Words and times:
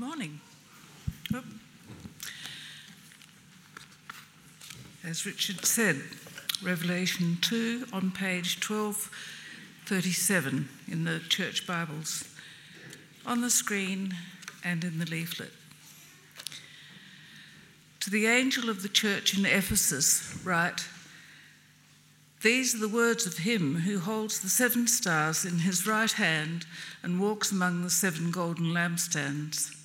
morning. 0.00 0.40
As 5.04 5.24
Richard 5.26 5.66
said, 5.66 6.00
Revelation 6.62 7.36
2 7.42 7.88
on 7.92 8.10
page 8.10 8.66
1237 8.66 10.70
in 10.88 11.04
the 11.04 11.20
church 11.28 11.66
Bibles, 11.66 12.24
on 13.26 13.42
the 13.42 13.50
screen 13.50 14.16
and 14.64 14.82
in 14.84 14.98
the 14.98 15.04
leaflet. 15.04 15.52
To 18.00 18.08
the 18.08 18.26
angel 18.26 18.70
of 18.70 18.82
the 18.82 18.88
church 18.88 19.36
in 19.36 19.44
Ephesus, 19.44 20.40
write 20.42 20.88
These 22.40 22.74
are 22.74 22.78
the 22.78 22.88
words 22.88 23.26
of 23.26 23.36
him 23.36 23.80
who 23.80 23.98
holds 23.98 24.40
the 24.40 24.48
seven 24.48 24.86
stars 24.86 25.44
in 25.44 25.58
his 25.58 25.86
right 25.86 26.12
hand 26.12 26.64
and 27.02 27.20
walks 27.20 27.52
among 27.52 27.82
the 27.82 27.90
seven 27.90 28.30
golden 28.30 28.72
lampstands. 28.72 29.76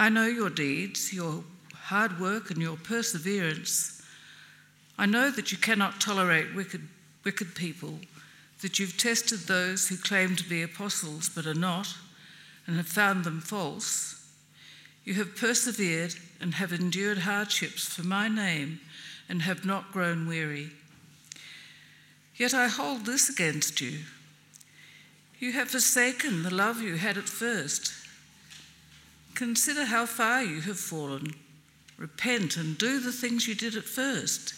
I 0.00 0.08
know 0.08 0.24
your 0.24 0.48
deeds, 0.48 1.12
your 1.12 1.44
hard 1.74 2.18
work, 2.18 2.50
and 2.50 2.58
your 2.58 2.78
perseverance. 2.78 4.00
I 4.98 5.04
know 5.04 5.30
that 5.30 5.52
you 5.52 5.58
cannot 5.58 6.00
tolerate 6.00 6.54
wicked, 6.54 6.88
wicked 7.22 7.54
people, 7.54 7.98
that 8.62 8.78
you've 8.78 8.96
tested 8.96 9.40
those 9.40 9.88
who 9.88 9.98
claim 9.98 10.36
to 10.36 10.48
be 10.48 10.62
apostles 10.62 11.28
but 11.28 11.46
are 11.46 11.52
not, 11.52 11.94
and 12.66 12.78
have 12.78 12.86
found 12.86 13.24
them 13.24 13.42
false. 13.42 14.26
You 15.04 15.12
have 15.14 15.36
persevered 15.36 16.14
and 16.40 16.54
have 16.54 16.72
endured 16.72 17.18
hardships 17.18 17.84
for 17.84 18.02
my 18.02 18.26
name 18.26 18.80
and 19.28 19.42
have 19.42 19.66
not 19.66 19.92
grown 19.92 20.26
weary. 20.26 20.70
Yet 22.36 22.54
I 22.54 22.68
hold 22.68 23.04
this 23.04 23.28
against 23.28 23.82
you. 23.82 23.98
You 25.38 25.52
have 25.52 25.68
forsaken 25.68 26.42
the 26.42 26.54
love 26.54 26.80
you 26.80 26.96
had 26.96 27.18
at 27.18 27.28
first. 27.28 27.99
Consider 29.40 29.86
how 29.86 30.04
far 30.04 30.44
you 30.44 30.60
have 30.60 30.78
fallen. 30.78 31.32
Repent 31.96 32.58
and 32.58 32.76
do 32.76 33.00
the 33.00 33.10
things 33.10 33.48
you 33.48 33.54
did 33.54 33.74
at 33.74 33.84
first. 33.84 34.52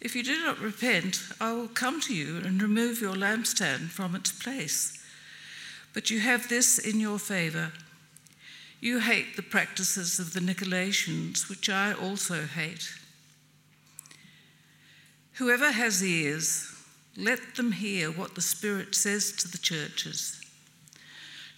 If 0.00 0.16
you 0.16 0.24
do 0.24 0.36
not 0.44 0.58
repent, 0.58 1.22
I 1.40 1.52
will 1.52 1.68
come 1.68 2.00
to 2.00 2.12
you 2.12 2.38
and 2.38 2.60
remove 2.60 3.00
your 3.00 3.14
lampstand 3.14 3.90
from 3.90 4.16
its 4.16 4.32
place. 4.32 5.00
But 5.94 6.10
you 6.10 6.18
have 6.18 6.48
this 6.48 6.78
in 6.78 6.98
your 6.98 7.20
favor. 7.20 7.70
You 8.80 8.98
hate 8.98 9.36
the 9.36 9.42
practices 9.42 10.18
of 10.18 10.32
the 10.32 10.40
Nicolaitans, 10.40 11.48
which 11.48 11.70
I 11.70 11.92
also 11.92 12.46
hate. 12.46 12.92
Whoever 15.34 15.70
has 15.70 16.02
ears, 16.02 16.68
let 17.16 17.54
them 17.54 17.70
hear 17.70 18.10
what 18.10 18.34
the 18.34 18.42
Spirit 18.42 18.96
says 18.96 19.30
to 19.36 19.46
the 19.46 19.56
churches. 19.56 20.37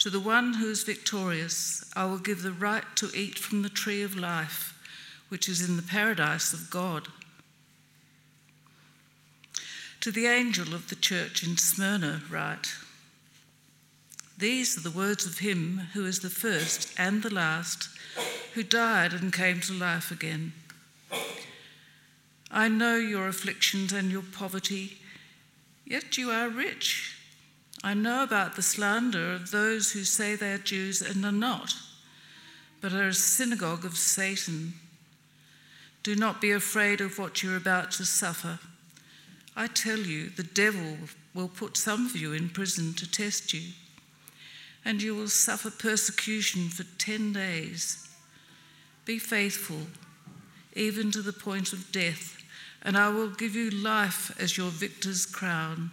To 0.01 0.09
the 0.09 0.19
one 0.19 0.55
who 0.55 0.71
is 0.71 0.83
victorious, 0.83 1.85
I 1.95 2.07
will 2.07 2.19
give 2.19 2.43
the 2.43 2.53
right 2.53 2.85
to 2.97 3.11
eat 3.15 3.39
from 3.39 3.61
the 3.61 3.69
tree 3.69 4.03
of 4.03 4.17
life, 4.17 4.75
which 5.29 5.47
is 5.47 5.69
in 5.69 5.77
the 5.77 5.83
paradise 5.83 6.55
of 6.55 6.71
God. 6.71 7.09
To 10.01 10.11
the 10.11 10.27
angel 10.27 10.75
of 10.75 10.89
the 10.89 10.97
church 10.97 11.47
in 11.47 11.59
Smyrna, 11.59 12.23
write 12.31 12.73
These 14.39 14.79
are 14.79 14.81
the 14.81 14.91
words 14.97 15.27
of 15.27 15.41
him 15.41 15.89
who 15.93 16.07
is 16.07 16.21
the 16.21 16.31
first 16.31 16.99
and 16.99 17.23
the 17.23 17.33
last, 17.33 17.91
who 18.55 18.63
died 18.63 19.13
and 19.13 19.31
came 19.31 19.61
to 19.61 19.75
life 19.75 20.11
again. 20.11 20.55
I 22.51 22.69
know 22.69 22.97
your 22.97 23.29
afflictions 23.29 23.93
and 23.93 24.11
your 24.11 24.23
poverty, 24.23 24.97
yet 25.85 26.17
you 26.17 26.31
are 26.31 26.49
rich. 26.49 27.20
I 27.83 27.95
know 27.95 28.23
about 28.23 28.57
the 28.57 28.63
slander 28.63 29.33
of 29.33 29.51
those 29.51 29.93
who 29.93 30.05
say 30.05 30.35
they 30.35 30.53
are 30.53 30.59
Jews 30.59 31.01
and 31.01 31.25
are 31.25 31.33
not, 31.33 31.75
but 32.83 32.93
are 32.93 33.09
a 33.09 33.15
synagogue 33.15 33.87
of 33.87 33.97
Satan. 33.97 34.75
Do 36.03 36.15
not 36.15 36.43
be 36.43 36.51
afraid 36.51 37.01
of 37.01 37.19
what 37.19 37.43
you're 37.43 37.57
about 37.57 37.91
to 37.93 38.05
suffer. 38.05 38.59
I 39.57 39.67
tell 39.67 39.99
you, 39.99 40.29
the 40.29 40.43
devil 40.43 40.97
will 41.35 41.49
put 41.49 41.77
some 41.77 42.07
of 42.07 42.17
you 42.17 42.33
in 42.33 42.51
prison 42.51 42.93
to 42.95 43.11
test 43.11 43.55
you, 43.55 43.73
and 44.85 45.03
you 45.03 45.15
will 45.15 45.29
suffer 45.29 45.71
persecution 45.71 46.69
for 46.69 46.85
10 46.99 47.33
days. 47.33 48.09
Be 49.07 49.19
faithful, 49.19 49.87
even 50.75 51.11
to 51.13 51.23
the 51.23 51.33
point 51.33 51.73
of 51.73 51.93
death, 51.93 52.37
and 52.83 52.97
I 52.97 53.09
will 53.09 53.31
give 53.31 53.55
you 53.55 53.71
life 53.71 54.39
as 54.39 54.57
your 54.57 54.71
victor's 54.71 55.25
crown. 55.25 55.91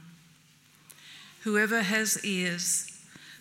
Whoever 1.48 1.82
has 1.82 2.26
ears, 2.26 2.92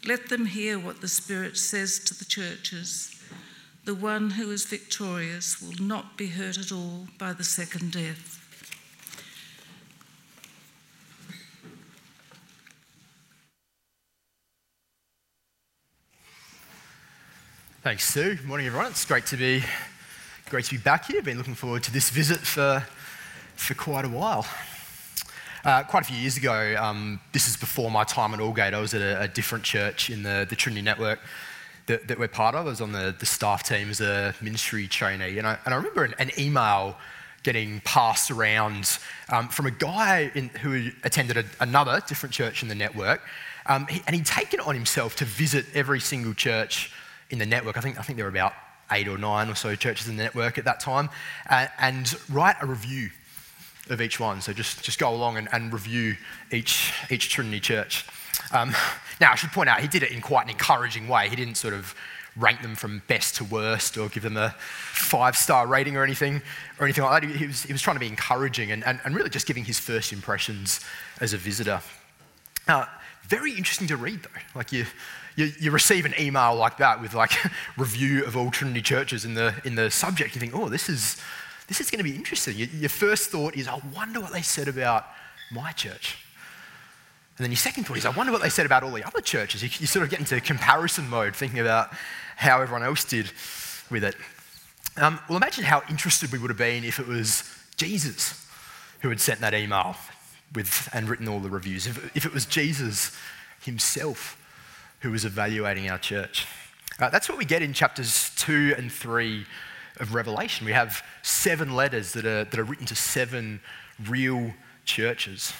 let 0.07 0.29
them 0.29 0.47
hear 0.47 0.79
what 0.79 1.01
the 1.01 1.09
Spirit 1.09 1.57
says 1.57 1.99
to 2.05 2.17
the 2.17 2.25
churches. 2.25 3.21
The 3.85 3.97
one 3.97 4.31
who 4.31 4.53
is 4.53 4.65
victorious 4.65 5.61
will 5.61 5.85
not 5.85 6.17
be 6.17 6.29
hurt 6.29 6.57
at 6.57 6.71
all 6.71 7.09
by 7.19 7.33
the 7.33 7.43
second 7.43 7.91
death. 7.91 8.41
Thanks, 17.83 18.05
Sue. 18.05 18.37
Good 18.37 18.47
Morning, 18.47 18.69
everyone. 18.69 18.93
It's 18.93 19.05
great 19.05 19.27
to 19.27 19.37
be 19.37 19.65
great 20.49 20.67
to 20.67 20.77
be 20.77 20.81
back 20.81 21.07
here. 21.07 21.23
Been 21.23 21.39
looking 21.39 21.57
forward 21.57 21.83
to 21.83 21.93
this 21.93 22.11
visit 22.11 22.39
for 22.39 22.87
for 23.57 23.75
quite 23.75 24.05
a 24.05 24.09
while. 24.09 24.47
Uh, 25.67 25.83
quite 25.83 26.05
a 26.05 26.07
few 26.07 26.17
years 26.17 26.37
ago, 26.37 26.77
um, 26.79 27.19
this 27.33 27.49
is 27.49 27.57
before 27.57 27.91
my 27.91 28.05
time 28.05 28.33
at 28.33 28.39
Aldgate, 28.39 28.73
I 28.73 28.79
was 28.79 28.95
at 28.95 29.01
a, 29.01 29.23
a 29.23 29.27
different 29.27 29.65
church 29.65 30.11
in 30.11 30.23
the, 30.23 30.47
the 30.49 30.55
Trinity 30.55 30.81
Network 30.81 31.19
that, 31.87 32.07
that, 32.07 32.21
we're 32.21 32.29
part 32.29 32.55
of. 32.55 32.67
I 32.67 32.71
was 32.71 32.81
on 32.81 32.93
the, 32.93 33.13
the 33.19 33.27
staff 33.27 33.65
team 33.65 33.91
as 33.91 34.01
a 34.01 34.33
ministry 34.41 34.87
trainee. 34.87 35.39
And 35.39 35.47
I, 35.49 35.59
and 35.65 35.75
I 35.75 35.77
remember 35.77 36.05
an, 36.05 36.15
an 36.21 36.31
email 36.39 36.97
getting 37.43 37.81
passed 37.81 38.31
around 38.31 38.97
um, 39.29 39.49
from 39.49 39.67
a 39.67 39.73
guy 39.73 40.31
in, 40.37 40.51
who 40.51 40.91
attended 41.03 41.37
a, 41.37 41.45
another 41.59 42.01
different 42.07 42.33
church 42.33 42.63
in 42.63 42.69
the 42.69 42.77
network. 42.77 43.21
Um, 43.67 43.89
he, 43.89 44.05
and 44.07 44.15
he'd 44.15 44.25
taken 44.25 44.61
it 44.61 44.67
on 44.69 44.77
himself 44.77 45.17
to 45.17 45.25
visit 45.25 45.67
every 45.75 45.99
single 45.99 46.35
church 46.35 46.93
in 47.31 47.41
the 47.41 47.47
network. 47.47 47.77
I 47.77 47.81
think, 47.81 47.99
I 47.99 48.03
think 48.03 48.19
there 48.19 48.27
were 48.27 48.31
about 48.31 48.53
eight 48.93 49.09
or 49.09 49.19
nine 49.19 49.51
or 49.51 49.57
so 49.57 49.75
churches 49.75 50.07
in 50.07 50.17
the 50.17 50.23
network 50.23 50.59
at 50.59 50.65
that 50.67 50.79
time, 50.79 51.11
uh, 51.51 51.67
and 51.81 52.15
write 52.31 52.55
a 52.61 52.67
review 52.67 53.11
of 53.89 54.01
each 54.01 54.19
one. 54.21 54.41
So 54.41 54.53
just, 54.53 54.83
just 54.83 54.99
go 54.99 55.15
along 55.15 55.37
and, 55.37 55.49
and 55.53 55.73
review 55.73 56.17
each, 56.51 56.93
each 57.11 57.31
Trinity 57.31 57.61
church. 57.61 58.07
Um, 58.53 58.75
now, 59.21 59.33
I 59.33 59.35
should 59.35 59.53
point 59.53 59.69
out, 59.69 59.81
he 59.81 59.89
did 59.89 60.03
it 60.03 60.11
in 60.11 60.21
quite 60.21 60.45
an 60.45 60.51
encouraging 60.51 61.09
way. 61.09 61.29
He 61.29 61.37
didn't 61.37 61.57
sort 61.57 61.75
of 61.75 61.95
rank 62.37 62.61
them 62.63 62.75
from 62.75 63.03
best 63.07 63.37
to 63.37 63.45
worst 63.45 63.97
or 63.97 64.09
give 64.09 64.23
them 64.23 64.37
a 64.37 64.51
five 64.59 65.37
star 65.37 65.67
rating 65.67 65.97
or 65.97 66.05
anything 66.05 66.43
or 66.79 66.85
anything 66.85 67.03
like 67.05 67.23
that. 67.23 67.31
He 67.31 67.47
was, 67.47 67.63
he 67.63 67.73
was 67.73 67.83
trying 67.83 67.97
to 67.97 68.01
be 68.01 68.07
encouraging 68.07 68.71
and, 68.71 68.85
and, 68.85 69.01
and 69.05 69.15
really 69.15 69.31
just 69.31 69.47
giving 69.47 69.65
his 69.65 69.79
first 69.79 70.13
impressions 70.13 70.81
as 71.21 71.33
a 71.33 71.39
visitor. 71.39 71.81
Now, 72.69 72.89
very 73.27 73.53
interesting 73.53 73.89
to 73.89 73.97
read 73.97 74.23
though. 74.23 74.41
Like 74.55 74.73
you, 74.73 74.85
you, 75.35 75.51
you 75.59 75.71
receive 75.71 76.05
an 76.05 76.15
email 76.19 76.55
like 76.55 76.77
that 76.79 77.01
with 77.01 77.15
like 77.15 77.33
review 77.79 78.25
of 78.25 78.37
all 78.37 78.51
Trinity 78.51 78.83
churches 78.83 79.25
in 79.25 79.35
the, 79.35 79.55
in 79.65 79.75
the 79.75 79.91
subject. 79.91 80.35
You 80.35 80.41
think, 80.41 80.55
oh, 80.55 80.69
this 80.69 80.89
is, 80.89 81.21
this 81.69 81.81
is 81.81 81.91
going 81.91 81.99
to 81.99 82.05
be 82.05 82.15
interesting. 82.15 82.57
Your 82.57 82.89
first 82.89 83.31
thought 83.31 83.57
is, 83.57 83.69
I 83.69 83.81
wonder 83.95 84.21
what 84.21 84.33
they 84.33 84.43
said 84.43 84.69
about 84.69 85.07
my 85.51 85.73
church. 85.73 86.19
And 87.37 87.45
then 87.45 87.51
your 87.51 87.59
second 87.59 87.85
thought 87.85 87.99
is, 87.99 88.07
I 88.07 88.11
wonder 88.11 88.33
what 88.33 88.43
they 88.43 88.49
said 88.49 88.67
about 88.67 88.83
all 88.83 88.93
the 88.93 89.05
other 89.05 89.21
churches. 89.21 89.63
You, 89.63 89.69
you 89.79 89.87
sort 89.87 90.05
of 90.05 90.11
get 90.11 90.21
into 90.21 90.41
comparison 90.41 91.09
mode, 91.09 91.37
thinking 91.37 91.59
about 91.59 91.91
how 92.37 92.63
everyone 92.63 92.83
else 92.83 93.05
did 93.05 93.31
with 93.91 94.05
it. 94.05 94.15
Um, 94.97 95.21
well, 95.29 95.37
imagine 95.37 95.65
how 95.65 95.83
interested 95.91 96.33
we 96.33 96.39
would 96.39 96.51
have 96.51 96.59
been 96.59 96.85
if 96.85 96.99
it 96.99 97.07
was 97.07 97.45
Jesus 97.77 98.47
who 99.01 99.11
had 99.11 99.21
sent 99.21 99.41
that 99.41 99.53
email 99.53 99.97
with, 100.55 100.89
and 100.93 101.09
written 101.09 101.29
all 101.29 101.41
the 101.41 101.51
reviews. 101.51 101.87
If, 101.87 102.17
if 102.17 102.25
it 102.25 102.33
was 102.33 102.47
Jesus 102.47 103.15
himself 103.63 104.43
who 105.01 105.11
was 105.11 105.25
evaluating 105.25 105.91
our 105.91 105.99
church. 105.99 106.47
Uh, 106.99 107.11
that's 107.11 107.29
what 107.29 107.37
we 107.37 107.45
get 107.45 107.63
in 107.63 107.75
chapters 107.75 108.33
2 108.37 108.75
and 108.79 108.91
3 108.91 109.45
of 109.99 110.15
Revelation. 110.15 110.67
We 110.67 110.73
have 110.73 111.03
seven 111.23 111.75
letters 111.75 112.13
that 112.13 112.25
are, 112.25 112.45
that 112.45 112.59
are 112.59 112.65
written 112.65 112.87
to 112.87 112.95
seven 112.95 113.61
real 114.09 114.53
churches, 114.85 115.53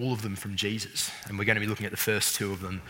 all 0.00 0.12
of 0.12 0.22
them 0.22 0.36
from 0.36 0.56
Jesus. 0.56 1.10
And 1.26 1.38
we're 1.38 1.44
going 1.44 1.56
to 1.56 1.60
be 1.60 1.66
looking 1.66 1.86
at 1.86 1.92
the 1.92 1.96
first 1.96 2.34
two 2.34 2.52
of 2.52 2.60
them 2.60 2.82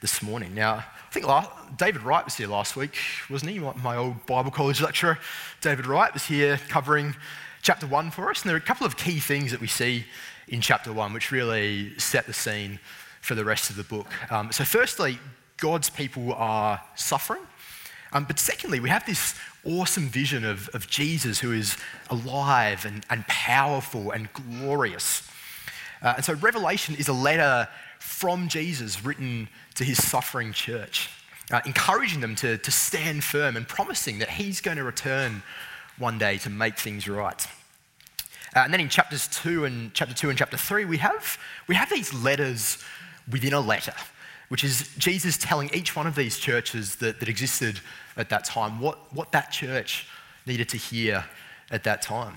this 0.00 0.22
morning. 0.22 0.54
Now, 0.54 0.74
I 0.74 1.12
think 1.12 1.26
last, 1.26 1.50
David 1.76 2.02
Wright 2.02 2.24
was 2.24 2.34
here 2.34 2.48
last 2.48 2.76
week, 2.76 2.96
wasn't 3.30 3.52
he? 3.52 3.58
My 3.58 3.96
old 3.96 4.26
Bible 4.26 4.50
college 4.50 4.82
lecturer, 4.82 5.18
David 5.60 5.86
Wright, 5.86 6.12
was 6.12 6.26
here 6.26 6.58
covering 6.68 7.16
chapter 7.62 7.86
one 7.86 8.10
for 8.10 8.30
us. 8.30 8.42
And 8.42 8.50
there 8.50 8.56
are 8.56 8.58
a 8.58 8.62
couple 8.62 8.86
of 8.86 8.96
key 8.96 9.18
things 9.20 9.50
that 9.50 9.60
we 9.60 9.66
see 9.66 10.04
in 10.48 10.60
chapter 10.60 10.92
one 10.92 11.12
which 11.12 11.30
really 11.30 11.98
set 11.98 12.26
the 12.26 12.34
scene 12.34 12.78
for 13.22 13.34
the 13.34 13.44
rest 13.44 13.70
of 13.70 13.76
the 13.76 13.84
book. 13.84 14.06
Um, 14.30 14.52
so, 14.52 14.64
firstly, 14.64 15.18
God's 15.56 15.88
people 15.88 16.34
are 16.34 16.82
suffering. 16.94 17.42
Um, 18.14 18.24
but 18.24 18.38
secondly, 18.38 18.80
we 18.80 18.88
have 18.88 19.04
this 19.04 19.34
awesome 19.64 20.08
vision 20.08 20.44
of, 20.44 20.68
of 20.72 20.88
Jesus 20.88 21.40
who 21.40 21.52
is 21.52 21.76
alive 22.08 22.86
and, 22.86 23.04
and 23.10 23.26
powerful 23.26 24.12
and 24.12 24.32
glorious. 24.32 25.28
Uh, 26.00 26.14
and 26.16 26.24
so, 26.24 26.34
Revelation 26.34 26.94
is 26.94 27.08
a 27.08 27.12
letter 27.12 27.68
from 27.98 28.48
Jesus 28.48 29.04
written 29.04 29.48
to 29.74 29.84
his 29.84 29.98
suffering 30.02 30.52
church. 30.52 31.10
uh, 31.50 31.60
encouraging 31.66 32.20
them 32.20 32.34
to, 32.36 32.58
to 32.58 32.70
stand 32.70 33.22
firm 33.24 33.56
and 33.56 33.68
promising 33.68 34.18
that 34.18 34.30
he's 34.30 34.60
going 34.60 34.76
to 34.76 34.84
return 34.84 35.42
one 35.98 36.18
day 36.18 36.38
to 36.38 36.50
make 36.50 36.78
things 36.78 37.06
right. 37.06 37.46
Uh, 38.56 38.60
and 38.60 38.72
then 38.72 38.80
in 38.80 38.88
chapters 38.88 39.28
two 39.28 39.64
and 39.64 39.92
chapter 39.94 40.14
two 40.14 40.30
and 40.30 40.38
chapter 40.38 40.56
three, 40.56 40.84
we 40.84 40.98
have, 40.98 41.38
we 41.66 41.74
have 41.74 41.90
these 41.90 42.14
letters 42.14 42.82
within 43.30 43.52
a 43.52 43.60
letter, 43.60 43.94
which 44.54 44.62
is 44.62 44.88
Jesus 44.98 45.36
telling 45.36 45.68
each 45.74 45.96
one 45.96 46.06
of 46.06 46.14
these 46.14 46.38
churches 46.38 46.94
that, 46.96 47.18
that 47.18 47.28
existed 47.28 47.80
at 48.16 48.28
that 48.28 48.44
time 48.44 48.78
what, 48.78 49.12
what 49.12 49.32
that 49.32 49.50
church 49.50 50.06
needed 50.46 50.68
to 50.68 50.76
hear 50.76 51.24
at 51.72 51.82
that 51.82 52.02
time. 52.02 52.34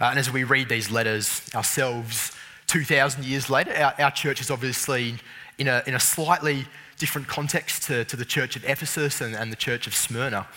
Uh, 0.00 0.06
and 0.06 0.18
as 0.18 0.28
we 0.28 0.42
read 0.42 0.68
these 0.68 0.90
letters 0.90 1.48
ourselves, 1.54 2.36
2,000 2.66 3.24
years 3.24 3.48
later, 3.48 3.72
our, 3.76 3.94
our 4.00 4.10
church 4.10 4.40
is 4.40 4.50
obviously 4.50 5.14
in 5.56 5.68
a, 5.68 5.84
in 5.86 5.94
a 5.94 6.00
slightly 6.00 6.66
different 6.98 7.28
context 7.28 7.84
to, 7.84 8.04
to 8.06 8.16
the 8.16 8.24
church 8.24 8.56
of 8.56 8.64
Ephesus 8.64 9.20
and, 9.20 9.36
and 9.36 9.52
the 9.52 9.56
church 9.56 9.86
of 9.86 9.94
Smyrna. 9.94 10.48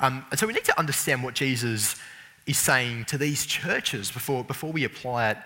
Um, 0.00 0.24
and 0.30 0.40
so 0.40 0.46
we 0.46 0.54
need 0.54 0.64
to 0.64 0.78
understand 0.78 1.24
what 1.24 1.34
Jesus 1.34 1.94
is 2.46 2.56
saying 2.56 3.04
to 3.08 3.18
these 3.18 3.44
churches 3.44 4.10
before, 4.10 4.44
before 4.44 4.72
we 4.72 4.84
apply 4.84 5.32
it 5.32 5.38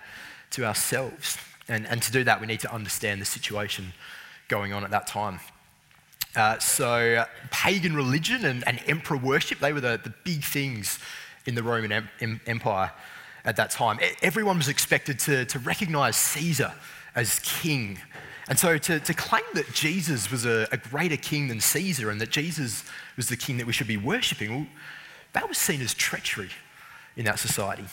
to 0.50 0.64
ourselves. 0.64 1.38
And, 1.66 1.88
and 1.88 2.00
to 2.02 2.12
do 2.12 2.22
that, 2.22 2.40
we 2.40 2.46
need 2.46 2.60
to 2.60 2.72
understand 2.72 3.20
the 3.20 3.26
situation 3.26 3.92
going 4.50 4.74
on 4.74 4.84
at 4.84 4.90
that 4.90 5.06
time. 5.06 5.40
Uh, 6.36 6.58
so, 6.58 7.24
pagan 7.50 7.96
religion 7.96 8.44
and, 8.44 8.66
and, 8.68 8.80
emperor 8.86 9.16
worship, 9.16 9.58
they 9.58 9.72
were 9.72 9.80
the, 9.80 9.98
the 10.04 10.12
big 10.22 10.44
things 10.44 10.98
in 11.46 11.54
the 11.54 11.62
Roman 11.62 12.08
em- 12.20 12.40
Empire 12.46 12.92
at 13.44 13.56
that 13.56 13.70
time. 13.70 13.98
Everyone 14.22 14.58
was 14.58 14.68
expected 14.68 15.18
to, 15.20 15.44
to 15.46 15.58
recognize 15.60 16.16
Caesar 16.16 16.72
as 17.14 17.40
king. 17.40 17.98
And 18.48 18.58
so, 18.58 18.78
to, 18.78 19.00
to 19.00 19.14
claim 19.14 19.42
that 19.54 19.72
Jesus 19.72 20.30
was 20.30 20.44
a, 20.44 20.68
a, 20.70 20.76
greater 20.76 21.16
king 21.16 21.48
than 21.48 21.60
Caesar 21.60 22.10
and 22.10 22.20
that 22.20 22.30
Jesus 22.30 22.84
was 23.16 23.28
the 23.28 23.36
king 23.36 23.56
that 23.56 23.66
we 23.66 23.72
should 23.72 23.88
be 23.88 23.96
worshipping, 23.96 24.50
well, 24.50 24.66
that 25.32 25.48
was 25.48 25.58
seen 25.58 25.80
as 25.80 25.94
treachery 25.94 26.50
in 27.16 27.24
that 27.24 27.38
society. 27.38 27.84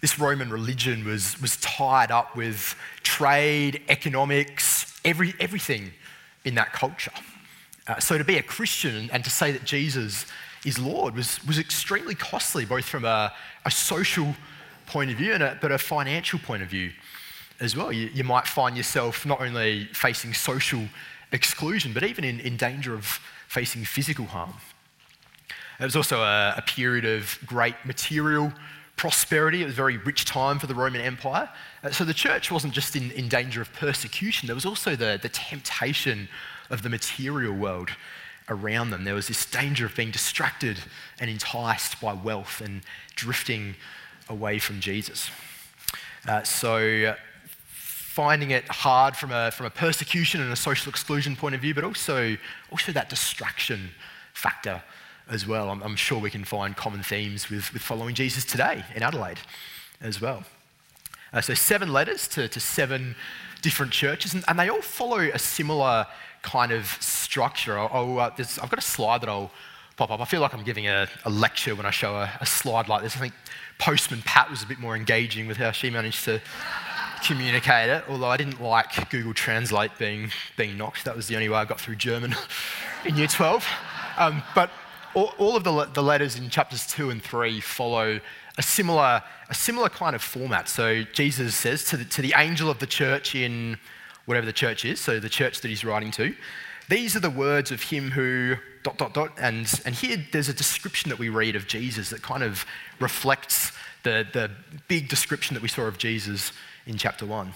This 0.00 0.18
Roman 0.18 0.50
religion 0.50 1.04
was, 1.04 1.40
was 1.40 1.56
tied 1.56 2.10
up 2.10 2.36
with 2.36 2.76
trade, 3.02 3.82
economics, 3.88 4.85
every, 5.06 5.34
everything 5.40 5.92
in 6.44 6.54
that 6.56 6.72
culture. 6.72 7.12
Uh, 7.86 7.98
so 7.98 8.18
to 8.18 8.24
be 8.24 8.36
a 8.36 8.42
Christian 8.42 9.08
and 9.12 9.24
to 9.24 9.30
say 9.30 9.52
that 9.52 9.64
Jesus 9.64 10.26
is 10.64 10.78
Lord 10.78 11.14
was, 11.14 11.44
was 11.46 11.58
extremely 11.58 12.14
costly, 12.14 12.64
both 12.64 12.84
from 12.84 13.04
a, 13.04 13.32
a 13.64 13.70
social 13.70 14.34
point 14.86 15.10
of 15.10 15.16
view 15.16 15.32
and 15.32 15.42
a, 15.42 15.58
but 15.60 15.72
a 15.72 15.78
financial 15.78 16.38
point 16.38 16.62
of 16.62 16.68
view 16.68 16.90
as 17.60 17.76
well. 17.76 17.92
You, 17.92 18.10
you 18.12 18.24
might 18.24 18.46
find 18.46 18.76
yourself 18.76 19.24
not 19.24 19.40
only 19.40 19.86
facing 19.92 20.34
social 20.34 20.82
exclusion, 21.32 21.92
but 21.92 22.02
even 22.02 22.24
in, 22.24 22.40
in 22.40 22.56
danger 22.56 22.94
of 22.94 23.20
facing 23.48 23.84
physical 23.84 24.26
harm. 24.26 24.54
It 25.78 25.84
was 25.84 25.96
also 25.96 26.22
a, 26.22 26.54
a 26.56 26.62
period 26.62 27.04
of 27.04 27.38
great 27.46 27.76
material 27.84 28.52
prosperity. 28.96 29.62
It 29.62 29.66
was 29.66 29.74
a 29.74 29.76
very 29.76 29.98
rich 29.98 30.24
time 30.24 30.58
for 30.58 30.66
the 30.66 30.74
Roman 30.74 31.00
Empire. 31.00 31.48
Uh, 31.84 31.90
so 31.90 32.04
the 32.04 32.14
church 32.14 32.50
wasn't 32.50 32.72
just 32.72 32.96
in, 32.96 33.10
in 33.12 33.28
danger 33.28 33.60
of 33.60 33.72
persecution, 33.72 34.46
there 34.46 34.54
was 34.54 34.66
also 34.66 34.96
the, 34.96 35.18
the 35.20 35.28
temptation 35.28 36.28
of 36.70 36.82
the 36.82 36.88
material 36.88 37.54
world 37.54 37.90
around 38.48 38.90
them. 38.90 39.04
There 39.04 39.14
was 39.14 39.28
this 39.28 39.44
danger 39.46 39.86
of 39.86 39.94
being 39.94 40.10
distracted 40.10 40.78
and 41.20 41.28
enticed 41.28 42.00
by 42.00 42.12
wealth 42.12 42.60
and 42.60 42.82
drifting 43.14 43.74
away 44.28 44.58
from 44.58 44.80
Jesus. 44.80 45.30
Uh, 46.26 46.42
so, 46.42 47.14
finding 47.68 48.50
it 48.50 48.66
hard 48.68 49.14
from 49.14 49.30
a, 49.30 49.50
from 49.50 49.66
a 49.66 49.70
persecution 49.70 50.40
and 50.40 50.50
a 50.52 50.56
social 50.56 50.88
exclusion 50.88 51.36
point 51.36 51.54
of 51.54 51.60
view, 51.60 51.74
but 51.74 51.84
also, 51.84 52.36
also 52.70 52.90
that 52.92 53.10
distraction 53.10 53.90
factor 54.32 54.82
as 55.28 55.46
well. 55.46 55.70
I'm, 55.70 55.82
I'm 55.82 55.96
sure 55.96 56.18
we 56.18 56.30
can 56.30 56.44
find 56.44 56.76
common 56.76 57.02
themes 57.02 57.50
with, 57.50 57.72
with 57.72 57.82
following 57.82 58.14
Jesus 58.14 58.44
today 58.44 58.84
in 58.94 59.02
Adelaide 59.02 59.38
as 60.00 60.20
well. 60.20 60.44
Uh, 61.32 61.40
so, 61.40 61.54
seven 61.54 61.92
letters 61.92 62.28
to, 62.28 62.48
to 62.48 62.60
seven 62.60 63.16
different 63.62 63.92
churches, 63.92 64.32
and, 64.34 64.44
and, 64.48 64.58
they 64.58 64.68
all 64.68 64.82
follow 64.82 65.18
a 65.18 65.38
similar 65.38 66.06
kind 66.42 66.70
of 66.70 66.86
structure. 67.00 67.78
I'll, 67.78 68.18
uh, 68.20 68.30
I've 68.38 68.70
got 68.70 68.78
a 68.78 68.82
slide 68.82 69.22
that 69.22 69.28
I'll 69.28 69.50
pop 69.96 70.10
up. 70.10 70.20
I 70.20 70.24
feel 70.24 70.40
like 70.40 70.54
I'm 70.54 70.62
giving 70.62 70.86
a, 70.86 71.08
a 71.24 71.30
lecture 71.30 71.74
when 71.74 71.86
I 71.86 71.90
show 71.90 72.14
a, 72.14 72.30
a, 72.40 72.46
slide 72.46 72.88
like 72.88 73.02
this. 73.02 73.16
I 73.16 73.20
think 73.20 73.34
Postman 73.78 74.22
Pat 74.22 74.50
was 74.50 74.62
a 74.62 74.66
bit 74.66 74.78
more 74.78 74.94
engaging 74.94 75.46
with 75.46 75.56
how 75.56 75.72
she 75.72 75.90
managed 75.90 76.24
to 76.26 76.40
communicate 77.24 77.88
it, 77.88 78.04
although 78.08 78.28
I 78.28 78.36
didn't 78.36 78.62
like 78.62 79.10
Google 79.10 79.34
Translate 79.34 79.90
being, 79.98 80.30
being 80.56 80.76
knocked. 80.76 81.04
That 81.04 81.16
was 81.16 81.26
the 81.26 81.34
only 81.34 81.48
way 81.48 81.56
I 81.56 81.64
got 81.64 81.80
through 81.80 81.96
German 81.96 82.36
in 83.04 83.16
year 83.16 83.26
12. 83.26 83.66
Um, 84.18 84.42
but 84.54 84.70
all, 85.16 85.32
all 85.38 85.56
of 85.56 85.64
the, 85.64 85.86
the 85.86 86.02
letters 86.02 86.36
in 86.36 86.50
chapters 86.50 86.86
2 86.86 87.08
and 87.08 87.22
3 87.22 87.60
follow 87.60 88.20
a 88.58 88.62
similar, 88.62 89.22
a 89.48 89.54
similar 89.54 89.88
kind 89.88 90.14
of 90.14 90.22
format. 90.22 90.68
So 90.68 91.02
Jesus 91.04 91.54
says 91.54 91.84
to 91.84 91.96
the, 91.96 92.04
to 92.04 92.22
the 92.22 92.34
angel 92.36 92.70
of 92.70 92.78
the 92.78 92.86
church 92.86 93.34
in 93.34 93.78
whatever 94.26 94.44
the 94.44 94.52
church 94.52 94.84
is, 94.84 95.00
so 95.00 95.18
the 95.18 95.30
church 95.30 95.62
that 95.62 95.68
he's 95.68 95.84
writing 95.84 96.10
to, 96.12 96.34
these 96.90 97.16
are 97.16 97.20
the 97.20 97.30
words 97.30 97.70
of 97.70 97.82
him 97.82 98.10
who 98.10 98.56
dot 98.82 98.98
dot 98.98 99.12
dot 99.12 99.32
and 99.40 99.80
and 99.84 99.96
here 99.96 100.24
there's 100.30 100.48
a 100.48 100.54
description 100.54 101.08
that 101.08 101.18
we 101.18 101.28
read 101.28 101.56
of 101.56 101.66
Jesus 101.66 102.10
that 102.10 102.22
kind 102.22 102.44
of 102.44 102.64
reflects 103.00 103.72
the, 104.04 104.24
the 104.32 104.48
big 104.86 105.08
description 105.08 105.54
that 105.54 105.62
we 105.62 105.68
saw 105.68 105.82
of 105.82 105.98
Jesus 105.98 106.52
in 106.86 106.96
chapter 106.96 107.26
1. 107.26 107.52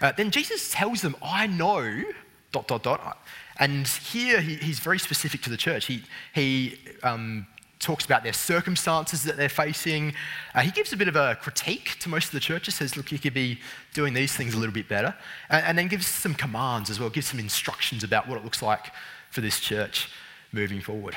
Uh, 0.00 0.12
then 0.12 0.30
Jesus 0.30 0.70
tells 0.72 1.02
them, 1.02 1.14
I 1.22 1.46
know, 1.46 2.04
dot, 2.52 2.68
dot, 2.68 2.82
dot. 2.82 3.18
And 3.58 3.86
here 3.86 4.40
he, 4.40 4.56
he's 4.56 4.78
very 4.78 4.98
specific 4.98 5.42
to 5.42 5.50
the 5.50 5.56
church. 5.56 5.86
He, 5.86 6.02
he 6.34 6.78
um, 7.02 7.46
talks 7.78 8.04
about 8.04 8.22
their 8.22 8.32
circumstances 8.32 9.22
that 9.24 9.36
they're 9.36 9.48
facing. 9.48 10.14
Uh, 10.54 10.60
he 10.60 10.70
gives 10.70 10.92
a 10.92 10.96
bit 10.96 11.08
of 11.08 11.16
a 11.16 11.36
critique 11.40 11.96
to 12.00 12.08
most 12.08 12.26
of 12.26 12.32
the 12.32 12.40
churches, 12.40 12.74
says, 12.74 12.96
look, 12.96 13.12
you 13.12 13.18
could 13.18 13.34
be 13.34 13.58
doing 13.94 14.14
these 14.14 14.34
things 14.34 14.54
a 14.54 14.58
little 14.58 14.74
bit 14.74 14.88
better. 14.88 15.14
And, 15.48 15.64
and 15.66 15.78
then 15.78 15.88
gives 15.88 16.06
some 16.06 16.34
commands 16.34 16.90
as 16.90 16.98
well, 16.98 17.10
gives 17.10 17.28
some 17.28 17.40
instructions 17.40 18.04
about 18.04 18.28
what 18.28 18.38
it 18.38 18.44
looks 18.44 18.62
like 18.62 18.92
for 19.30 19.40
this 19.40 19.60
church 19.60 20.10
moving 20.52 20.80
forward. 20.80 21.16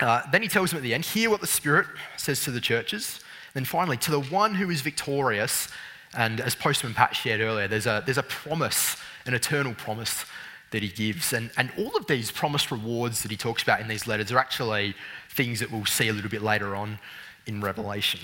Uh, 0.00 0.22
then 0.32 0.42
he 0.42 0.48
tells 0.48 0.70
them 0.70 0.78
at 0.78 0.82
the 0.82 0.94
end, 0.94 1.04
hear 1.04 1.28
what 1.30 1.40
the 1.40 1.46
Spirit 1.46 1.86
says 2.16 2.42
to 2.44 2.50
the 2.50 2.60
churches. 2.60 3.20
Then 3.52 3.64
finally, 3.64 3.96
to 3.98 4.10
the 4.10 4.20
one 4.20 4.54
who 4.54 4.70
is 4.70 4.80
victorious, 4.80 5.68
and 6.16 6.40
as 6.40 6.54
Postman 6.54 6.94
Pat 6.94 7.14
shared 7.14 7.40
earlier, 7.40 7.68
there's 7.68 7.86
a, 7.86 8.02
there's 8.04 8.18
a 8.18 8.22
promise, 8.22 8.96
an 9.26 9.34
eternal 9.34 9.74
promise 9.74 10.24
that 10.70 10.82
he 10.82 10.88
gives. 10.88 11.32
And, 11.32 11.50
and 11.56 11.70
all 11.76 11.96
of 11.96 12.06
these 12.06 12.30
promised 12.30 12.70
rewards 12.70 13.22
that 13.22 13.30
he 13.30 13.36
talks 13.36 13.62
about 13.62 13.80
in 13.80 13.88
these 13.88 14.06
letters 14.06 14.30
are 14.32 14.38
actually 14.38 14.94
things 15.30 15.60
that 15.60 15.70
we'll 15.70 15.86
see 15.86 16.08
a 16.08 16.12
little 16.12 16.30
bit 16.30 16.42
later 16.42 16.74
on 16.74 16.98
in 17.46 17.60
Revelation. 17.60 18.20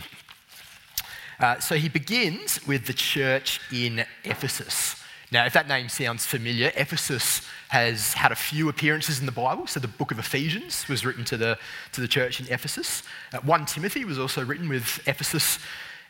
Uh, 1.39 1.59
so 1.59 1.75
he 1.75 1.89
begins 1.89 2.67
with 2.67 2.87
the 2.87 2.93
church 2.93 3.61
in 3.73 4.05
Ephesus. 4.25 5.03
Now, 5.33 5.45
if 5.45 5.53
that 5.55 5.67
name 5.67 5.89
sounds 5.89 6.25
familiar, 6.25 6.71
Ephesus 6.77 7.43
has 7.69 8.13
had 8.13 8.31
a 8.31 8.37
few 8.37 8.69
appearances 8.69 9.19
in 9.19 9.27
the 9.27 9.33
Bible. 9.33 9.67
So 9.67 9.81
the 9.81 9.89
book 9.89 10.13
of 10.13 10.19
Ephesians 10.19 10.89
was 10.89 11.05
written 11.05 11.25
to 11.25 11.37
the, 11.37 11.59
to 11.93 12.01
the 12.01 12.09
church 12.09 12.41
in 12.41 12.47
Ephesus. 12.47 13.03
Uh, 13.33 13.39
1 13.41 13.67
Timothy 13.67 14.05
was 14.05 14.19
also 14.19 14.45
written 14.45 14.69
with 14.69 15.01
Ephesus 15.07 15.59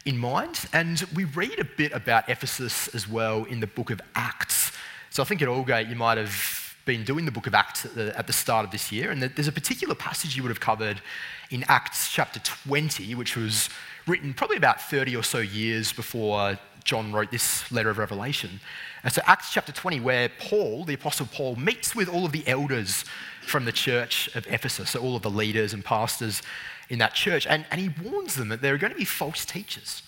in 0.04 0.18
mind. 0.18 0.66
And 0.74 1.02
we 1.14 1.24
read 1.24 1.58
a 1.58 1.64
bit 1.64 1.92
about 1.92 2.28
Ephesus 2.28 2.88
as 2.94 3.08
well 3.08 3.44
in 3.44 3.60
the 3.60 3.66
book 3.66 3.90
of 3.90 4.02
Acts. 4.14 4.72
So 5.16 5.22
I 5.22 5.24
think 5.24 5.40
at 5.40 5.48
Aldgate 5.48 5.88
you 5.88 5.96
might 5.96 6.18
have 6.18 6.76
been 6.84 7.02
doing 7.02 7.24
the 7.24 7.30
book 7.30 7.46
of 7.46 7.54
Acts 7.54 7.86
at 7.86 7.94
the, 7.94 8.18
at 8.18 8.26
the 8.26 8.34
start 8.34 8.66
of 8.66 8.70
this 8.70 8.92
year, 8.92 9.10
and 9.10 9.22
there's 9.22 9.48
a 9.48 9.52
particular 9.52 9.94
passage 9.94 10.36
you 10.36 10.42
would 10.42 10.50
have 10.50 10.60
covered 10.60 11.00
in 11.48 11.64
Acts 11.68 12.12
chapter 12.12 12.38
20, 12.38 13.14
which 13.14 13.34
was 13.34 13.70
written 14.06 14.34
probably 14.34 14.58
about 14.58 14.78
30 14.78 15.16
or 15.16 15.22
so 15.22 15.38
years 15.38 15.90
before 15.90 16.58
John 16.84 17.14
wrote 17.14 17.30
this 17.30 17.72
letter 17.72 17.88
of 17.88 17.96
Revelation. 17.96 18.60
And 19.04 19.10
so, 19.10 19.22
Acts 19.24 19.54
chapter 19.54 19.72
20, 19.72 20.00
where 20.00 20.28
Paul, 20.38 20.84
the 20.84 20.92
Apostle 20.92 21.28
Paul, 21.32 21.56
meets 21.56 21.96
with 21.96 22.10
all 22.10 22.26
of 22.26 22.32
the 22.32 22.46
elders 22.46 23.06
from 23.40 23.64
the 23.64 23.72
church 23.72 24.28
of 24.34 24.46
Ephesus, 24.48 24.90
so 24.90 25.00
all 25.00 25.16
of 25.16 25.22
the 25.22 25.30
leaders 25.30 25.72
and 25.72 25.82
pastors 25.82 26.42
in 26.90 26.98
that 26.98 27.14
church, 27.14 27.46
and, 27.46 27.64
and 27.70 27.80
he 27.80 27.88
warns 28.04 28.34
them 28.34 28.50
that 28.50 28.60
there 28.60 28.74
are 28.74 28.78
going 28.78 28.92
to 28.92 28.98
be 28.98 29.06
false 29.06 29.46
teachers 29.46 30.02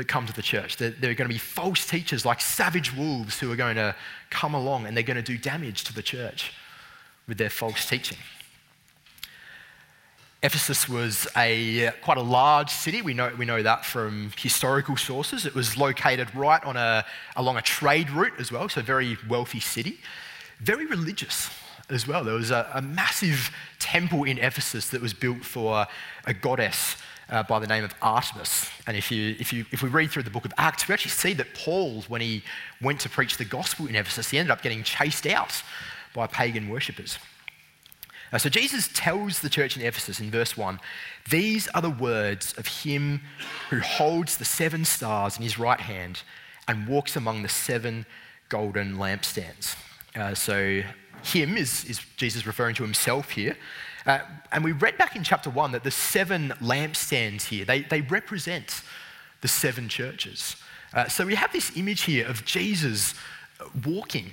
that 0.00 0.08
come 0.08 0.26
to 0.26 0.32
the 0.32 0.42
church. 0.42 0.78
There, 0.78 0.90
there 0.90 1.10
are 1.10 1.14
going 1.14 1.28
to 1.28 1.34
be 1.34 1.38
false 1.38 1.86
teachers 1.86 2.24
like 2.24 2.40
savage 2.40 2.96
wolves 2.96 3.38
who 3.38 3.52
are 3.52 3.56
going 3.56 3.76
to 3.76 3.94
come 4.30 4.54
along 4.54 4.86
and 4.86 4.96
they're 4.96 5.04
going 5.04 5.18
to 5.18 5.22
do 5.22 5.36
damage 5.36 5.84
to 5.84 5.94
the 5.94 6.02
church 6.02 6.52
with 7.28 7.36
their 7.36 7.50
false 7.50 7.86
teaching. 7.86 8.16
Ephesus 10.42 10.88
was 10.88 11.28
a 11.36 11.90
quite 12.00 12.16
a 12.16 12.22
large 12.22 12.70
city. 12.70 13.02
We 13.02 13.12
know, 13.12 13.30
we 13.36 13.44
know 13.44 13.62
that 13.62 13.84
from 13.84 14.32
historical 14.38 14.96
sources. 14.96 15.44
It 15.44 15.54
was 15.54 15.76
located 15.76 16.34
right 16.34 16.64
on 16.64 16.78
a, 16.78 17.04
along 17.36 17.58
a 17.58 17.62
trade 17.62 18.08
route 18.08 18.32
as 18.38 18.50
well, 18.50 18.70
so 18.70 18.80
a 18.80 18.82
very 18.82 19.18
wealthy 19.28 19.60
city. 19.60 19.98
Very 20.60 20.86
religious 20.86 21.50
as 21.90 22.08
well. 22.08 22.24
There 22.24 22.34
was 22.34 22.50
a, 22.50 22.70
a 22.72 22.80
massive 22.80 23.50
temple 23.78 24.24
in 24.24 24.38
Ephesus 24.38 24.88
that 24.90 25.02
was 25.02 25.12
built 25.12 25.44
for 25.44 25.86
a 26.24 26.32
goddess 26.32 26.96
uh, 27.30 27.42
by 27.44 27.58
the 27.58 27.66
name 27.66 27.84
of 27.84 27.94
Artemis. 28.02 28.68
And 28.86 28.96
if, 28.96 29.10
you, 29.10 29.36
if, 29.38 29.52
you, 29.52 29.64
if 29.70 29.82
we 29.82 29.88
read 29.88 30.10
through 30.10 30.24
the 30.24 30.30
book 30.30 30.44
of 30.44 30.52
Acts, 30.58 30.88
we 30.88 30.92
actually 30.92 31.12
see 31.12 31.32
that 31.34 31.54
Paul, 31.54 32.02
when 32.08 32.20
he 32.20 32.42
went 32.82 33.00
to 33.00 33.08
preach 33.08 33.36
the 33.36 33.44
gospel 33.44 33.86
in 33.86 33.94
Ephesus, 33.94 34.30
he 34.30 34.38
ended 34.38 34.50
up 34.50 34.62
getting 34.62 34.82
chased 34.82 35.26
out 35.26 35.62
by 36.14 36.26
pagan 36.26 36.68
worshippers. 36.68 37.18
Uh, 38.32 38.38
so 38.38 38.48
Jesus 38.48 38.88
tells 38.92 39.40
the 39.40 39.48
church 39.48 39.76
in 39.76 39.82
Ephesus 39.82 40.20
in 40.20 40.30
verse 40.30 40.56
1 40.56 40.78
These 41.30 41.68
are 41.68 41.82
the 41.82 41.90
words 41.90 42.52
of 42.58 42.66
him 42.66 43.22
who 43.70 43.80
holds 43.80 44.36
the 44.36 44.44
seven 44.44 44.84
stars 44.84 45.36
in 45.36 45.42
his 45.42 45.58
right 45.58 45.80
hand 45.80 46.22
and 46.68 46.86
walks 46.86 47.16
among 47.16 47.42
the 47.42 47.48
seven 47.48 48.06
golden 48.48 48.96
lampstands. 48.96 49.76
Uh, 50.14 50.34
so, 50.34 50.82
him 51.22 51.56
is, 51.56 51.84
is 51.84 52.00
Jesus 52.16 52.46
referring 52.46 52.74
to 52.76 52.82
himself 52.82 53.30
here. 53.30 53.56
Uh, 54.06 54.20
and 54.52 54.64
we 54.64 54.72
read 54.72 54.96
back 54.98 55.16
in 55.16 55.22
chapter 55.22 55.50
1 55.50 55.72
that 55.72 55.84
the 55.84 55.90
seven 55.90 56.52
lampstands 56.60 57.48
here, 57.48 57.64
they, 57.64 57.82
they 57.82 58.00
represent 58.00 58.82
the 59.40 59.48
seven 59.48 59.88
churches. 59.88 60.56
Uh, 60.92 61.08
so 61.08 61.26
we 61.26 61.34
have 61.34 61.52
this 61.52 61.76
image 61.76 62.02
here 62.02 62.26
of 62.26 62.44
Jesus 62.44 63.14
walking 63.84 64.32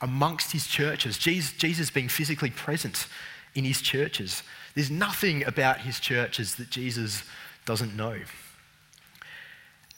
amongst 0.00 0.52
his 0.52 0.66
churches, 0.66 1.16
Jesus, 1.16 1.52
Jesus 1.52 1.90
being 1.90 2.08
physically 2.08 2.50
present 2.50 3.06
in 3.54 3.64
his 3.64 3.80
churches. 3.80 4.42
There's 4.74 4.90
nothing 4.90 5.44
about 5.44 5.80
his 5.80 6.00
churches 6.00 6.56
that 6.56 6.70
Jesus 6.70 7.22
doesn't 7.64 7.96
know. 7.96 8.18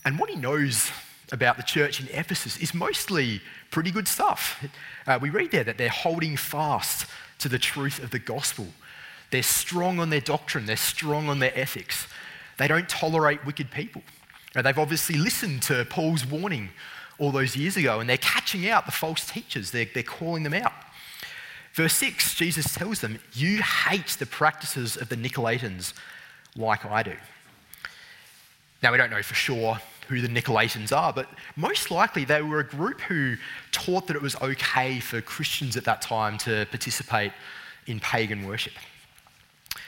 And 0.04 0.18
what 0.18 0.30
he 0.30 0.36
knows 0.36 0.90
about 1.32 1.56
the 1.56 1.62
church 1.62 2.00
in 2.00 2.06
Ephesus 2.12 2.56
is 2.58 2.72
mostly 2.72 3.40
pretty 3.70 3.90
good 3.90 4.06
stuff. 4.06 4.64
Uh, 5.06 5.18
we 5.20 5.30
read 5.30 5.50
there 5.50 5.64
that 5.64 5.78
they're 5.78 5.88
holding 5.88 6.36
fast 6.36 7.06
to 7.40 7.48
the 7.48 7.58
truth 7.58 8.02
of 8.02 8.10
the 8.10 8.18
gospel. 8.18 8.68
They're 9.30 9.42
strong 9.42 9.98
on 9.98 10.10
their 10.10 10.20
doctrine, 10.20 10.66
they're 10.66 10.76
strong 10.76 11.28
on 11.28 11.38
their 11.38 11.56
ethics. 11.58 12.06
They 12.58 12.68
don't 12.68 12.88
tolerate 12.88 13.44
wicked 13.44 13.70
people. 13.70 14.02
Now, 14.54 14.62
they've 14.62 14.78
obviously 14.78 15.16
listened 15.16 15.62
to 15.64 15.84
Paul's 15.84 16.24
warning 16.24 16.70
all 17.18 17.30
those 17.30 17.56
years 17.56 17.76
ago 17.76 18.00
and 18.00 18.08
they're 18.08 18.16
catching 18.16 18.68
out 18.68 18.86
the 18.86 18.92
false 18.92 19.26
teachers, 19.26 19.70
they're, 19.70 19.86
they're 19.92 20.02
calling 20.02 20.42
them 20.42 20.54
out. 20.54 20.72
Verse 21.74 21.92
6, 21.94 22.34
Jesus 22.36 22.74
tells 22.74 23.00
them, 23.00 23.18
You 23.34 23.62
hate 23.62 24.16
the 24.18 24.24
practices 24.24 24.96
of 24.96 25.10
the 25.10 25.16
Nicolaitans 25.16 25.92
like 26.56 26.86
I 26.86 27.02
do. 27.02 27.12
Now, 28.82 28.92
we 28.92 28.98
don't 28.98 29.10
know 29.10 29.22
for 29.22 29.34
sure 29.34 29.78
who 30.08 30.22
the 30.22 30.28
Nicolaitans 30.28 30.96
are, 30.96 31.12
but 31.12 31.28
most 31.56 31.90
likely 31.90 32.24
they 32.24 32.40
were 32.40 32.60
a 32.60 32.66
group 32.66 33.00
who 33.02 33.36
taught 33.72 34.06
that 34.06 34.16
it 34.16 34.22
was 34.22 34.36
okay 34.36 35.00
for 35.00 35.20
Christians 35.20 35.76
at 35.76 35.84
that 35.84 36.00
time 36.00 36.38
to 36.38 36.66
participate 36.70 37.32
in 37.86 38.00
pagan 38.00 38.46
worship. 38.46 38.72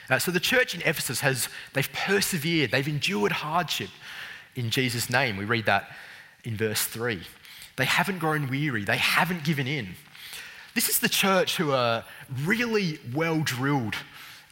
Uh, 0.09 0.19
so 0.19 0.31
the 0.31 0.39
church 0.39 0.73
in 0.73 0.81
Ephesus 0.81 1.21
has, 1.21 1.49
they've 1.73 1.91
persevered, 1.93 2.71
they've 2.71 2.87
endured 2.87 3.31
hardship 3.31 3.89
in 4.55 4.69
Jesus' 4.69 5.09
name. 5.09 5.37
We 5.37 5.45
read 5.45 5.65
that 5.65 5.91
in 6.43 6.57
verse 6.57 6.83
3. 6.85 7.21
They 7.75 7.85
haven't 7.85 8.19
grown 8.19 8.49
weary, 8.49 8.83
they 8.83 8.97
haven't 8.97 9.43
given 9.43 9.67
in. 9.67 9.89
This 10.75 10.89
is 10.89 10.99
the 10.99 11.09
church 11.09 11.57
who 11.57 11.71
are 11.71 12.03
really 12.43 12.99
well 13.13 13.41
drilled 13.41 13.95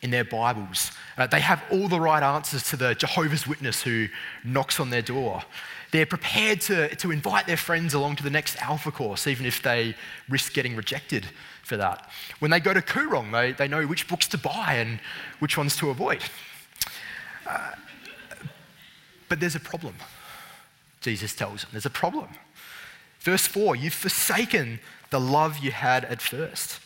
in 0.02 0.12
their 0.12 0.24
Bibles. 0.24 0.92
Uh, 1.18 1.28
they 1.28 1.40
have 1.40 1.64
all 1.72 1.88
the 1.88 2.00
right 2.00 2.22
answers 2.22 2.64
to 2.70 2.78
the 2.78 2.94
Jehovah's 2.96 3.48
Witness 3.48 3.82
who 3.82 4.08
knocks 4.44 4.80
on 4.80 4.90
their 4.90 5.02
door. 5.02 5.44
They're 5.92 6.06
prepared 6.06 6.62
to, 6.62 6.94
to 6.98 7.12
invite 7.12 7.48
their 7.48 7.58
friends 7.58 7.94
along 7.94 8.18
to 8.18 8.24
the 8.24 8.30
next 8.30 8.62
Alpha 8.62 8.92
course, 8.92 9.26
even 9.26 9.46
if 9.46 9.62
they 9.62 9.96
risk 10.30 10.54
getting 10.54 10.76
rejected 10.76 11.28
for 11.64 11.78
that. 11.78 12.10
When 12.40 12.52
they 12.52 12.60
go 12.60 12.74
to 12.74 12.82
Koorong, 12.82 13.32
they, 13.32 13.54
they 13.54 13.68
know 13.68 13.86
which 13.86 14.08
books 14.08 14.28
to 14.30 14.38
buy 14.38 14.76
and 14.76 15.00
which 15.40 15.58
ones 15.58 15.76
to 15.78 15.90
avoid. 15.90 16.22
Uh, 17.46 17.72
but 19.30 19.40
there's 19.40 19.56
a 19.56 19.60
problem, 19.60 19.96
Jesus 21.02 21.34
tells 21.34 21.62
them. 21.62 21.70
There's 21.72 21.86
a 21.86 21.90
problem. 21.90 22.30
Verse 23.20 23.48
4 23.48 23.76
You've 23.76 23.94
forsaken 23.94 24.80
the 25.10 25.20
love 25.20 25.60
you 25.60 25.72
had 25.72 26.06
at 26.06 26.22
first. 26.22 26.80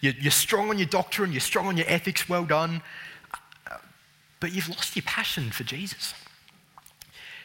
You're 0.00 0.30
strong 0.30 0.70
on 0.70 0.78
your 0.78 0.86
doctrine, 0.86 1.32
you're 1.32 1.40
strong 1.40 1.66
on 1.66 1.76
your 1.76 1.86
ethics, 1.88 2.28
well 2.28 2.44
done, 2.44 2.82
but 4.40 4.52
you've 4.52 4.68
lost 4.68 4.94
your 4.94 5.02
passion 5.02 5.50
for 5.50 5.64
Jesus. 5.64 6.14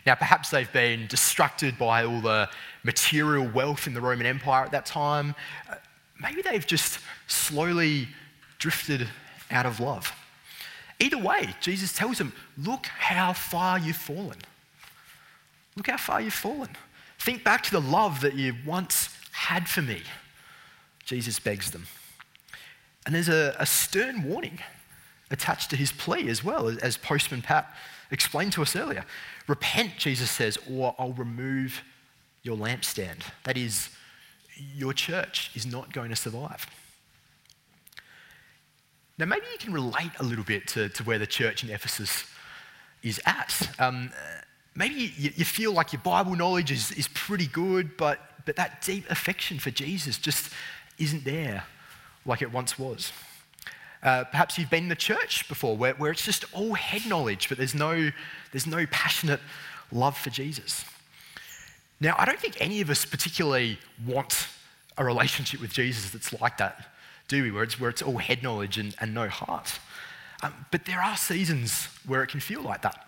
Now, 0.05 0.15
perhaps 0.15 0.49
they've 0.49 0.71
been 0.71 1.07
distracted 1.07 1.77
by 1.77 2.03
all 2.03 2.21
the 2.21 2.49
material 2.83 3.47
wealth 3.47 3.87
in 3.87 3.93
the 3.93 4.01
Roman 4.01 4.25
Empire 4.25 4.65
at 4.65 4.71
that 4.71 4.85
time. 4.85 5.33
Maybe 6.21 6.41
they've 6.41 6.65
just 6.65 6.99
slowly 7.27 8.09
drifted 8.59 9.07
out 9.49 9.65
of 9.65 9.79
love. 9.79 10.13
Either 10.99 11.17
way, 11.17 11.55
Jesus 11.59 11.93
tells 11.93 12.17
them, 12.17 12.33
Look 12.57 12.85
how 12.85 13.33
far 13.33 13.79
you've 13.79 13.95
fallen. 13.95 14.37
Look 15.75 15.87
how 15.87 15.97
far 15.97 16.21
you've 16.21 16.33
fallen. 16.33 16.69
Think 17.19 17.43
back 17.43 17.63
to 17.63 17.71
the 17.71 17.81
love 17.81 18.21
that 18.21 18.35
you 18.35 18.55
once 18.65 19.09
had 19.31 19.67
for 19.67 19.81
me? 19.81 20.03
Jesus 21.05 21.39
begs 21.39 21.71
them. 21.71 21.87
And 23.05 23.15
there's 23.15 23.29
a, 23.29 23.55
a 23.59 23.65
stern 23.65 24.23
warning 24.23 24.59
attached 25.31 25.69
to 25.71 25.75
his 25.75 25.91
plea 25.91 26.29
as 26.29 26.43
well, 26.43 26.67
as 26.81 26.97
Postman 26.97 27.41
Pat 27.41 27.73
explained 28.11 28.53
to 28.53 28.61
us 28.61 28.75
earlier. 28.75 29.03
Repent, 29.47 29.97
Jesus 29.97 30.29
says, 30.29 30.57
or 30.69 30.95
I'll 30.97 31.13
remove 31.13 31.81
your 32.43 32.55
lampstand. 32.55 33.23
That 33.43 33.57
is, 33.57 33.89
your 34.75 34.93
church 34.93 35.51
is 35.55 35.65
not 35.65 35.91
going 35.91 36.09
to 36.09 36.15
survive. 36.15 36.67
Now, 39.17 39.25
maybe 39.25 39.45
you 39.51 39.57
can 39.57 39.73
relate 39.73 40.11
a 40.19 40.23
little 40.23 40.43
bit 40.43 40.67
to, 40.69 40.89
to 40.89 41.03
where 41.03 41.19
the 41.19 41.27
church 41.27 41.63
in 41.63 41.69
Ephesus 41.69 42.25
is 43.01 43.19
at. 43.25 43.69
Um, 43.79 44.11
maybe 44.75 44.95
you, 44.95 45.31
you, 45.35 45.45
feel 45.45 45.73
like 45.73 45.93
your 45.93 46.01
Bible 46.01 46.35
knowledge 46.35 46.71
is, 46.71 46.91
is 46.93 47.07
pretty 47.09 47.47
good, 47.47 47.95
but 47.97 48.19
but 48.45 48.55
that 48.55 48.81
deep 48.81 49.09
affection 49.09 49.59
for 49.59 49.71
Jesus 49.71 50.17
just 50.17 50.51
isn't 50.97 51.23
there 51.23 51.63
like 52.25 52.41
it 52.41 52.51
once 52.51 52.77
was. 52.79 53.11
Uh, 54.01 54.25
perhaps 54.25 54.57
you've 54.57 54.69
been 54.69 54.83
in 54.83 54.89
the 54.89 54.95
church 54.95 55.47
before 55.47 55.77
where, 55.77 55.93
where 55.93 56.11
it's 56.11 56.25
just 56.25 56.45
all 56.53 56.73
head 56.73 57.05
knowledge, 57.07 57.47
but 57.47 57.57
there's 57.57 57.73
no, 57.73 58.11
there's 58.51 58.67
no 58.67 58.85
passionate 58.87 59.39
love 59.91 60.17
for 60.17 60.29
Jesus. 60.29 60.83
Now, 62.01 62.15
I 62.17 62.25
don't 62.25 62.39
think 62.39 62.57
any 62.59 62.81
of 62.81 62.89
us 62.89 63.05
particularly 63.05 63.79
want 64.05 64.47
a 64.97 65.05
relationship 65.05 65.61
with 65.61 65.71
Jesus 65.71 66.09
that's 66.09 66.33
like 66.41 66.57
that, 66.57 66.85
do 67.29 67.43
we? 67.43 67.51
Where 67.51 67.63
it's, 67.63 67.79
where 67.79 67.89
it's 67.89 68.01
all 68.01 68.17
head 68.17 68.43
knowledge 68.43 68.77
and, 68.77 68.93
and 68.99 69.13
no 69.13 69.29
heart. 69.29 69.79
Um, 70.41 70.53
but 70.69 70.83
there 70.83 70.99
are 70.99 71.15
seasons 71.15 71.87
where 72.05 72.21
it 72.23 72.27
can 72.27 72.41
feel 72.41 72.61
like 72.61 72.81
that. 72.81 73.07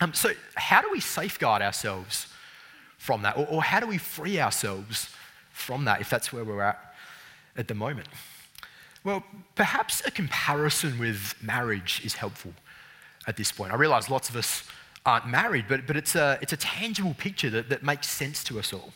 Um, 0.00 0.14
so, 0.14 0.30
how 0.54 0.80
do 0.80 0.88
we 0.90 1.00
safeguard 1.00 1.60
ourselves 1.60 2.26
from 2.96 3.20
that? 3.22 3.36
Or, 3.36 3.46
or 3.46 3.62
how 3.62 3.80
do 3.80 3.86
we 3.86 3.98
free 3.98 4.40
ourselves 4.40 5.10
from 5.52 5.84
that 5.84 6.00
if 6.00 6.08
that's 6.08 6.32
where 6.32 6.44
we're 6.44 6.62
at 6.62 6.85
at 7.56 7.68
the 7.68 7.74
moment? 7.74 8.08
Well, 9.04 9.22
perhaps 9.54 10.02
a 10.04 10.10
comparison 10.10 10.98
with 10.98 11.34
marriage 11.40 12.02
is 12.04 12.14
helpful 12.14 12.52
at 13.26 13.36
this 13.36 13.52
point. 13.52 13.72
I 13.72 13.76
realize 13.76 14.10
lots 14.10 14.28
of 14.28 14.36
us 14.36 14.64
aren't 15.04 15.28
married, 15.28 15.66
but, 15.68 15.86
but 15.86 15.96
it's, 15.96 16.16
a, 16.16 16.38
it's 16.42 16.52
a 16.52 16.56
tangible 16.56 17.14
picture 17.14 17.50
that, 17.50 17.68
that 17.68 17.82
makes 17.82 18.08
sense 18.08 18.42
to 18.44 18.58
us 18.58 18.72
all. 18.72 18.92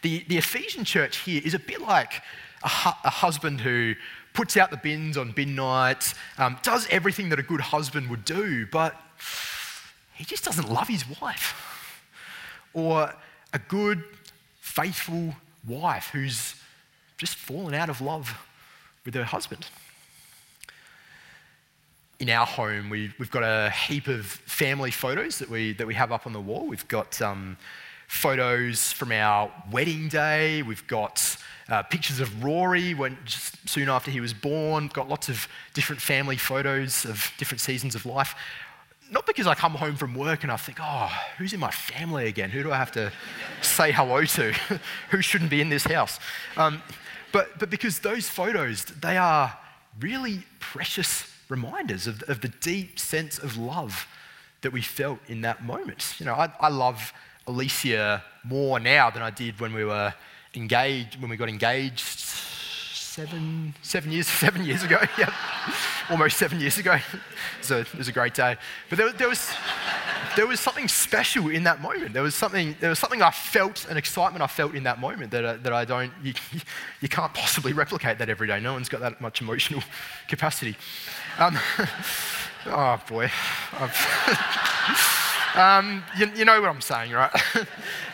The, 0.00 0.24
the 0.28 0.38
Ephesian 0.38 0.84
church 0.84 1.18
here 1.18 1.42
is 1.44 1.54
a 1.54 1.58
bit 1.58 1.80
like 1.80 2.22
a, 2.62 2.68
hu- 2.68 3.00
a 3.04 3.10
husband 3.10 3.60
who 3.60 3.94
puts 4.32 4.56
out 4.56 4.70
the 4.70 4.76
bins 4.78 5.16
on 5.16 5.32
bin 5.32 5.54
night, 5.54 6.14
um, 6.38 6.56
does 6.62 6.86
everything 6.90 7.28
that 7.28 7.38
a 7.38 7.42
good 7.42 7.60
husband 7.60 8.08
would 8.08 8.24
do, 8.24 8.66
but 8.66 8.98
he 10.14 10.24
just 10.24 10.44
doesn't 10.44 10.70
love 10.70 10.88
his 10.88 11.04
wife. 11.20 12.02
Or 12.72 13.12
a 13.52 13.58
good, 13.58 14.02
faithful 14.60 15.34
wife 15.66 16.08
who's 16.12 16.54
just 17.22 17.36
fallen 17.36 17.72
out 17.72 17.88
of 17.88 18.00
love 18.00 18.36
with 19.04 19.14
her 19.14 19.22
husband. 19.22 19.64
In 22.18 22.28
our 22.28 22.44
home, 22.44 22.90
we, 22.90 23.12
have 23.16 23.30
got 23.30 23.44
a 23.44 23.70
heap 23.70 24.08
of 24.08 24.26
family 24.26 24.90
photos 24.90 25.38
that 25.38 25.48
we, 25.48 25.72
that 25.74 25.86
we 25.86 25.94
have 25.94 26.10
up 26.10 26.26
on 26.26 26.32
the 26.32 26.40
wall. 26.40 26.66
We've 26.66 26.88
got 26.88 27.22
um, 27.22 27.56
photos 28.08 28.90
from 28.90 29.12
our 29.12 29.52
wedding 29.70 30.08
day. 30.08 30.62
We've 30.62 30.84
got 30.88 31.36
uh, 31.68 31.84
pictures 31.84 32.18
of 32.18 32.42
Rory 32.42 32.92
when 32.92 33.16
just 33.24 33.68
soon 33.68 33.88
after 33.88 34.10
he 34.10 34.20
was 34.20 34.34
born. 34.34 34.88
Got 34.88 35.08
lots 35.08 35.28
of 35.28 35.46
different 35.74 36.02
family 36.02 36.36
photos 36.36 37.04
of 37.04 37.30
different 37.38 37.60
seasons 37.60 37.94
of 37.94 38.04
life 38.04 38.34
not 39.12 39.26
because 39.26 39.46
I 39.46 39.54
come 39.54 39.72
home 39.72 39.94
from 39.94 40.14
work 40.14 40.42
and 40.42 40.50
I 40.50 40.56
think, 40.56 40.78
oh, 40.80 41.12
who's 41.36 41.52
in 41.52 41.60
my 41.60 41.70
family 41.70 42.28
again? 42.28 42.48
Who 42.48 42.62
do 42.62 42.72
I 42.72 42.76
have 42.76 42.92
to 42.92 43.12
say 43.60 43.92
hello 43.92 44.24
to? 44.24 44.52
Who 45.10 45.20
shouldn't 45.20 45.50
be 45.50 45.60
in 45.60 45.68
this 45.68 45.84
house? 45.84 46.18
Um, 46.56 46.82
but, 47.32 47.58
but 47.58 47.70
because 47.70 48.00
those 48.00 48.28
photos, 48.28 48.84
they 48.84 49.16
are 49.16 49.56
really 50.00 50.44
precious 50.60 51.26
reminders 51.48 52.06
of, 52.06 52.22
of 52.28 52.40
the 52.40 52.48
deep 52.48 52.98
sense 52.98 53.38
of 53.38 53.56
love 53.56 54.06
that 54.62 54.72
we 54.72 54.80
felt 54.80 55.18
in 55.28 55.42
that 55.42 55.64
moment. 55.64 56.14
You 56.18 56.26
know, 56.26 56.34
I, 56.34 56.50
I 56.60 56.68
love 56.68 57.12
Alicia 57.46 58.22
more 58.44 58.78
now 58.80 59.10
than 59.10 59.22
I 59.22 59.30
did 59.30 59.60
when 59.60 59.74
we 59.74 59.84
were 59.84 60.14
engaged, 60.54 61.20
when 61.20 61.30
we 61.30 61.36
got 61.36 61.48
engaged 61.48 62.00
seven, 63.12 63.74
seven 63.82 64.10
years, 64.10 64.26
seven 64.44 64.64
years 64.64 64.82
ago. 64.82 64.98
yeah, 65.18 65.32
almost 66.08 66.38
seven 66.38 66.60
years 66.60 66.78
ago. 66.78 66.98
So 67.60 67.78
it 67.78 67.94
was 67.94 68.08
a 68.08 68.12
great 68.12 68.34
day. 68.34 68.56
But 68.88 68.98
there, 68.98 69.12
there 69.12 69.28
was, 69.28 69.48
there 70.36 70.46
was 70.46 70.60
something 70.60 70.88
special 70.88 71.48
in 71.48 71.64
that 71.64 71.80
moment. 71.80 72.12
There 72.12 72.22
was 72.22 72.34
something, 72.34 72.76
there 72.80 72.90
was 72.90 72.98
something 72.98 73.22
I 73.22 73.30
felt, 73.30 73.86
an 73.88 73.96
excitement 73.96 74.42
I 74.42 74.46
felt 74.46 74.74
in 74.74 74.84
that 74.84 75.00
moment 75.00 75.30
that, 75.32 75.44
uh, 75.44 75.56
that 75.62 75.72
I 75.72 75.84
don't, 75.84 76.12
you, 76.22 76.32
you 77.00 77.08
can't 77.08 77.32
possibly 77.34 77.72
replicate 77.72 78.18
that 78.18 78.28
every 78.28 78.46
day. 78.46 78.60
No 78.60 78.72
one's 78.72 78.88
got 78.88 79.00
that 79.00 79.20
much 79.20 79.40
emotional 79.40 79.82
capacity. 80.28 80.76
Um, 81.38 81.58
oh 82.66 83.00
boy. 83.08 83.30
um, 85.54 86.02
you, 86.16 86.30
you, 86.34 86.44
know 86.44 86.60
what 86.60 86.70
I'm 86.70 86.80
saying, 86.80 87.12
right? 87.12 87.32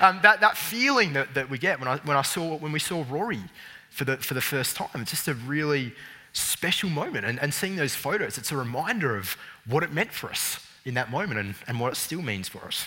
um, 0.01 0.19
that, 0.23 0.41
that 0.41 0.57
feeling 0.57 1.13
that, 1.13 1.35
that 1.35 1.49
we 1.49 1.59
get 1.59 1.79
when, 1.79 1.89
I, 1.89 1.97
when, 1.99 2.17
I 2.17 2.23
saw, 2.23 2.57
when 2.57 2.73
we 2.73 2.81
saw 2.81 3.05
Rory 3.09 3.43
for 3.91 4.05
the, 4.05 4.17
for 4.17 4.35
the 4.35 4.41
first 4.41 4.77
time, 4.77 4.89
it's 4.95 5.11
just 5.11 5.29
a 5.29 5.35
really 5.35 5.93
special 6.33 6.91
moment. 6.91 7.25
And, 7.27 7.39
and 7.41 7.53
seeing 7.55 7.77
those 7.77 7.95
photos, 7.95 8.39
it's 8.39 8.53
a 8.53 8.57
reminder 8.57 9.17
of 9.17 9.37
what 9.67 9.83
it 9.83 9.93
meant 9.93 10.13
for 10.13 10.31
us 10.31 10.61
in 10.85 10.95
that 10.95 11.11
moment 11.11 11.41
and, 11.41 11.55
and 11.67 11.81
what 11.81 11.93
it 11.93 11.97
still 11.97 12.23
means 12.23 12.49
for 12.49 12.65
us. 12.65 12.87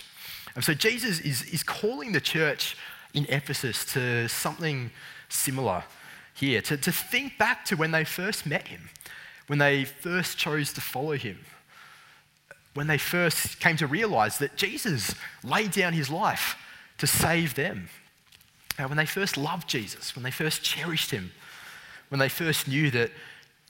And 0.55 0.63
so 0.63 0.73
Jesus 0.73 1.19
is, 1.19 1.43
is 1.43 1.63
calling 1.63 2.11
the 2.11 2.21
church 2.21 2.75
in 3.13 3.25
Ephesus 3.29 3.85
to 3.93 4.27
something 4.27 4.91
similar 5.29 5.83
here, 6.33 6.61
to, 6.61 6.77
to 6.77 6.91
think 6.91 7.37
back 7.37 7.65
to 7.65 7.75
when 7.75 7.91
they 7.91 8.03
first 8.03 8.45
met 8.45 8.67
him, 8.67 8.89
when 9.47 9.59
they 9.59 9.83
first 9.85 10.37
chose 10.37 10.73
to 10.73 10.81
follow 10.81 11.13
him, 11.13 11.39
when 12.73 12.87
they 12.87 12.97
first 12.97 13.59
came 13.59 13.75
to 13.77 13.87
realize 13.87 14.37
that 14.37 14.55
Jesus 14.55 15.13
laid 15.43 15.71
down 15.71 15.93
his 15.93 16.09
life 16.09 16.55
to 16.97 17.07
save 17.07 17.55
them, 17.55 17.89
uh, 18.79 18.83
when 18.83 18.97
they 18.97 19.05
first 19.05 19.37
loved 19.37 19.67
Jesus, 19.67 20.15
when 20.15 20.23
they 20.23 20.31
first 20.31 20.63
cherished 20.63 21.11
him, 21.11 21.31
when 22.09 22.19
they 22.19 22.29
first 22.29 22.67
knew 22.67 22.89
that 22.91 23.11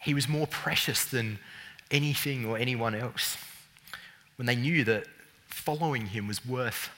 he 0.02 0.14
was 0.14 0.28
more 0.28 0.48
precious 0.48 1.06
than 1.06 1.40
anything 1.90 2.46
or 2.46 2.58
anyone 2.58 2.96
else 2.96 3.38
when 4.42 4.48
they 4.48 4.56
knew 4.56 4.84
that 4.84 5.06
following 5.50 6.08
him 6.08 6.28
was 6.28 6.44
worth 6.44 6.90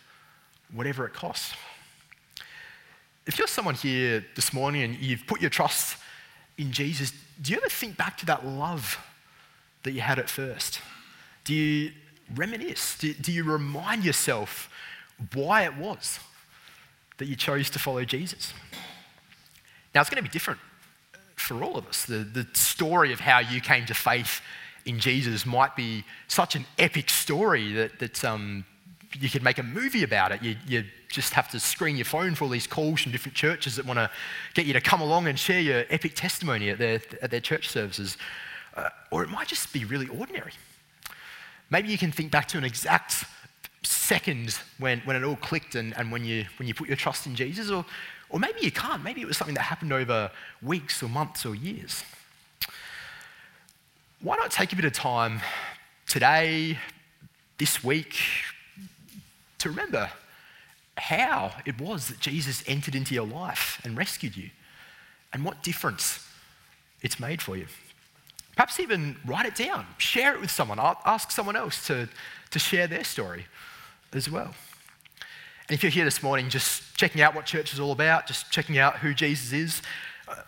whatever 0.72 1.06
it 1.06 1.14
costs. 1.14 1.54
If 3.28 3.38
you're 3.38 3.50
someone 3.50 3.76
here 3.76 4.24
this 4.34 4.54
morning 4.54 4.82
and 4.84 4.96
you've 4.96 5.28
put 5.28 5.42
your 5.42 5.50
trust 5.50 5.98
in 6.58 6.72
Jesus, 6.72 7.12
do 7.42 7.52
you 7.52 7.58
ever 7.58 7.68
think 7.68 7.98
back 7.98 8.18
to 8.20 8.26
that 8.28 8.46
love 8.46 8.98
that 9.84 9.92
you 9.92 10.00
had 10.00 10.20
at 10.20 10.30
first? 10.30 10.80
Do 11.44 11.54
you 11.54 11.92
reminisce? 12.34 12.98
Do, 12.98 13.14
do 13.14 13.34
you 13.34 13.44
remind 13.44 14.06
yourself 14.06 14.70
why 15.34 15.66
it 15.66 15.76
was 15.76 16.22
that 17.18 17.26
you 17.26 17.36
chose 17.36 17.70
to 17.72 17.78
follow 17.78 18.06
Jesus? 18.06 18.54
Now, 19.94 20.00
it's 20.00 20.10
going 20.10 20.24
to 20.24 20.30
be 20.30 20.32
different 20.32 20.62
for 21.36 21.62
all 21.62 21.76
of 21.76 21.88
us. 21.88 22.06
The, 22.06 22.20
the 22.20 22.48
story 22.54 23.12
of 23.12 23.20
how 23.20 23.40
you 23.40 23.60
came 23.60 23.86
to 23.88 23.94
faith 23.94 24.40
in 24.86 25.00
Jesus 25.00 25.46
might 25.46 25.76
be 25.76 26.04
such 26.28 26.56
an 26.56 26.66
epic 26.78 27.10
story 27.10 27.74
that, 27.74 28.00
that 28.00 28.24
um, 28.26 28.66
you 29.20 29.30
could 29.30 29.44
make 29.44 29.58
a 29.58 29.64
movie 29.64 30.04
about 30.04 30.32
it. 30.32 30.42
You, 30.42 30.56
you 30.68 30.84
just 31.10 31.34
have 31.34 31.50
to 31.50 31.60
screen 31.60 31.96
your 31.96 32.06
phone 32.06 32.36
for 32.36 32.46
all 32.46 32.50
these 32.50 32.68
calls 32.68 33.02
from 33.02 33.12
different 33.12 33.36
churches 33.36 33.76
that 33.76 33.86
want 33.86 34.00
to 34.00 34.10
get 34.54 34.66
you 34.66 34.74
to 34.74 34.82
come 34.82 35.02
along 35.02 35.28
and 35.28 35.38
share 35.38 35.60
your 35.60 35.84
epic 35.90 36.16
testimony 36.16 36.70
at 36.70 36.80
their, 36.80 37.02
at 37.22 37.32
their 37.32 37.40
church 37.40 37.70
services. 37.70 38.18
Uh, 38.76 38.90
or 39.12 39.24
it 39.24 39.30
might 39.30 39.48
just 39.48 39.72
be 39.72 39.86
really 39.86 40.08
ordinary. 40.08 40.54
Maybe 41.70 41.90
you 41.90 41.98
can 41.98 42.12
think 42.12 42.32
back 42.32 42.48
to 42.50 42.58
an 42.58 42.64
exact 42.64 43.26
second 43.84 44.58
when, 44.80 45.00
when 45.02 45.16
it 45.16 45.24
all 45.24 45.36
clicked 45.36 45.76
and, 45.76 45.96
and 45.98 46.12
when, 46.12 46.26
you, 46.26 46.46
when 46.58 46.68
you 46.68 46.74
put 46.74 46.88
your 46.88 46.98
trust 46.98 47.28
in 47.28 47.36
Jesus, 47.36 47.70
or, 47.70 47.86
or 48.30 48.40
maybe 48.40 48.60
you 48.62 48.72
can't. 48.72 49.04
Maybe 49.04 49.22
it 49.22 49.28
was 49.28 49.38
something 49.38 49.56
that 49.56 49.62
happened 49.62 49.94
over 49.94 50.32
weeks 50.62 51.04
or 51.04 51.10
months 51.10 51.46
or 51.46 51.56
years 51.56 52.04
why 54.24 54.38
not 54.38 54.52
take 54.52 54.72
a 54.72 54.76
bit 54.78 54.86
of 54.86 54.94
time 54.94 55.42
today, 56.08 56.80
this 57.58 57.84
week, 57.84 58.16
to 59.58 59.70
remember 59.70 60.10
how 60.96 61.52
it 61.66 61.80
was 61.80 62.08
that 62.08 62.22
Jesus 62.22 62.64
entered 62.66 62.96
into 62.96 63.14
your 63.14 63.28
life 63.28 63.82
and 63.84 63.98
rescued 63.98 64.38
you, 64.38 64.50
and 65.34 65.44
what 65.44 65.62
difference 65.62 66.26
it's 67.02 67.20
made 67.20 67.42
for 67.42 67.58
you. 67.58 67.66
Perhaps 68.56 68.80
even 68.80 69.18
write 69.26 69.46
it 69.46 69.56
down, 69.56 69.86
share 69.98 70.34
it 70.34 70.40
with 70.40 70.52
someone, 70.52 70.80
ask 70.80 71.30
someone 71.30 71.58
else 71.58 71.86
to, 71.88 72.08
to 72.52 72.60
share 72.60 72.88
their 72.88 73.04
story 73.04 73.48
as 74.14 74.30
well. 74.30 74.54
And 75.68 75.76
if 75.76 75.84
you're 75.84 75.92
here 75.92 76.06
this 76.06 76.24
morning 76.24 76.48
just 76.48 76.96
checking 76.96 77.22
out 77.22 77.36
what 77.36 77.46
church 77.46 77.74
is 77.74 77.80
all 77.80 77.92
about, 77.92 78.28
just 78.28 78.50
checking 78.52 78.78
out 78.78 79.00
who 79.00 79.14
Jesus 79.14 79.52
is, 79.52 79.82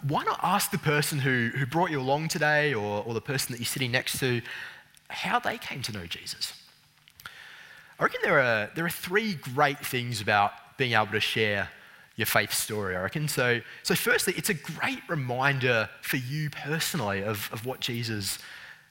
why 0.07 0.23
not 0.23 0.39
ask 0.43 0.71
the 0.71 0.77
person 0.77 1.19
who, 1.19 1.51
who 1.55 1.65
brought 1.65 1.91
you 1.91 1.99
along 1.99 2.27
today 2.27 2.73
or, 2.73 3.03
or 3.05 3.13
the 3.13 3.21
person 3.21 3.51
that 3.51 3.59
you're 3.59 3.65
sitting 3.65 3.91
next 3.91 4.19
to 4.19 4.41
how 5.09 5.39
they 5.39 5.57
came 5.57 5.81
to 5.83 5.91
know 5.91 6.05
Jesus? 6.05 6.53
I 7.99 8.03
reckon 8.03 8.19
there 8.23 8.39
are, 8.39 8.69
there 8.75 8.85
are 8.85 8.89
three 8.89 9.35
great 9.35 9.79
things 9.85 10.21
about 10.21 10.51
being 10.77 10.93
able 10.93 11.07
to 11.07 11.19
share 11.19 11.69
your 12.17 12.25
faith 12.25 12.53
story, 12.53 12.95
I 12.95 13.01
reckon. 13.01 13.27
So, 13.27 13.61
so 13.83 13.95
firstly, 13.95 14.33
it's 14.37 14.49
a 14.49 14.53
great 14.53 15.01
reminder 15.07 15.89
for 16.01 16.17
you 16.17 16.49
personally 16.49 17.23
of, 17.23 17.49
of 17.51 17.65
what 17.65 17.79
Jesus 17.79 18.39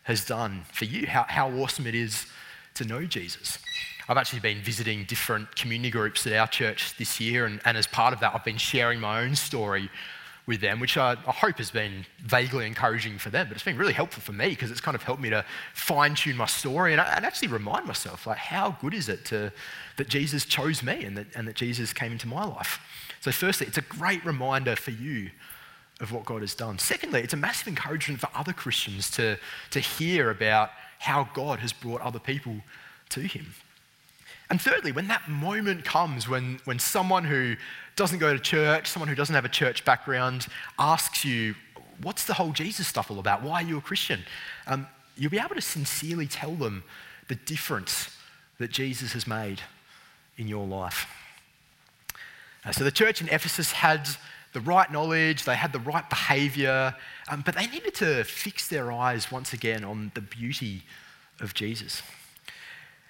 has 0.05 0.25
done 0.25 0.63
for 0.73 0.85
you, 0.85 1.07
how, 1.07 1.25
how 1.29 1.51
awesome 1.51 1.87
it 1.87 1.95
is 1.95 2.27
to 2.75 2.85
know 2.85 3.05
Jesus. 3.05 3.59
I've 4.09 4.19
actually 4.19 4.41
been 4.41 4.61
visiting 4.61 5.05
different 5.05 5.57
community 5.57 5.91
groups 5.91 6.27
at 6.27 6.35
our 6.35 6.47
church 6.47 6.97
this 6.99 7.21
year, 7.21 7.47
and, 7.47 7.61
and 7.65 7.79
as 7.79 7.87
part 7.87 8.13
of 8.13 8.21
that, 8.21 8.35
I've 8.35 8.45
been 8.45 8.59
sharing 8.59 9.01
my 9.01 9.23
own 9.23 9.35
story 9.35 9.89
with 10.47 10.61
them, 10.61 10.79
which 10.79 10.97
I, 10.97 11.13
I, 11.13 11.33
hope 11.33 11.57
has 11.57 11.71
been 11.71 12.05
vaguely 12.21 12.67
encouraging 12.67 13.19
for 13.19 13.31
them, 13.31 13.49
but 13.49 13.57
it's 13.57 13.65
been 13.65 13.79
really 13.79 13.95
helpful 13.95 14.23
for 14.23 14.33
me 14.33 14.51
because 14.51 14.71
it's 14.71 14.81
kind 14.81 14.95
of 14.95 15.03
helped 15.03 15.23
me 15.23 15.31
to 15.31 15.45
fine 15.73 16.15
tune 16.15 16.37
my 16.37 16.47
story 16.47 16.93
and, 16.93 17.01
and, 17.01 17.25
actually 17.25 17.49
remind 17.49 17.87
myself, 17.87 18.27
like, 18.27 18.37
how 18.37 18.77
good 18.81 18.93
is 18.93 19.09
it 19.09 19.25
to, 19.27 19.51
that 19.97 20.09
Jesus 20.09 20.45
chose 20.45 20.83
me 20.83 21.05
and 21.05 21.17
that, 21.17 21.27
and 21.35 21.49
that 21.49 21.57
Jesus 21.57 21.95
came 21.95 22.13
into 22.13 22.29
my 22.29 22.45
life? 22.45 22.79
So, 23.21 23.33
firstly, 23.33 23.67
it's 23.67 23.79
a 23.79 23.83
great 23.83 24.23
reminder 24.25 24.77
for 24.77 24.91
you 24.91 25.31
of 26.01 26.13
what 26.13 26.27
God 26.27 26.43
has 26.43 26.55
done. 26.55 26.79
Secondly, 26.79 27.23
it's 27.23 27.33
a 27.33 27.39
massive 27.39 27.69
encouragement 27.69 28.21
for 28.21 28.29
other 28.35 28.53
Christians 28.53 29.11
to, 29.13 29.39
to 29.71 29.81
hear 29.81 30.31
about 30.31 30.71
how 30.99 31.29
God 31.33 31.61
has 31.61 31.73
brought 31.73 32.03
other 32.03 32.19
people 32.19 32.57
to 33.11 33.21
Him. 33.21 33.55
And 34.51 34.61
thirdly, 34.61 34.93
when 34.93 35.09
that 35.09 35.29
moment 35.29 35.85
comes 35.85 36.29
when, 36.29 36.61
when 36.65 36.79
someone 36.79 37.25
who 37.25 37.57
doesn't 37.97 38.19
go 38.19 38.33
to 38.33 38.39
church, 38.39 38.89
someone 38.89 39.09
who 39.09 39.15
doesn't 39.15 39.35
have 39.35 39.45
a 39.45 39.51
church 39.51 39.85
background, 39.85 40.47
asks 40.79 41.25
you, 41.25 41.55
What's 42.03 42.25
the 42.25 42.35
whole 42.35 42.51
Jesus 42.51 42.89
stuff 42.89 43.11
all 43.11 43.21
about? 43.21 43.43
Why 43.43 43.63
are 43.63 43.67
you 43.67 43.79
a 43.79 43.81
Christian? 43.81 44.25
Um, 44.67 44.89
you'll 45.17 45.31
be 45.31 45.39
able 45.39 45.55
to 45.55 45.61
sincerely 45.61 46.27
tell 46.27 46.55
them 46.55 46.83
the 47.29 47.37
difference 47.37 48.11
that 48.59 48.71
Jesus 48.71 49.13
has 49.13 49.27
made 49.27 49.61
in 50.37 50.49
your 50.49 50.67
life. 50.67 51.07
Uh, 52.65 52.73
so 52.73 52.83
the 52.83 52.91
church 52.91 53.21
in 53.21 53.29
Ephesus 53.29 53.73
had 53.73 54.09
the 54.53 54.61
right 54.61 54.91
knowledge, 54.91 55.45
they 55.45 55.57
had 55.57 55.73
the 55.73 55.81
right 55.81 56.09
behavior, 56.09 56.95
um, 57.29 57.43
but 57.45 57.55
they 57.55 57.67
needed 57.67 57.95
to 57.95 58.25
fix 58.25 58.69
their 58.69 58.91
eyes 58.91 59.31
once 59.31 59.53
again 59.53 59.85
on 59.85 60.11
the 60.15 60.21
beauty 60.21 60.83
of 61.41 61.55
Jesus. 61.55 62.03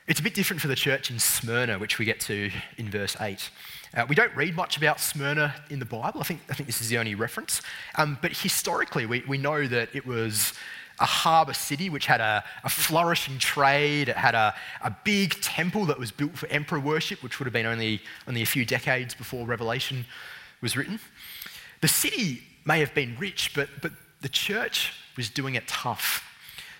It's 0.07 0.21
a 0.21 0.23
bit 0.23 0.35
different 0.35 0.61
for 0.61 0.69
the 0.69 0.75
church 0.75 1.11
in 1.11 1.19
Smyrna, 1.19 1.79
which 1.79 1.99
we 1.99 2.05
get 2.05 2.21
to 2.21 2.51
in 2.77 2.91
verse 2.91 3.17
8. 3.21 3.51
Uh, 3.95 4.05
we 4.09 4.15
don't 4.17 4.35
read 4.35 4.57
much 4.57 4.77
about 4.77 4.99
Smyrna 4.99 5.55
in 5.71 5.79
the 5.79 5.85
Bible. 5.85 6.21
I 6.21 6.25
think, 6.25 6.41
I 6.51 6.55
think 6.55 6.67
this 6.67 6.81
is 6.81 6.89
the 6.89 6.99
only 6.99 7.15
reference. 7.15 7.63
Um, 7.95 8.19
but 8.21 8.33
historically, 8.33 9.07
we, 9.07 9.23
we 9.29 9.39
know 9.39 9.69
that 9.69 9.89
it 9.95 10.05
was 10.05 10.53
a 10.99 11.05
harbour 11.05 11.53
city 11.53 11.91
which 11.91 12.07
had 12.07 12.21
a, 12.21 12.43
a, 12.65 12.69
flourishing 12.69 13.39
trade. 13.39 14.09
It 14.09 14.17
had 14.17 14.35
a, 14.35 14.55
a 14.83 14.95
big 15.05 15.41
temple 15.41 15.87
that 15.87 15.99
was 15.99 16.11
built 16.11 16.37
for 16.37 16.49
emperor 16.49 16.81
worship, 16.81 17.23
which 17.23 17.39
would 17.39 17.47
have 17.47 17.53
been 17.53 17.67
only, 17.67 18.01
only 18.27 18.43
a 18.43 18.47
few 18.47 18.65
decades 18.65 19.15
before 19.15 19.47
Revelation 19.47 20.07
was 20.61 20.77
written. 20.77 20.99
The 21.81 21.89
city 21.89 22.43
may 22.65 22.81
have 22.81 22.95
been 22.95 23.17
rich, 23.19 23.53
but, 23.55 23.69
but 23.81 23.93
the 24.23 24.29
church 24.29 24.93
was 25.17 25.31
doing 25.31 25.55
it 25.55 25.69
tough. 25.69 26.25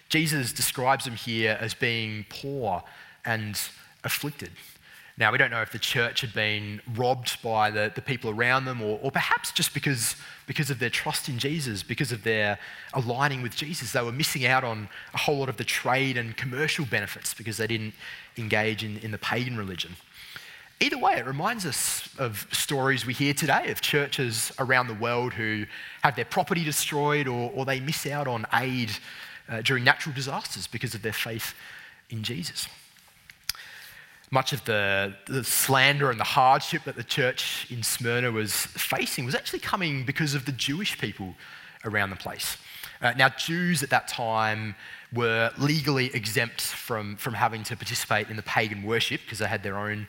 Jesus 0.09 0.53
describes 0.53 1.05
them 1.05 1.15
here 1.15 1.59
as 1.61 1.75
being 1.75 2.27
poor 2.29 2.83
and 3.25 3.61
afflicted. 4.03 4.51
Now, 5.17 5.31
we 5.31 5.39
don't 5.39 5.53
know 5.53 5.63
if 5.63 5.71
the 5.71 5.79
church 5.79 6.23
had 6.23 6.35
been 6.35 6.81
robbed 6.97 7.41
by 7.41 7.71
the, 7.71 7.93
the 7.95 8.03
people 8.03 8.31
around 8.31 8.65
them, 8.65 8.83
or, 8.83 8.99
or 9.01 9.13
perhaps 9.13 9.53
just 9.53 9.73
because, 9.73 10.17
because 10.49 10.71
of 10.71 10.81
their 10.81 10.91
trust 10.91 11.29
in 11.29 11.39
Jesus, 11.39 11.85
because 11.85 12.11
of 12.11 12.25
their 12.25 12.59
aligning 12.95 13.41
with 13.41 13.55
Jesus, 13.55 13.93
they 13.93 14.03
were 14.03 14.11
missing 14.11 14.45
out 14.45 14.65
on 14.65 14.89
a 15.13 15.19
whole 15.19 15.39
lot 15.39 15.49
of 15.49 15.57
the 15.57 15.65
trade 15.65 16.17
and 16.17 16.37
commercial 16.37 16.85
benefits 16.85 17.33
because 17.33 17.59
they 17.59 17.69
didn't 17.69 17.95
engage 18.37 18.83
in, 18.83 18.99
in 18.99 19.13
the 19.13 19.19
pagan 19.19 19.57
religion. 19.57 19.95
Either 20.81 20.99
way, 20.99 21.15
it 21.15 21.27
reminds 21.27 21.65
us 21.65 22.09
of 22.19 22.49
stories 22.51 23.07
we 23.07 23.13
hear 23.13 23.33
today 23.33 23.71
of 23.71 23.81
churches 23.81 24.51
around 24.59 24.89
the 24.89 24.95
world 24.95 25.33
who 25.33 25.65
have 26.03 26.17
their 26.17 26.25
property 26.25 26.65
destroyed 26.65 27.29
or, 27.29 27.53
or 27.55 27.65
they 27.65 27.79
miss 27.79 28.05
out 28.07 28.27
on 28.27 28.45
aid 28.53 28.91
uh, 29.49 29.63
during 29.63 29.85
natural 29.85 30.13
disasters 30.13 30.67
because 30.67 30.93
of 30.93 31.03
their 31.03 31.13
faith 31.13 31.55
in 32.11 32.25
Jesus 32.25 32.67
much 34.35 34.53
of 34.53 34.65
the, 34.65 35.15
the, 35.27 35.45
slander 35.45 36.11
and 36.11 36.19
the 36.19 36.25
hardship 36.25 36.83
that 36.85 36.97
the 36.97 37.05
church 37.05 37.69
in 37.71 37.85
Smyrna 37.85 38.33
was 38.33 38.53
facing 38.53 39.25
was 39.25 39.35
actually 39.37 39.61
coming 39.61 40.05
because 40.05 40.35
of 40.35 40.45
the 40.45 40.53
Jewish 40.53 40.99
people 40.99 41.37
around 41.85 42.11
the 42.11 42.17
place. 42.17 42.59
Uh, 43.01 43.13
now, 43.17 43.29
Jews 43.29 43.85
at 43.85 43.91
that 43.91 44.09
time 44.09 44.75
were 45.13 45.53
legally 45.57 46.07
exempt 46.15 46.61
from, 46.61 47.17
from 47.17 47.35
having 47.35 47.63
to 47.63 47.77
participate 47.77 48.29
in 48.29 48.37
the 48.37 48.43
pagan 48.43 48.83
worship 48.83 49.21
because 49.25 49.39
they 49.39 49.47
had 49.47 49.63
their 49.63 49.79
own 49.79 50.09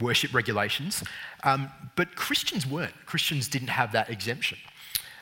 worship 0.00 0.34
regulations. 0.34 1.04
Um, 1.44 1.70
but 1.94 2.16
Christians 2.16 2.66
weren't. 2.66 2.94
Christians 3.06 3.46
didn't 3.46 3.68
have 3.68 3.92
that 3.92 4.10
exemption. 4.10 4.58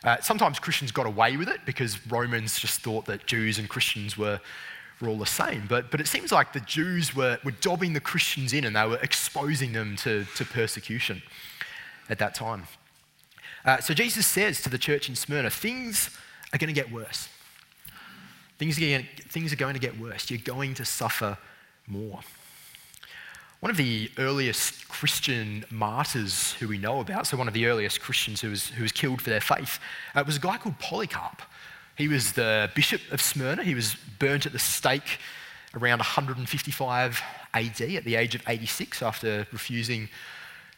Uh, 0.03 0.17
sometimes 0.23 0.59
Christians 0.59 0.93
got 0.93 1.05
away 1.05 1.37
with 1.37 1.49
it 1.49 1.61
because 1.67 1.93
Romans 2.07 2.59
just 2.59 2.81
thought 2.81 3.05
that 3.05 3.27
Jews 3.27 3.59
and 3.59 3.69
Christians 3.69 4.17
were, 4.17 4.41
were 5.01 5.09
all 5.09 5.19
the 5.19 5.27
same. 5.27 5.65
But, 5.69 5.91
but 5.91 6.01
it 6.01 6.07
seems 6.07 6.33
like 6.33 6.53
the 6.53 6.61
Jews 6.61 7.15
were, 7.15 7.39
were 7.45 7.53
dobbing 7.53 7.93
the 7.93 8.01
Christians 8.01 8.53
in 8.53 8.65
and 8.65 8.77
they 8.77 8.87
were 8.87 8.99
exposing 8.99 9.73
them 9.73 9.97
to, 9.97 10.25
to 10.37 10.45
persecution 10.45 11.23
at 12.09 12.19
that 12.19 12.35
time. 12.35 12.65
Uh, 13.65 13.79
so 13.79 13.95
Jesus 13.95 14.27
says 14.27 14.63
to 14.63 14.71
the 14.71 14.79
church 14.79 15.09
in 15.09 15.15
Smyrna, 15.15 15.51
things 15.51 16.11
are 16.53 16.59
going 16.59 16.73
to 16.73 16.81
get 16.81 16.91
worse. 16.91 17.29
Things 18.59 18.77
are, 18.77 18.81
going, 18.81 19.07
things 19.29 19.53
are 19.53 19.57
going 19.57 19.75
to 19.75 19.81
get 19.81 19.99
worse. 19.99 20.31
You're 20.31 20.41
going 20.41 20.75
to 20.75 20.85
suffer 20.85 21.39
more. 21.87 22.21
One 23.61 23.71
of 23.71 23.77
the 23.77 24.11
earliest 24.17 24.89
Christian 24.89 25.65
martyrs 25.71 26.53
who 26.55 26.69
we 26.69 26.79
know 26.79 27.01
about, 27.01 27.27
so 27.27 27.37
one 27.37 27.49
of 27.49 27.53
the 27.55 27.67
earliest 27.67 28.01
Christians 28.01 28.41
who 28.41 28.51
was, 28.51 28.69
who 28.69 28.83
was 28.83 28.93
killed 28.93 29.21
for 29.21 29.29
their 29.29 29.41
faith, 29.41 29.79
uh, 30.15 30.25
was 30.27 30.37
a 30.37 30.41
guy 30.41 30.57
called 30.57 30.79
Polycarp. 30.79 31.43
He 32.01 32.09
was 32.09 32.33
the 32.33 32.71
bishop 32.75 33.03
of 33.13 33.21
Smyrna. 33.21 33.63
He 33.63 33.75
was 33.75 33.95
burnt 34.19 34.47
at 34.47 34.53
the 34.53 34.59
stake 34.59 35.19
around 35.75 35.99
155 35.99 37.23
AD 37.53 37.81
at 37.83 38.05
the 38.05 38.15
age 38.15 38.35
of 38.35 38.43
86 38.49 39.03
after 39.03 39.47
refusing 39.53 40.09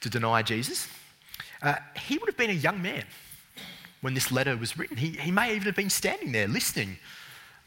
to 0.00 0.11
deny 0.11 0.42
Jesus. 0.42 0.88
Uh, 1.62 1.76
he 1.94 2.18
would 2.18 2.28
have 2.28 2.37
been 2.37 2.50
a 2.50 2.54
young 2.54 2.82
man 2.82 3.04
when 4.00 4.14
this 4.14 4.32
letter 4.32 4.56
was 4.56 4.76
written. 4.76 4.96
He, 4.96 5.11
he 5.11 5.30
may 5.30 5.50
even 5.54 5.66
have 5.66 5.76
been 5.76 5.90
standing 5.90 6.32
there 6.32 6.48
listening 6.48 6.96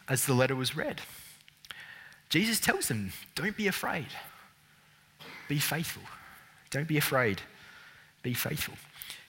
as 0.10 0.26
the 0.26 0.34
letter 0.34 0.58
was 0.58 0.76
read. 0.76 1.00
Jesus 2.28 2.60
tells 2.60 2.90
them, 2.90 3.14
Don't 3.36 3.56
be 3.56 3.68
afraid, 3.68 4.08
be 5.48 5.60
faithful. 5.60 6.04
Don't 6.72 6.90
be 6.90 6.98
afraid, 6.98 7.42
be 8.22 8.34
faithful. 8.34 8.74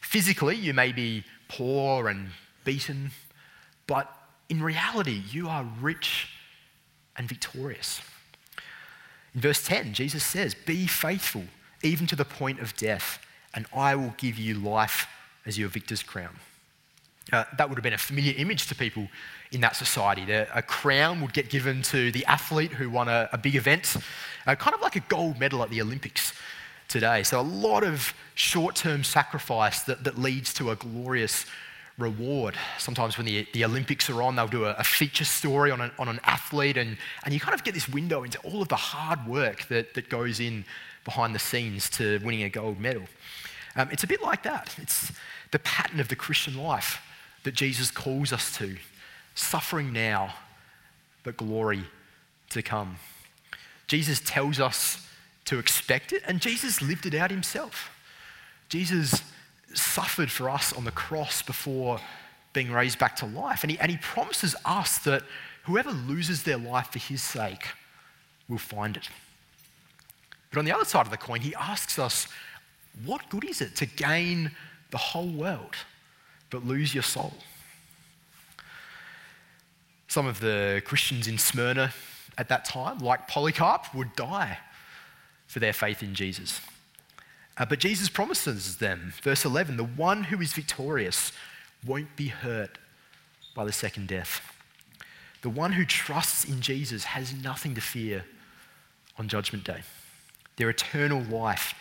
Physically, 0.00 0.56
you 0.56 0.74
may 0.74 0.90
be 0.90 1.22
poor 1.46 2.08
and 2.08 2.30
beaten, 2.64 3.12
but 3.86 4.15
in 4.48 4.62
reality, 4.62 5.22
you 5.30 5.48
are 5.48 5.66
rich 5.80 6.28
and 7.16 7.28
victorious. 7.28 8.00
In 9.34 9.40
verse 9.40 9.64
10, 9.64 9.92
Jesus 9.92 10.24
says, 10.24 10.54
Be 10.54 10.86
faithful, 10.86 11.44
even 11.82 12.06
to 12.06 12.16
the 12.16 12.24
point 12.24 12.60
of 12.60 12.76
death, 12.76 13.18
and 13.54 13.66
I 13.74 13.94
will 13.94 14.14
give 14.16 14.38
you 14.38 14.54
life 14.54 15.06
as 15.44 15.58
your 15.58 15.68
victor's 15.68 16.02
crown. 16.02 16.36
Uh, 17.32 17.44
that 17.58 17.68
would 17.68 17.76
have 17.76 17.82
been 17.82 17.92
a 17.92 17.98
familiar 17.98 18.34
image 18.36 18.68
to 18.68 18.74
people 18.74 19.08
in 19.50 19.60
that 19.60 19.74
society. 19.74 20.24
The, 20.24 20.46
a 20.56 20.62
crown 20.62 21.20
would 21.20 21.32
get 21.32 21.50
given 21.50 21.82
to 21.82 22.12
the 22.12 22.24
athlete 22.26 22.72
who 22.72 22.88
won 22.88 23.08
a, 23.08 23.28
a 23.32 23.38
big 23.38 23.56
event, 23.56 23.96
uh, 24.46 24.54
kind 24.54 24.74
of 24.74 24.80
like 24.80 24.96
a 24.96 25.00
gold 25.00 25.40
medal 25.40 25.62
at 25.62 25.70
the 25.70 25.82
Olympics 25.82 26.32
today. 26.88 27.24
So, 27.24 27.40
a 27.40 27.42
lot 27.42 27.82
of 27.82 28.14
short 28.34 28.76
term 28.76 29.02
sacrifice 29.02 29.82
that, 29.82 30.04
that 30.04 30.18
leads 30.18 30.54
to 30.54 30.70
a 30.70 30.76
glorious 30.76 31.46
reward. 31.98 32.54
Sometimes 32.78 33.16
when 33.16 33.26
the, 33.26 33.46
the 33.52 33.64
Olympics 33.64 34.10
are 34.10 34.22
on, 34.22 34.36
they'll 34.36 34.48
do 34.48 34.64
a, 34.64 34.72
a 34.72 34.84
feature 34.84 35.24
story 35.24 35.70
on 35.70 35.80
an, 35.80 35.90
on 35.98 36.08
an 36.08 36.20
athlete, 36.24 36.76
and, 36.76 36.96
and 37.24 37.32
you 37.32 37.40
kind 37.40 37.54
of 37.54 37.64
get 37.64 37.74
this 37.74 37.88
window 37.88 38.22
into 38.22 38.38
all 38.40 38.62
of 38.62 38.68
the 38.68 38.76
hard 38.76 39.26
work 39.26 39.66
that, 39.68 39.94
that 39.94 40.08
goes 40.08 40.40
in 40.40 40.64
behind 41.04 41.34
the 41.34 41.38
scenes 41.38 41.88
to 41.90 42.18
winning 42.24 42.42
a 42.42 42.50
gold 42.50 42.78
medal. 42.78 43.02
Um, 43.76 43.88
it's 43.92 44.04
a 44.04 44.06
bit 44.06 44.22
like 44.22 44.42
that. 44.42 44.74
It's 44.78 45.12
the 45.52 45.58
pattern 45.60 46.00
of 46.00 46.08
the 46.08 46.16
Christian 46.16 46.56
life 46.56 47.00
that 47.44 47.54
Jesus 47.54 47.90
calls 47.90 48.32
us 48.32 48.56
to 48.58 48.76
suffering 49.34 49.92
now, 49.92 50.34
but 51.22 51.36
glory 51.36 51.84
to 52.50 52.62
come. 52.62 52.96
Jesus 53.86 54.20
tells 54.24 54.58
us 54.58 55.06
to 55.44 55.58
expect 55.58 56.12
it, 56.12 56.22
and 56.26 56.40
Jesus 56.40 56.82
lived 56.82 57.06
it 57.06 57.14
out 57.14 57.30
himself. 57.30 57.90
Jesus 58.68 59.22
suffered 59.76 60.30
for 60.30 60.48
us 60.48 60.72
on 60.72 60.84
the 60.84 60.90
cross 60.90 61.42
before 61.42 62.00
being 62.52 62.70
raised 62.70 62.98
back 62.98 63.16
to 63.16 63.26
life, 63.26 63.62
and 63.62 63.70
he, 63.70 63.78
and 63.78 63.90
he 63.90 63.98
promises 63.98 64.56
us 64.64 64.98
that 64.98 65.22
whoever 65.64 65.90
loses 65.90 66.42
their 66.42 66.56
life 66.56 66.88
for 66.92 66.98
his 66.98 67.22
sake 67.22 67.68
will 68.48 68.58
find 68.58 68.96
it. 68.96 69.08
But 70.50 70.60
on 70.60 70.64
the 70.64 70.72
other 70.72 70.84
side 70.84 71.04
of 71.06 71.10
the 71.10 71.18
coin, 71.18 71.40
he 71.40 71.54
asks 71.54 71.98
us, 71.98 72.28
what 73.04 73.28
good 73.28 73.44
is 73.44 73.60
it 73.60 73.76
to 73.76 73.86
gain 73.86 74.52
the 74.90 74.96
whole 74.96 75.28
world? 75.28 75.76
but 76.50 76.66
lose 76.66 76.94
your 76.94 77.02
soul. 77.02 77.32
Some 80.08 80.26
of 80.26 80.40
the 80.40 80.82
Christians 80.84 81.28
in 81.28 81.38
Smyrna 81.38 81.92
at 82.38 82.48
that 82.48 82.64
time, 82.64 82.98
like 82.98 83.28
Polycarp, 83.28 83.94
would 83.94 84.14
die 84.14 84.58
for 85.46 85.58
their 85.58 85.72
faith 85.72 86.02
in 86.02 86.14
Jesus. 86.14 86.60
Uh, 87.58 87.64
but 87.64 87.78
Jesus 87.78 88.08
promises 88.08 88.76
them, 88.76 89.12
verse 89.22 89.44
11, 89.44 89.76
the 89.76 89.84
one 89.84 90.24
who 90.24 90.40
is 90.40 90.52
victorious 90.52 91.32
won't 91.86 92.14
be 92.16 92.28
hurt 92.28 92.78
by 93.54 93.64
the 93.64 93.72
second 93.72 94.08
death. 94.08 94.52
The 95.42 95.50
one 95.50 95.72
who 95.72 95.84
trusts 95.84 96.44
in 96.44 96.60
Jesus 96.60 97.04
has 97.04 97.32
nothing 97.32 97.74
to 97.74 97.80
fear 97.80 98.24
on 99.18 99.28
Judgment 99.28 99.64
Day. 99.64 99.82
Their 100.56 100.70
eternal 100.70 101.22
life 101.22 101.74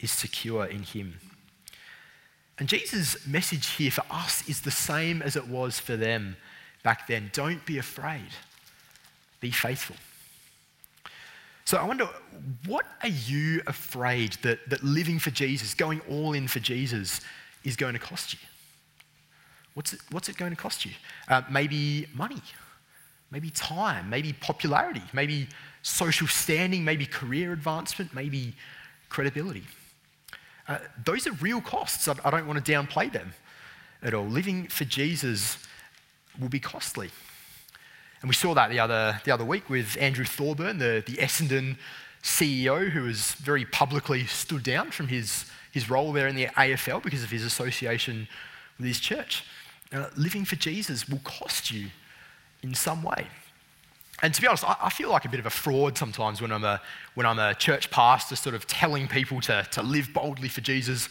is 0.00 0.10
secure 0.10 0.66
in 0.66 0.82
Him. 0.82 1.18
And 2.58 2.68
Jesus' 2.68 3.26
message 3.26 3.66
here 3.70 3.90
for 3.90 4.04
us 4.10 4.48
is 4.48 4.60
the 4.60 4.70
same 4.70 5.22
as 5.22 5.36
it 5.36 5.48
was 5.48 5.78
for 5.78 5.96
them 5.96 6.36
back 6.82 7.06
then. 7.06 7.30
Don't 7.32 7.64
be 7.66 7.78
afraid, 7.78 8.30
be 9.40 9.50
faithful. 9.50 9.96
So 11.66 11.78
I 11.78 11.84
wonder, 11.84 12.08
what 12.66 12.86
are 13.02 13.08
you 13.08 13.60
afraid 13.66 14.34
that, 14.42 14.70
that 14.70 14.84
living 14.84 15.18
for 15.18 15.32
Jesus, 15.32 15.74
going 15.74 16.00
all 16.08 16.32
in 16.32 16.46
for 16.46 16.60
Jesus, 16.60 17.20
is 17.64 17.74
going 17.74 17.94
to 17.94 17.98
cost 17.98 18.32
you? 18.32 18.38
What's 19.74 19.92
it, 19.92 20.00
what's 20.12 20.28
it 20.28 20.36
going 20.36 20.52
to 20.52 20.56
cost 20.56 20.84
you? 20.84 20.92
Uh, 21.28 21.42
maybe 21.50 22.06
money, 22.14 22.40
maybe 23.32 23.50
time, 23.50 24.08
maybe 24.08 24.32
popularity, 24.32 25.02
maybe 25.12 25.48
social 25.82 26.28
standing, 26.28 26.84
maybe 26.84 27.04
career 27.04 27.52
advancement, 27.52 28.14
maybe 28.14 28.54
credibility. 29.08 29.64
Uh, 30.68 30.78
those 31.04 31.26
are 31.26 31.32
real 31.32 31.60
costs. 31.60 32.06
I, 32.06 32.14
I 32.24 32.30
don't 32.30 32.46
want 32.46 32.64
to 32.64 32.72
downplay 32.72 33.12
them 33.12 33.34
at 34.04 34.14
all. 34.14 34.26
Living 34.26 34.68
for 34.68 34.84
Jesus 34.84 35.58
will 36.40 36.48
be 36.48 36.60
costly. 36.60 37.10
And 38.22 38.28
we 38.28 38.34
saw 38.34 38.54
that 38.54 38.70
the 38.70 38.80
other, 38.80 39.20
the 39.24 39.32
other 39.32 39.44
week 39.44 39.68
with 39.68 39.96
Andrew 40.00 40.24
Thorburn, 40.24 40.78
the, 40.78 41.02
the 41.06 41.16
Essendon 41.16 41.76
CEO, 42.22 42.90
who 42.90 43.06
has 43.06 43.32
very 43.34 43.64
publicly 43.64 44.26
stood 44.26 44.62
down 44.62 44.90
from 44.90 45.08
his, 45.08 45.44
his 45.72 45.88
role 45.88 46.12
there 46.12 46.26
in 46.26 46.34
the 46.34 46.46
AFL 46.46 47.02
because 47.02 47.22
of 47.22 47.30
his 47.30 47.44
association 47.44 48.26
with 48.78 48.86
his 48.86 49.00
church. 49.00 49.44
Uh, 49.92 50.06
living 50.16 50.44
for 50.44 50.56
Jesus 50.56 51.08
will 51.08 51.20
cost 51.24 51.70
you 51.70 51.88
in 52.62 52.74
some 52.74 53.02
way. 53.02 53.26
And 54.22 54.32
to 54.34 54.40
be 54.40 54.46
honest, 54.46 54.64
I, 54.64 54.76
I, 54.82 54.90
feel 54.90 55.10
like 55.10 55.24
a 55.26 55.28
bit 55.28 55.38
of 55.38 55.46
a 55.46 55.50
fraud 55.50 55.96
sometimes 55.96 56.40
when 56.40 56.50
I'm 56.50 56.64
a, 56.64 56.80
when 57.14 57.26
I'm 57.26 57.38
a 57.38 57.54
church 57.54 57.90
pastor, 57.90 58.34
sort 58.34 58.54
of 58.54 58.66
telling 58.66 59.08
people 59.08 59.40
to, 59.42 59.66
to 59.72 59.82
live 59.82 60.08
boldly 60.12 60.48
for 60.48 60.62
Jesus 60.62 61.08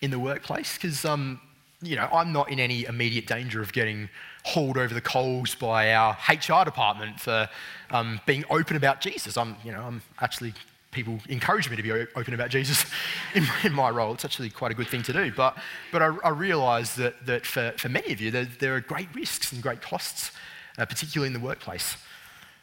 in 0.00 0.10
the 0.10 0.18
workplace, 0.18 0.74
because 0.74 1.04
um, 1.04 1.40
you 1.82 1.94
know, 1.94 2.08
I'm 2.12 2.32
not 2.32 2.50
in 2.50 2.58
any 2.58 2.84
immediate 2.84 3.26
danger 3.26 3.60
of 3.60 3.72
getting 3.72 4.08
hauled 4.48 4.78
over 4.78 4.94
the 4.94 5.00
coals 5.00 5.54
by 5.54 5.92
our 5.92 6.16
HR 6.28 6.64
department 6.64 7.20
for 7.20 7.48
um, 7.90 8.20
being 8.24 8.44
open 8.48 8.76
about 8.76 9.00
Jesus. 9.00 9.36
I'm, 9.36 9.56
you 9.62 9.72
know, 9.72 9.82
I'm 9.82 10.02
actually 10.20 10.54
people 10.90 11.18
encourage 11.28 11.68
me 11.68 11.76
to 11.76 11.82
be 11.82 11.92
open 11.92 12.32
about 12.32 12.48
Jesus 12.48 12.86
in, 13.34 13.44
in, 13.62 13.72
my 13.74 13.90
role. 13.90 14.14
It's 14.14 14.24
actually 14.24 14.48
quite 14.48 14.70
a 14.70 14.74
good 14.74 14.88
thing 14.88 15.02
to 15.02 15.12
do. 15.12 15.30
But, 15.30 15.56
but 15.92 16.00
I, 16.00 16.16
I 16.24 16.30
realise 16.30 16.94
that, 16.94 17.26
that 17.26 17.44
for, 17.44 17.74
for 17.76 17.90
many 17.90 18.10
of 18.10 18.22
you, 18.22 18.30
there, 18.30 18.46
there 18.58 18.74
are 18.74 18.80
great 18.80 19.14
risks 19.14 19.52
and 19.52 19.62
great 19.62 19.82
costs, 19.82 20.32
uh, 20.78 20.86
particularly 20.86 21.26
in 21.26 21.34
the 21.34 21.46
workplace 21.46 21.98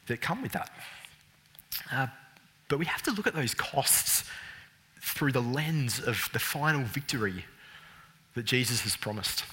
that 0.08 0.22
come 0.22 0.42
with 0.42 0.54
that. 0.54 0.72
Uh, 1.92 2.08
but 2.68 2.80
we 2.80 2.86
have 2.86 3.04
to 3.04 3.12
look 3.12 3.28
at 3.28 3.36
those 3.36 3.54
costs 3.54 4.24
through 5.02 5.32
the 5.32 5.42
lens 5.42 6.00
of 6.00 6.30
the 6.34 6.40
final 6.40 6.82
victory 6.82 7.46
that 8.34 8.46
Jesus 8.46 8.82
has 8.82 8.98
promised. 8.98 9.44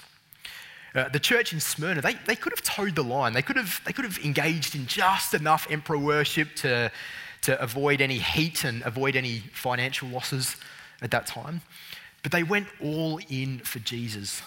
Uh, 0.95 1.09
the 1.09 1.19
church 1.19 1.53
in 1.53 1.59
Smyrna, 1.59 2.01
they, 2.01 2.15
they 2.27 2.35
could 2.35 2.53
have 2.53 2.61
toed 2.61 2.95
the 2.95 3.03
line. 3.03 3.33
They 3.33 3.41
could 3.41 3.55
have, 3.55 3.81
they 3.85 3.93
could 3.93 4.05
have 4.05 4.19
engaged 4.19 4.75
in 4.75 4.85
just 4.85 5.33
enough 5.33 5.65
emperor 5.69 5.97
worship 5.97 6.55
to, 6.57 6.91
to 7.41 7.59
avoid 7.61 7.99
any 7.99 8.19
heat 8.19 8.63
and 8.63 8.83
avoid 8.83 9.15
any 9.15 9.39
financial 9.53 10.07
losses 10.09 10.55
at 11.01 11.09
that 11.11 11.25
time. 11.25 11.61
But 12.21 12.31
they 12.31 12.43
went 12.43 12.67
all 12.81 13.19
in 13.29 13.59
for 13.59 13.79
Jesus, 13.79 14.43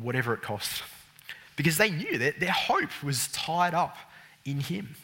whatever 0.00 0.34
it 0.34 0.42
cost, 0.42 0.82
because 1.56 1.78
they 1.78 1.90
knew 1.90 2.18
that 2.18 2.40
their 2.40 2.50
hope 2.50 3.02
was 3.02 3.28
tied 3.28 3.74
up 3.74 3.96
in 4.44 4.60
him. 4.60 4.96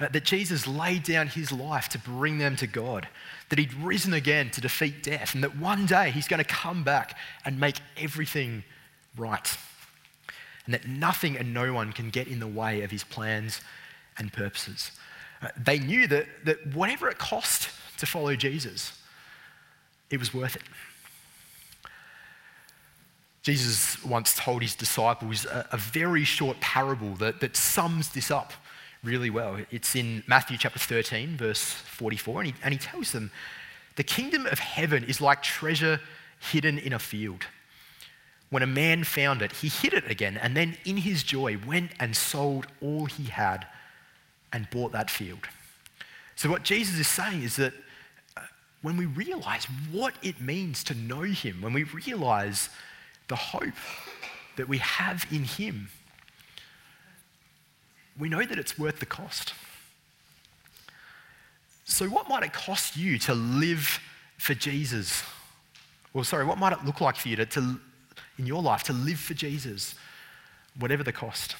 Uh, 0.00 0.08
that 0.08 0.24
Jesus 0.24 0.66
laid 0.66 1.02
down 1.02 1.26
his 1.26 1.52
life 1.52 1.90
to 1.90 1.98
bring 1.98 2.38
them 2.38 2.56
to 2.56 2.66
God, 2.66 3.06
that 3.50 3.58
he'd 3.58 3.74
risen 3.74 4.14
again 4.14 4.48
to 4.50 4.60
defeat 4.62 5.02
death, 5.02 5.34
and 5.34 5.44
that 5.44 5.58
one 5.58 5.84
day 5.84 6.10
he's 6.10 6.26
going 6.26 6.42
to 6.42 6.44
come 6.44 6.82
back 6.82 7.18
and 7.44 7.60
make 7.60 7.76
everything 7.98 8.64
right. 9.16 9.56
And 10.64 10.74
that 10.74 10.86
nothing 10.86 11.36
and 11.36 11.52
no 11.52 11.72
one 11.72 11.92
can 11.92 12.10
get 12.10 12.28
in 12.28 12.40
the 12.40 12.46
way 12.46 12.82
of 12.82 12.90
his 12.90 13.04
plans 13.04 13.60
and 14.18 14.32
purposes. 14.32 14.92
Uh, 15.42 15.48
they 15.56 15.78
knew 15.78 16.06
that, 16.06 16.26
that 16.44 16.74
whatever 16.74 17.08
it 17.08 17.18
cost 17.18 17.70
to 17.98 18.06
follow 18.06 18.36
Jesus, 18.36 18.98
it 20.10 20.18
was 20.18 20.34
worth 20.34 20.56
it. 20.56 20.62
Jesus 23.42 24.04
once 24.04 24.34
told 24.34 24.60
his 24.60 24.74
disciples 24.74 25.46
a, 25.46 25.66
a, 25.72 25.76
very 25.78 26.24
short 26.24 26.60
parable 26.60 27.14
that, 27.14 27.40
that 27.40 27.56
sums 27.56 28.10
this 28.10 28.30
up 28.30 28.52
really 29.02 29.30
well. 29.30 29.58
It's 29.70 29.96
in 29.96 30.22
Matthew 30.26 30.58
chapter 30.58 30.78
13, 30.78 31.38
verse 31.38 31.62
44, 31.62 32.40
and 32.40 32.46
he, 32.48 32.54
and 32.62 32.74
he 32.74 32.78
tells 32.78 33.12
them, 33.12 33.30
The 33.96 34.02
kingdom 34.02 34.44
of 34.46 34.58
heaven 34.58 35.04
is 35.04 35.22
like 35.22 35.42
treasure 35.42 36.00
hidden 36.38 36.78
in 36.78 36.92
a 36.92 36.98
field. 36.98 37.46
When 38.50 38.62
a 38.62 38.66
man 38.66 39.04
found 39.04 39.42
it, 39.42 39.52
he 39.52 39.68
hid 39.68 39.94
it 39.94 40.10
again, 40.10 40.36
and 40.36 40.56
then 40.56 40.76
in 40.84 40.98
his 40.98 41.22
joy 41.22 41.58
went 41.66 41.92
and 42.00 42.16
sold 42.16 42.66
all 42.82 43.06
he 43.06 43.24
had 43.24 43.66
and 44.52 44.68
bought 44.70 44.92
that 44.92 45.10
field. 45.10 45.46
So, 46.34 46.50
what 46.50 46.64
Jesus 46.64 46.98
is 46.98 47.06
saying 47.06 47.42
is 47.42 47.56
that 47.56 47.72
uh, 48.36 48.40
when 48.82 48.96
we 48.96 49.06
realize 49.06 49.66
what 49.92 50.14
it 50.22 50.40
means 50.40 50.82
to 50.84 50.94
know 50.94 51.22
him, 51.22 51.62
when 51.62 51.72
we 51.72 51.84
realize 51.84 52.70
the 53.30 53.36
hope 53.36 53.74
that 54.56 54.68
we 54.68 54.78
have 54.78 55.26
in 55.30 55.44
Him, 55.44 55.88
we 58.18 58.28
know 58.28 58.44
that 58.44 58.58
it's 58.58 58.78
worth 58.78 59.00
the 59.00 59.06
cost. 59.06 59.54
So, 61.84 62.06
what 62.06 62.28
might 62.28 62.42
it 62.42 62.52
cost 62.52 62.96
you 62.96 63.18
to 63.20 63.34
live 63.34 64.00
for 64.36 64.54
Jesus? 64.54 65.22
Well, 66.12 66.24
sorry, 66.24 66.44
what 66.44 66.58
might 66.58 66.72
it 66.72 66.84
look 66.84 67.00
like 67.00 67.16
for 67.16 67.28
you 67.28 67.36
to, 67.36 67.46
to 67.46 67.80
in 68.40 68.46
your 68.46 68.62
life 68.62 68.82
to 68.84 68.94
live 68.94 69.20
for 69.20 69.34
Jesus, 69.34 69.94
whatever 70.78 71.02
the 71.02 71.12
cost? 71.12 71.56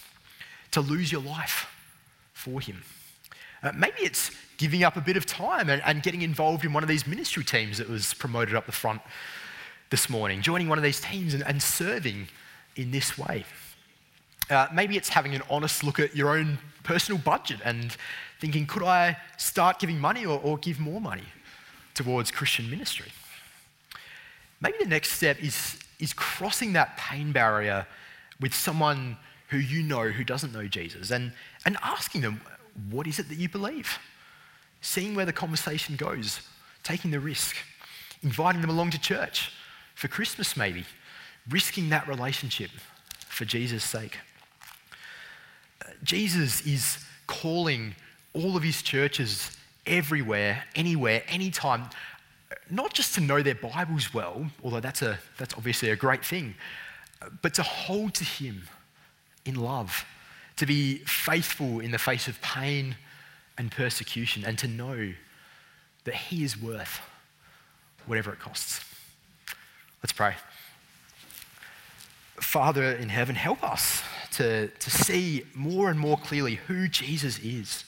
To 0.71 0.81
lose 0.81 1.13
your 1.13 1.21
life 1.21 1.69
for 2.33 2.59
Him. 2.59 2.83
Uh, 3.63 3.73
maybe 3.77 3.99
it's 3.99 4.31
giving 4.57 4.83
up 4.83 4.97
a 4.97 5.01
bit 5.03 5.19
of 5.19 5.27
time 5.27 5.69
and, 5.69 5.83
and 5.85 6.03
getting 6.03 6.23
involved 6.23 6.65
in 6.65 6.73
one 6.73 6.83
of 6.83 6.89
these 6.89 7.07
ministry 7.07 7.45
teams 7.45 7.77
that 7.77 7.89
was 7.89 8.15
promoted 8.15 8.55
up 8.55 8.65
the 8.65 8.73
front 8.73 9.03
this 9.91 10.09
morning, 10.09 10.41
joining 10.41 10.69
one 10.69 10.79
of 10.79 10.85
these 10.85 11.01
teams 11.01 11.35
and, 11.35 11.43
and 11.47 11.63
serving 11.63 12.29
in 12.77 12.91
this 12.91 13.19
way. 13.19 13.45
Uh, 14.49 14.67
maybe 14.73 14.97
it's 14.97 15.11
having 15.11 15.35
an 15.35 15.43
honest 15.51 15.85
look 15.85 16.01
at 16.01 16.17
your 16.17 16.31
own 16.31 16.59
personal 16.83 17.21
budget 17.21 17.61
and 17.63 17.95
thinking, 18.41 18.67
could 18.67 18.83
I 18.83 19.19
start 19.37 19.79
giving 19.79 19.99
money 19.99 20.25
or, 20.25 20.41
or 20.43 20.57
give 20.57 20.81
more 20.81 21.01
money 21.01 21.27
towards 21.93 22.31
Christian 22.31 22.71
ministry? 22.71 23.13
Maybe 24.63 24.79
the 24.81 24.89
next 24.89 25.13
step 25.13 25.43
is, 25.43 25.79
is 26.01 26.13
crossing 26.13 26.73
that 26.73 26.97
pain 26.97 27.33
barrier 27.33 27.87
with 28.41 28.55
someone 28.55 29.17
who 29.49 29.59
you 29.59 29.83
know 29.83 30.09
who 30.09 30.25
doesn't 30.25 30.53
know 30.53 30.67
Jesus 30.67 31.11
and, 31.11 31.33
and 31.65 31.77
asking 31.83 32.21
them, 32.23 32.41
what 32.91 33.07
is 33.07 33.19
it 33.19 33.29
that 33.29 33.37
you 33.37 33.49
believe? 33.49 33.99
Seeing 34.81 35.15
where 35.15 35.27
the 35.27 35.33
conversation 35.33 35.97
goes, 35.97 36.41
taking 36.83 37.11
the 37.11 37.21
risk, 37.21 37.57
inviting 38.23 38.61
them 38.61 38.71
along 38.71 38.91
to 38.91 39.01
church, 39.01 39.53
for 39.95 40.09
Christmas, 40.09 40.57
maybe, 40.57 40.85
risking 41.49 41.91
that 41.91 42.09
relationship 42.09 42.71
for 43.29 43.45
Jesus' 43.45 43.85
sake. 43.85 44.19
Jesus 46.03 46.67
is 46.67 47.05
calling 47.27 47.95
all 48.33 48.57
of 48.57 48.63
his 48.63 48.81
churches 48.81 49.57
everywhere, 49.87 50.65
anywhere, 50.75 51.23
anytime, 51.29 51.91
not 52.71 52.93
just 52.93 53.15
to 53.15 53.21
know 53.21 53.43
their 53.43 53.55
Bibles 53.55 54.13
well, 54.13 54.47
although 54.63 54.81
that's, 54.81 55.03
a, 55.03 55.19
that's 55.39 55.55
obviously 55.55 55.91
a 55.91 55.97
great 55.97 56.25
thing, 56.25 56.55
but 57.43 57.55
to 57.55 57.63
hold 57.63 58.15
to 58.15 58.25
him 58.25 58.63
in 59.45 59.55
love, 59.55 60.05
to 60.57 60.67
be 60.67 60.99
faithful 60.99 61.81
in 61.81 61.91
the 61.91 61.99
face 61.99 62.29
of 62.29 62.41
pain 62.43 62.97
and 63.59 63.71
persecution, 63.71 64.45
and 64.45 64.59
to 64.59 64.69
know 64.69 65.13
that 66.05 66.15
he 66.15 66.45
is 66.45 66.61
worth 66.61 67.01
whatever 68.07 68.33
it 68.33 68.39
costs. 68.39 68.85
Let's 70.03 70.13
pray. 70.13 70.35
Father 72.41 72.93
in 72.93 73.11
heaven, 73.11 73.35
help 73.35 73.63
us 73.63 74.03
to, 74.33 74.69
to 74.69 74.91
see 74.91 75.45
more 75.55 75.91
and 75.91 75.99
more 75.99 76.17
clearly 76.17 76.55
who 76.55 76.89
Jesus 76.89 77.39
is, 77.41 77.85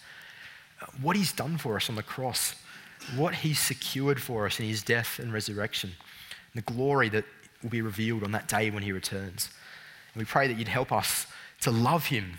what 1.01 1.17
he's 1.17 1.33
done 1.33 1.57
for 1.57 1.77
us 1.77 1.89
on 1.89 1.95
the 1.95 2.03
cross, 2.03 2.55
what 3.17 3.35
he 3.35 3.55
secured 3.55 4.21
for 4.21 4.47
us 4.47 4.59
in 4.61 4.67
his 4.67 4.83
death 4.83 5.19
and 5.19 5.33
resurrection, 5.33 5.93
the 6.55 6.63
glory 6.63 7.09
that 7.11 7.25
will 7.63 7.71
be 7.71 7.83
revealed 7.83 8.25
on 8.25 8.33
that 8.33 8.49
day 8.49 8.71
when 8.71 8.83
he 8.83 8.93
returns. 8.93 9.51
And 10.15 10.21
we 10.21 10.25
pray 10.25 10.49
that 10.49 10.59
you'd 10.59 10.69
help 10.69 10.93
us 10.93 11.27
to 11.63 11.71
love 11.71 12.07
him 12.07 12.35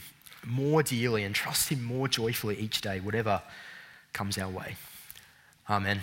more 0.45 0.83
dearly 0.83 1.23
and 1.23 1.33
trust 1.33 1.69
him 1.69 1.83
more 1.83 2.07
joyfully 2.07 2.57
each 2.57 2.81
day, 2.81 2.99
whatever 2.99 3.41
comes 4.11 4.37
our 4.37 4.49
way. 4.49 4.75
Amen. 5.69 6.01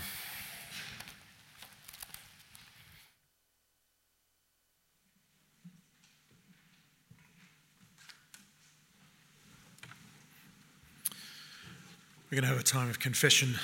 We're 12.30 12.36
going 12.36 12.42
to 12.42 12.48
have 12.48 12.60
a 12.60 12.62
time 12.62 12.88
of 12.88 13.00
confession 13.00 13.56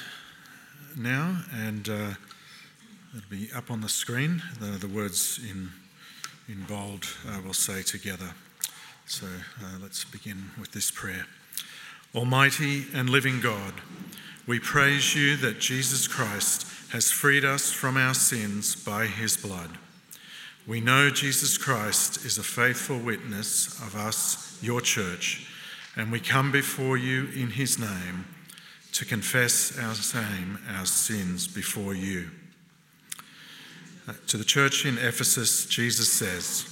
now, 0.96 1.42
and 1.52 1.88
uh, 1.88 2.14
it'll 3.14 3.30
be 3.30 3.50
up 3.54 3.70
on 3.70 3.80
the 3.80 3.88
screen. 3.88 4.42
The, 4.60 4.78
the 4.78 4.88
words 4.88 5.38
in, 5.48 5.70
in 6.48 6.64
bold 6.64 7.04
uh, 7.28 7.40
we'll 7.44 7.52
say 7.52 7.82
together. 7.82 8.32
So 9.06 9.26
uh, 9.26 9.78
let's 9.82 10.04
begin 10.04 10.50
with 10.58 10.72
this 10.72 10.90
prayer. 10.90 11.26
Almighty 12.14 12.86
and 12.94 13.10
living 13.10 13.40
God, 13.40 13.74
we 14.46 14.58
praise 14.58 15.14
you 15.14 15.36
that 15.36 15.60
Jesus 15.60 16.08
Christ 16.08 16.66
has 16.92 17.10
freed 17.10 17.44
us 17.44 17.72
from 17.72 17.96
our 17.96 18.14
sins 18.14 18.74
by 18.74 19.06
his 19.06 19.36
blood. 19.36 19.70
We 20.66 20.80
know 20.80 21.10
Jesus 21.10 21.58
Christ 21.58 22.24
is 22.24 22.38
a 22.38 22.42
faithful 22.42 22.98
witness 22.98 23.80
of 23.82 23.94
us, 23.94 24.58
your 24.62 24.80
church, 24.80 25.46
and 25.94 26.10
we 26.10 26.20
come 26.20 26.50
before 26.50 26.96
you 26.96 27.28
in 27.34 27.50
his 27.50 27.78
name 27.78 28.24
to 28.96 29.04
confess 29.04 29.78
our 29.78 29.94
shame, 29.94 30.58
our 30.74 30.86
sins 30.86 31.46
before 31.46 31.94
you. 31.94 32.30
Uh, 34.08 34.14
to 34.26 34.38
the 34.38 34.44
church 34.44 34.86
in 34.86 34.96
Ephesus, 34.96 35.66
Jesus 35.66 36.10
says, 36.10 36.66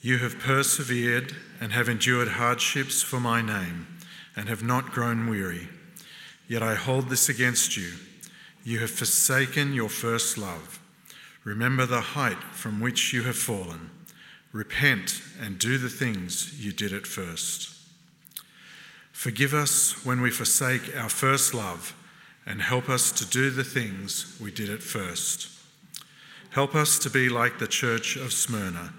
You 0.00 0.16
have 0.18 0.38
persevered 0.38 1.36
and 1.60 1.70
have 1.72 1.90
endured 1.90 2.28
hardships 2.28 3.02
for 3.02 3.20
my 3.20 3.42
name 3.42 3.86
and 4.34 4.48
have 4.48 4.62
not 4.62 4.92
grown 4.92 5.28
weary. 5.28 5.68
Yet 6.48 6.62
I 6.62 6.76
hold 6.76 7.10
this 7.10 7.28
against 7.28 7.76
you. 7.76 7.92
You 8.64 8.78
have 8.78 8.90
forsaken 8.90 9.74
your 9.74 9.90
first 9.90 10.38
love. 10.38 10.80
Remember 11.44 11.84
the 11.84 12.00
height 12.00 12.42
from 12.54 12.80
which 12.80 13.12
you 13.12 13.24
have 13.24 13.36
fallen. 13.36 13.90
Repent 14.52 15.20
and 15.38 15.58
do 15.58 15.76
the 15.76 15.90
things 15.90 16.64
you 16.64 16.72
did 16.72 16.94
at 16.94 17.06
first. 17.06 17.79
Forgive 19.20 19.52
us 19.52 20.02
when 20.02 20.22
we 20.22 20.30
forsake 20.30 20.96
our 20.96 21.10
first 21.10 21.52
love 21.52 21.94
and 22.46 22.62
help 22.62 22.88
us 22.88 23.12
to 23.12 23.26
do 23.26 23.50
the 23.50 23.62
things 23.62 24.34
we 24.40 24.50
did 24.50 24.70
at 24.70 24.82
first. 24.82 25.50
Help 26.52 26.74
us 26.74 26.98
to 27.00 27.10
be 27.10 27.28
like 27.28 27.58
the 27.58 27.66
church 27.66 28.16
of 28.16 28.32
Smyrna, 28.32 28.94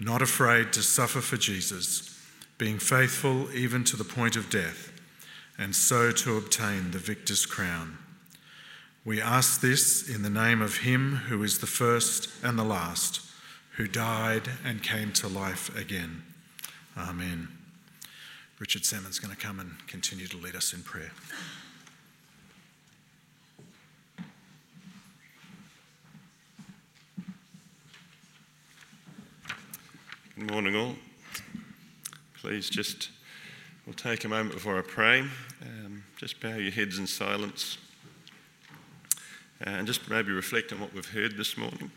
not 0.00 0.22
afraid 0.22 0.72
to 0.72 0.82
suffer 0.82 1.20
for 1.20 1.36
Jesus, 1.36 2.20
being 2.58 2.80
faithful 2.80 3.48
even 3.54 3.84
to 3.84 3.96
the 3.96 4.02
point 4.02 4.34
of 4.34 4.50
death, 4.50 4.90
and 5.56 5.72
so 5.76 6.10
to 6.10 6.36
obtain 6.36 6.90
the 6.90 6.98
victor's 6.98 7.46
crown. 7.46 7.96
We 9.04 9.20
ask 9.20 9.60
this 9.60 10.08
in 10.08 10.22
the 10.22 10.30
name 10.30 10.62
of 10.62 10.78
Him 10.78 11.14
who 11.28 11.44
is 11.44 11.60
the 11.60 11.68
first 11.68 12.28
and 12.42 12.58
the 12.58 12.64
last, 12.64 13.20
who 13.76 13.86
died 13.86 14.50
and 14.64 14.82
came 14.82 15.12
to 15.12 15.28
life 15.28 15.72
again. 15.78 16.24
Amen. 16.98 17.59
Richard 18.60 18.84
Salmon's 18.84 19.18
going 19.18 19.34
to 19.34 19.40
come 19.40 19.58
and 19.58 19.74
continue 19.86 20.26
to 20.26 20.36
lead 20.36 20.54
us 20.54 20.74
in 20.74 20.82
prayer. 20.82 21.10
Good 30.38 30.50
morning, 30.50 30.76
all. 30.76 30.94
Please 32.38 32.68
just, 32.68 33.08
we'll 33.86 33.94
take 33.94 34.24
a 34.24 34.28
moment 34.28 34.52
before 34.52 34.78
I 34.78 34.82
pray. 34.82 35.20
Um, 35.62 36.04
just 36.18 36.38
bow 36.38 36.56
your 36.56 36.70
heads 36.70 36.98
in 36.98 37.06
silence 37.06 37.78
uh, 39.66 39.70
and 39.70 39.86
just 39.86 40.10
maybe 40.10 40.32
reflect 40.32 40.70
on 40.70 40.80
what 40.80 40.92
we've 40.92 41.08
heard 41.08 41.38
this 41.38 41.56
morning, 41.56 41.90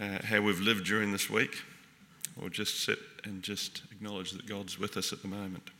uh, 0.00 0.24
how 0.24 0.40
we've 0.40 0.60
lived 0.60 0.86
during 0.86 1.12
this 1.12 1.28
week 1.28 1.64
or 2.40 2.48
just 2.48 2.84
sit 2.84 2.98
and 3.24 3.42
just 3.42 3.82
acknowledge 3.92 4.32
that 4.32 4.46
God's 4.46 4.78
with 4.78 4.96
us 4.96 5.12
at 5.12 5.22
the 5.22 5.28
moment. 5.28 5.70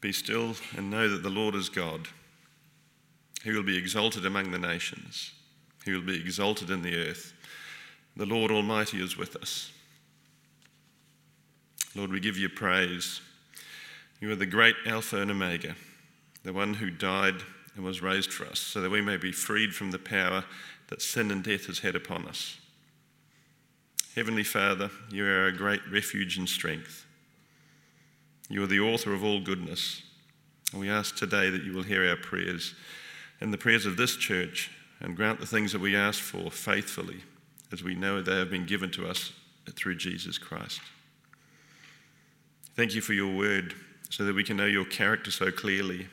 Be 0.00 0.12
still 0.12 0.56
and 0.76 0.90
know 0.90 1.08
that 1.08 1.22
the 1.22 1.30
Lord 1.30 1.54
is 1.54 1.68
God. 1.68 2.08
He 3.44 3.52
will 3.52 3.62
be 3.62 3.78
exalted 3.78 4.26
among 4.26 4.50
the 4.50 4.58
nations. 4.58 5.32
He 5.84 5.92
will 5.92 6.02
be 6.02 6.20
exalted 6.20 6.70
in 6.70 6.82
the 6.82 6.96
earth. 6.96 7.32
The 8.16 8.26
Lord 8.26 8.50
Almighty 8.50 9.02
is 9.02 9.16
with 9.16 9.36
us. 9.36 9.70
Lord, 11.94 12.10
we 12.10 12.20
give 12.20 12.36
you 12.36 12.48
praise. 12.48 13.20
You 14.20 14.30
are 14.32 14.36
the 14.36 14.46
great 14.46 14.76
Alpha 14.86 15.20
and 15.20 15.30
Omega, 15.30 15.76
the 16.42 16.52
one 16.52 16.74
who 16.74 16.90
died 16.90 17.36
and 17.74 17.84
was 17.84 18.02
raised 18.02 18.32
for 18.32 18.44
us, 18.46 18.58
so 18.58 18.80
that 18.80 18.90
we 18.90 19.00
may 19.00 19.16
be 19.16 19.32
freed 19.32 19.74
from 19.74 19.90
the 19.90 19.98
power 19.98 20.44
that 20.88 21.02
sin 21.02 21.30
and 21.30 21.42
death 21.42 21.66
has 21.66 21.78
had 21.78 21.96
upon 21.96 22.26
us. 22.26 22.58
Heavenly 24.14 24.44
Father, 24.44 24.90
you 25.10 25.24
are 25.24 25.46
a 25.46 25.56
great 25.56 25.80
refuge 25.90 26.36
and 26.36 26.48
strength. 26.48 27.06
You 28.50 28.62
are 28.62 28.66
the 28.66 28.80
author 28.80 29.14
of 29.14 29.24
all 29.24 29.40
goodness. 29.40 30.02
And 30.72 30.80
we 30.80 30.90
ask 30.90 31.16
today 31.16 31.48
that 31.48 31.64
you 31.64 31.72
will 31.72 31.82
hear 31.82 32.06
our 32.06 32.16
prayers 32.16 32.74
and 33.40 33.52
the 33.52 33.58
prayers 33.58 33.86
of 33.86 33.96
this 33.96 34.16
church 34.16 34.70
and 35.00 35.16
grant 35.16 35.40
the 35.40 35.46
things 35.46 35.72
that 35.72 35.80
we 35.80 35.96
ask 35.96 36.20
for 36.20 36.50
faithfully, 36.50 37.22
as 37.72 37.82
we 37.82 37.94
know 37.94 38.20
they 38.20 38.36
have 38.36 38.50
been 38.50 38.66
given 38.66 38.90
to 38.92 39.06
us 39.08 39.32
through 39.70 39.96
Jesus 39.96 40.36
Christ. 40.36 40.80
Thank 42.74 42.94
you 42.94 43.00
for 43.00 43.12
your 43.14 43.34
word 43.34 43.74
so 44.10 44.24
that 44.24 44.34
we 44.34 44.44
can 44.44 44.58
know 44.58 44.66
your 44.66 44.84
character 44.84 45.30
so 45.30 45.50
clearly. 45.50 46.08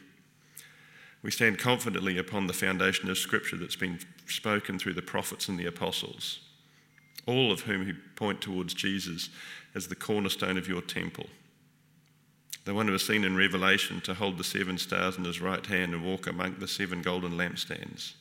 We 1.22 1.32
stand 1.32 1.60
confidently 1.60 2.18
upon 2.18 2.48
the 2.48 2.54
foundation 2.54 3.10
of 3.10 3.18
Scripture 3.18 3.58
that's 3.58 3.76
been 3.76 4.00
spoken 4.28 4.80
through 4.80 4.94
the 4.94 5.02
prophets 5.02 5.50
and 5.50 5.60
the 5.60 5.66
apostles, 5.66 6.40
all 7.26 7.52
of 7.52 7.62
whom 7.62 7.86
who 7.86 7.94
point 8.16 8.42
towards 8.42 8.74
Jesus 8.74 9.30
as 9.76 9.88
the 9.88 9.96
cornerstone 9.96 10.58
of 10.58 10.68
your 10.68 10.82
temple 10.82 11.28
the 12.70 12.76
one 12.76 12.86
who 12.86 12.94
was 12.94 13.04
seen 13.04 13.24
in 13.24 13.36
Revelation 13.36 14.00
to 14.02 14.14
hold 14.14 14.38
the 14.38 14.44
seven 14.44 14.78
stars 14.78 15.18
in 15.18 15.24
his 15.24 15.42
right 15.42 15.66
hand 15.66 15.92
and 15.92 16.06
walk 16.06 16.28
among 16.28 16.60
the 16.60 16.68
seven 16.68 17.02
golden 17.02 17.32
lampstands. 17.32 18.14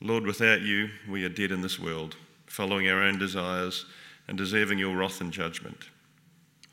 Lord, 0.00 0.26
without 0.26 0.60
you, 0.60 0.90
we 1.08 1.24
are 1.24 1.30
dead 1.30 1.50
in 1.50 1.62
this 1.62 1.78
world, 1.78 2.16
following 2.46 2.86
our 2.86 3.00
own 3.00 3.18
desires 3.18 3.86
and 4.28 4.36
deserving 4.36 4.78
your 4.78 4.94
wrath 4.94 5.22
and 5.22 5.32
judgment. 5.32 5.88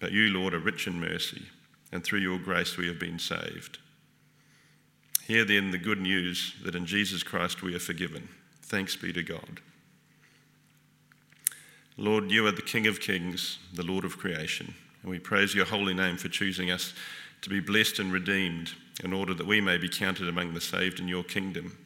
But 0.02 0.12
you, 0.12 0.28
Lord, 0.28 0.54
are 0.54 0.60
rich 0.60 0.88
in 0.88 1.00
mercy, 1.00 1.44
and 1.92 2.04
through 2.04 2.20
your 2.20 2.38
grace 2.38 2.76
we 2.76 2.88
have 2.88 3.00
been 3.00 3.18
saved. 3.18 3.80
Hear 5.32 5.46
then 5.46 5.72
the 5.72 5.78
good 5.78 6.02
news 6.02 6.56
that 6.66 6.76
in 6.76 6.86
Jesus 6.86 7.24
Christ 7.24 7.64
we 7.64 7.74
are 7.74 7.80
forgiven. 7.80 8.28
Thanks 8.64 8.98
be 8.98 9.14
to 9.14 9.24
God. 9.24 9.62
Lord, 11.96 12.30
you 12.30 12.46
are 12.48 12.52
the 12.52 12.62
King 12.62 12.86
of 12.86 13.00
kings, 13.00 13.58
the 13.74 13.86
Lord 13.86 14.04
of 14.04 14.18
creation. 14.18 14.74
And 15.02 15.10
we 15.10 15.20
praise 15.20 15.56
your 15.56 15.64
holy 15.64 15.94
name 15.94 16.18
for 16.18 16.28
choosing 16.28 16.70
us 16.70 16.94
to 17.44 17.50
be 17.50 17.62
blessed 17.62 18.00
and 18.00 18.12
redeemed 18.12 18.74
in 19.06 19.14
order 19.14 19.34
that 19.34 19.48
we 19.48 19.62
may 19.62 19.78
be 19.78 19.88
counted 19.88 20.28
among 20.28 20.54
the 20.54 20.60
saved 20.60 21.00
in 21.00 21.08
your 21.08 21.24
kingdom. 21.24 21.78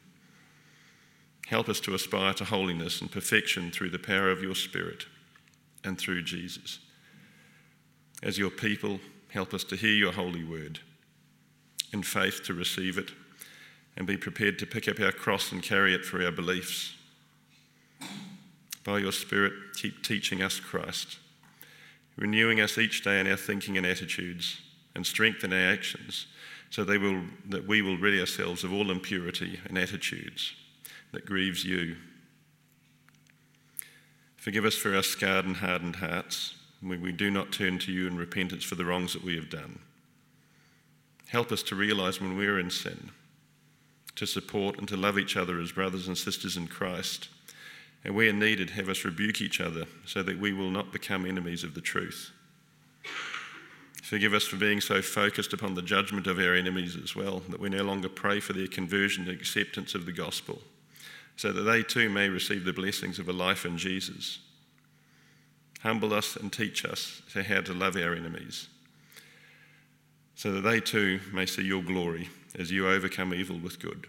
Help 1.46 1.68
us 1.68 1.78
to 1.78 1.94
aspire 1.94 2.34
to 2.34 2.44
holiness 2.44 3.00
and 3.00 3.12
perfection 3.12 3.70
through 3.70 3.90
the 3.90 3.98
power 4.00 4.28
of 4.28 4.42
your 4.42 4.56
Spirit 4.56 5.06
and 5.84 5.96
through 5.96 6.22
Jesus. 6.22 6.80
As 8.24 8.38
your 8.38 8.50
people, 8.50 8.98
help 9.28 9.54
us 9.54 9.62
to 9.62 9.76
hear 9.76 9.94
your 9.94 10.14
holy 10.14 10.42
word, 10.42 10.80
in 11.92 12.02
faith 12.02 12.42
to 12.42 12.52
receive 12.52 12.98
it, 12.98 13.12
and 13.96 14.06
be 14.06 14.16
prepared 14.16 14.58
to 14.58 14.66
pick 14.66 14.88
up 14.88 15.00
our 15.00 15.12
cross 15.12 15.52
and 15.52 15.62
carry 15.62 15.94
it 15.94 16.04
for 16.04 16.22
our 16.24 16.32
beliefs. 16.32 16.94
By 18.84 18.98
your 18.98 19.12
Spirit, 19.12 19.52
keep 19.74 20.02
teaching 20.02 20.42
us 20.42 20.60
Christ 20.60 21.18
renewing 22.16 22.60
us 22.60 22.78
each 22.78 23.02
day 23.02 23.20
in 23.20 23.26
our 23.26 23.36
thinking 23.36 23.76
and 23.76 23.86
attitudes, 23.86 24.60
and 24.94 25.06
strengthen 25.06 25.52
our 25.52 25.72
actions, 25.72 26.26
so 26.70 26.82
they 26.84 26.98
will, 26.98 27.22
that 27.48 27.66
we 27.66 27.82
will 27.82 27.98
rid 27.98 28.18
ourselves 28.18 28.64
of 28.64 28.72
all 28.72 28.90
impurity 28.90 29.60
and 29.66 29.76
attitudes 29.76 30.54
that 31.12 31.26
grieves 31.26 31.64
you. 31.64 31.96
Forgive 34.36 34.64
us 34.64 34.74
for 34.74 34.94
our 34.94 35.02
scarred 35.02 35.44
and 35.44 35.56
hardened 35.56 35.96
hearts 35.96 36.54
when 36.80 37.00
we 37.00 37.12
do 37.12 37.30
not 37.30 37.52
turn 37.52 37.78
to 37.80 37.92
you 37.92 38.06
in 38.06 38.16
repentance 38.16 38.64
for 38.64 38.74
the 38.74 38.84
wrongs 38.84 39.12
that 39.12 39.24
we 39.24 39.36
have 39.36 39.50
done. 39.50 39.78
Help 41.28 41.50
us 41.52 41.62
to 41.64 41.74
realize 41.74 42.20
when 42.20 42.36
we 42.36 42.46
are 42.46 42.58
in 42.58 42.70
sin, 42.70 43.10
to 44.16 44.26
support 44.26 44.78
and 44.78 44.88
to 44.88 44.96
love 44.96 45.18
each 45.18 45.36
other 45.36 45.60
as 45.60 45.72
brothers 45.72 46.08
and 46.08 46.18
sisters 46.18 46.56
in 46.56 46.66
Christ 46.66 47.28
and 48.06 48.14
where 48.14 48.32
needed, 48.32 48.70
have 48.70 48.88
us 48.88 49.04
rebuke 49.04 49.40
each 49.40 49.60
other 49.60 49.84
so 50.04 50.22
that 50.22 50.38
we 50.38 50.52
will 50.52 50.70
not 50.70 50.92
become 50.92 51.26
enemies 51.26 51.64
of 51.64 51.74
the 51.74 51.80
truth. 51.80 52.30
Forgive 54.00 54.32
us 54.32 54.44
for 54.44 54.54
being 54.54 54.80
so 54.80 55.02
focused 55.02 55.52
upon 55.52 55.74
the 55.74 55.82
judgment 55.82 56.28
of 56.28 56.38
our 56.38 56.54
enemies 56.54 56.96
as 56.96 57.16
well 57.16 57.42
that 57.48 57.58
we 57.58 57.68
no 57.68 57.82
longer 57.82 58.08
pray 58.08 58.38
for 58.38 58.52
their 58.52 58.68
conversion 58.68 59.24
and 59.24 59.32
acceptance 59.32 59.96
of 59.96 60.06
the 60.06 60.12
gospel, 60.12 60.60
so 61.36 61.50
that 61.50 61.62
they 61.62 61.82
too 61.82 62.08
may 62.08 62.28
receive 62.28 62.64
the 62.64 62.72
blessings 62.72 63.18
of 63.18 63.28
a 63.28 63.32
life 63.32 63.66
in 63.66 63.76
Jesus. 63.76 64.38
Humble 65.80 66.14
us 66.14 66.36
and 66.36 66.52
teach 66.52 66.84
us 66.84 67.22
how 67.34 67.60
to 67.60 67.74
love 67.74 67.96
our 67.96 68.14
enemies, 68.14 68.68
so 70.36 70.52
that 70.52 70.60
they 70.60 70.78
too 70.78 71.18
may 71.32 71.44
see 71.44 71.64
your 71.64 71.82
glory 71.82 72.28
as 72.58 72.70
you 72.70 72.88
overcome 72.88 73.34
evil 73.34 73.58
with 73.58 73.78
good 73.78 74.06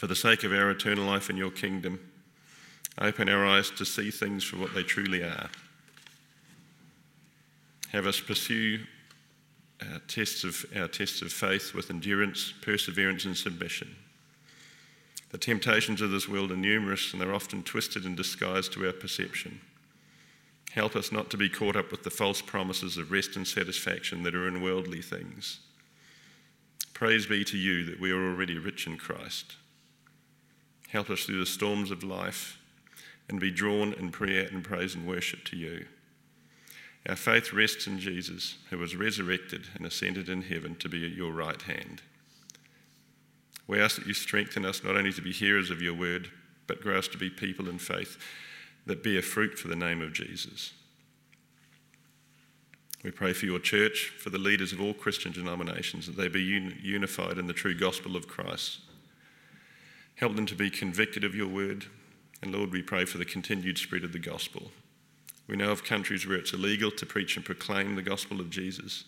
for 0.00 0.06
the 0.06 0.16
sake 0.16 0.44
of 0.44 0.52
our 0.54 0.70
eternal 0.70 1.04
life 1.04 1.28
in 1.28 1.36
your 1.36 1.50
kingdom, 1.50 2.00
open 3.02 3.28
our 3.28 3.44
eyes 3.44 3.68
to 3.68 3.84
see 3.84 4.10
things 4.10 4.42
for 4.42 4.56
what 4.56 4.72
they 4.72 4.82
truly 4.82 5.22
are. 5.22 5.50
Have 7.92 8.06
us 8.06 8.18
pursue 8.18 8.78
our 9.92 9.98
tests 10.08 10.42
of, 10.42 10.64
our 10.74 10.88
tests 10.88 11.20
of 11.20 11.30
faith 11.30 11.74
with 11.74 11.90
endurance, 11.90 12.54
perseverance, 12.62 13.26
and 13.26 13.36
submission. 13.36 13.94
The 15.32 15.36
temptations 15.36 16.00
of 16.00 16.12
this 16.12 16.26
world 16.26 16.50
are 16.50 16.56
numerous 16.56 17.12
and 17.12 17.20
they're 17.20 17.34
often 17.34 17.62
twisted 17.62 18.06
and 18.06 18.16
disguised 18.16 18.72
to 18.72 18.86
our 18.86 18.94
perception. 18.94 19.60
Help 20.70 20.94
us 20.94 21.10
not 21.10 21.30
to 21.30 21.36
be 21.36 21.48
caught 21.48 21.76
up 21.76 21.90
with 21.90 22.04
the 22.04 22.10
false 22.10 22.40
promises 22.40 22.96
of 22.96 23.10
rest 23.10 23.34
and 23.34 23.46
satisfaction 23.46 24.22
that 24.22 24.34
are 24.34 24.46
in 24.46 24.62
worldly 24.62 25.02
things. 25.02 25.58
Praise 26.94 27.26
be 27.26 27.44
to 27.44 27.58
you 27.58 27.84
that 27.86 28.00
we 28.00 28.12
are 28.12 28.30
already 28.30 28.56
rich 28.56 28.86
in 28.86 28.96
Christ. 28.96 29.56
Help 30.88 31.10
us 31.10 31.24
through 31.24 31.40
the 31.40 31.46
storms 31.46 31.90
of 31.90 32.04
life 32.04 32.58
and 33.28 33.40
be 33.40 33.50
drawn 33.50 33.92
in 33.94 34.10
prayer 34.10 34.46
and 34.46 34.62
praise 34.62 34.94
and 34.94 35.06
worship 35.06 35.44
to 35.44 35.56
you. 35.56 35.86
Our 37.08 37.16
faith 37.16 37.52
rests 37.52 37.86
in 37.86 37.98
Jesus, 37.98 38.56
who 38.68 38.78
was 38.78 38.94
resurrected 38.94 39.68
and 39.74 39.86
ascended 39.86 40.28
in 40.28 40.42
heaven 40.42 40.76
to 40.76 40.88
be 40.88 41.04
at 41.04 41.16
your 41.16 41.32
right 41.32 41.62
hand. 41.62 42.02
We 43.66 43.80
ask 43.80 43.96
that 43.96 44.06
you 44.06 44.14
strengthen 44.14 44.64
us 44.64 44.84
not 44.84 44.96
only 44.96 45.12
to 45.12 45.22
be 45.22 45.32
hearers 45.32 45.70
of 45.70 45.80
your 45.80 45.94
word, 45.94 46.30
but 46.66 46.82
grow 46.82 46.98
us 46.98 47.08
to 47.08 47.18
be 47.18 47.30
people 47.30 47.68
in 47.68 47.78
faith 47.78 48.18
that 48.86 49.02
bear 49.02 49.22
fruit 49.22 49.58
for 49.58 49.68
the 49.68 49.76
name 49.76 50.00
of 50.02 50.12
Jesus. 50.12 50.72
We 53.02 53.10
pray 53.10 53.32
for 53.32 53.46
your 53.46 53.58
church, 53.58 54.12
for 54.18 54.30
the 54.30 54.38
leaders 54.38 54.72
of 54.72 54.80
all 54.80 54.92
Christian 54.92 55.32
denominations, 55.32 56.06
that 56.06 56.16
they 56.16 56.28
be 56.28 56.42
unified 56.42 57.38
in 57.38 57.46
the 57.46 57.52
true 57.52 57.74
gospel 57.74 58.14
of 58.14 58.28
Christ 58.28 58.80
Help 60.20 60.36
them 60.36 60.44
to 60.44 60.54
be 60.54 60.68
convicted 60.68 61.24
of 61.24 61.34
your 61.34 61.48
word. 61.48 61.86
And 62.42 62.52
Lord, 62.52 62.72
we 62.72 62.82
pray 62.82 63.06
for 63.06 63.16
the 63.16 63.24
continued 63.24 63.78
spread 63.78 64.04
of 64.04 64.12
the 64.12 64.18
gospel. 64.18 64.70
We 65.48 65.56
know 65.56 65.70
of 65.70 65.82
countries 65.82 66.26
where 66.26 66.36
it's 66.36 66.52
illegal 66.52 66.90
to 66.90 67.06
preach 67.06 67.36
and 67.36 67.44
proclaim 67.44 67.96
the 67.96 68.02
gospel 68.02 68.38
of 68.38 68.50
Jesus. 68.50 69.04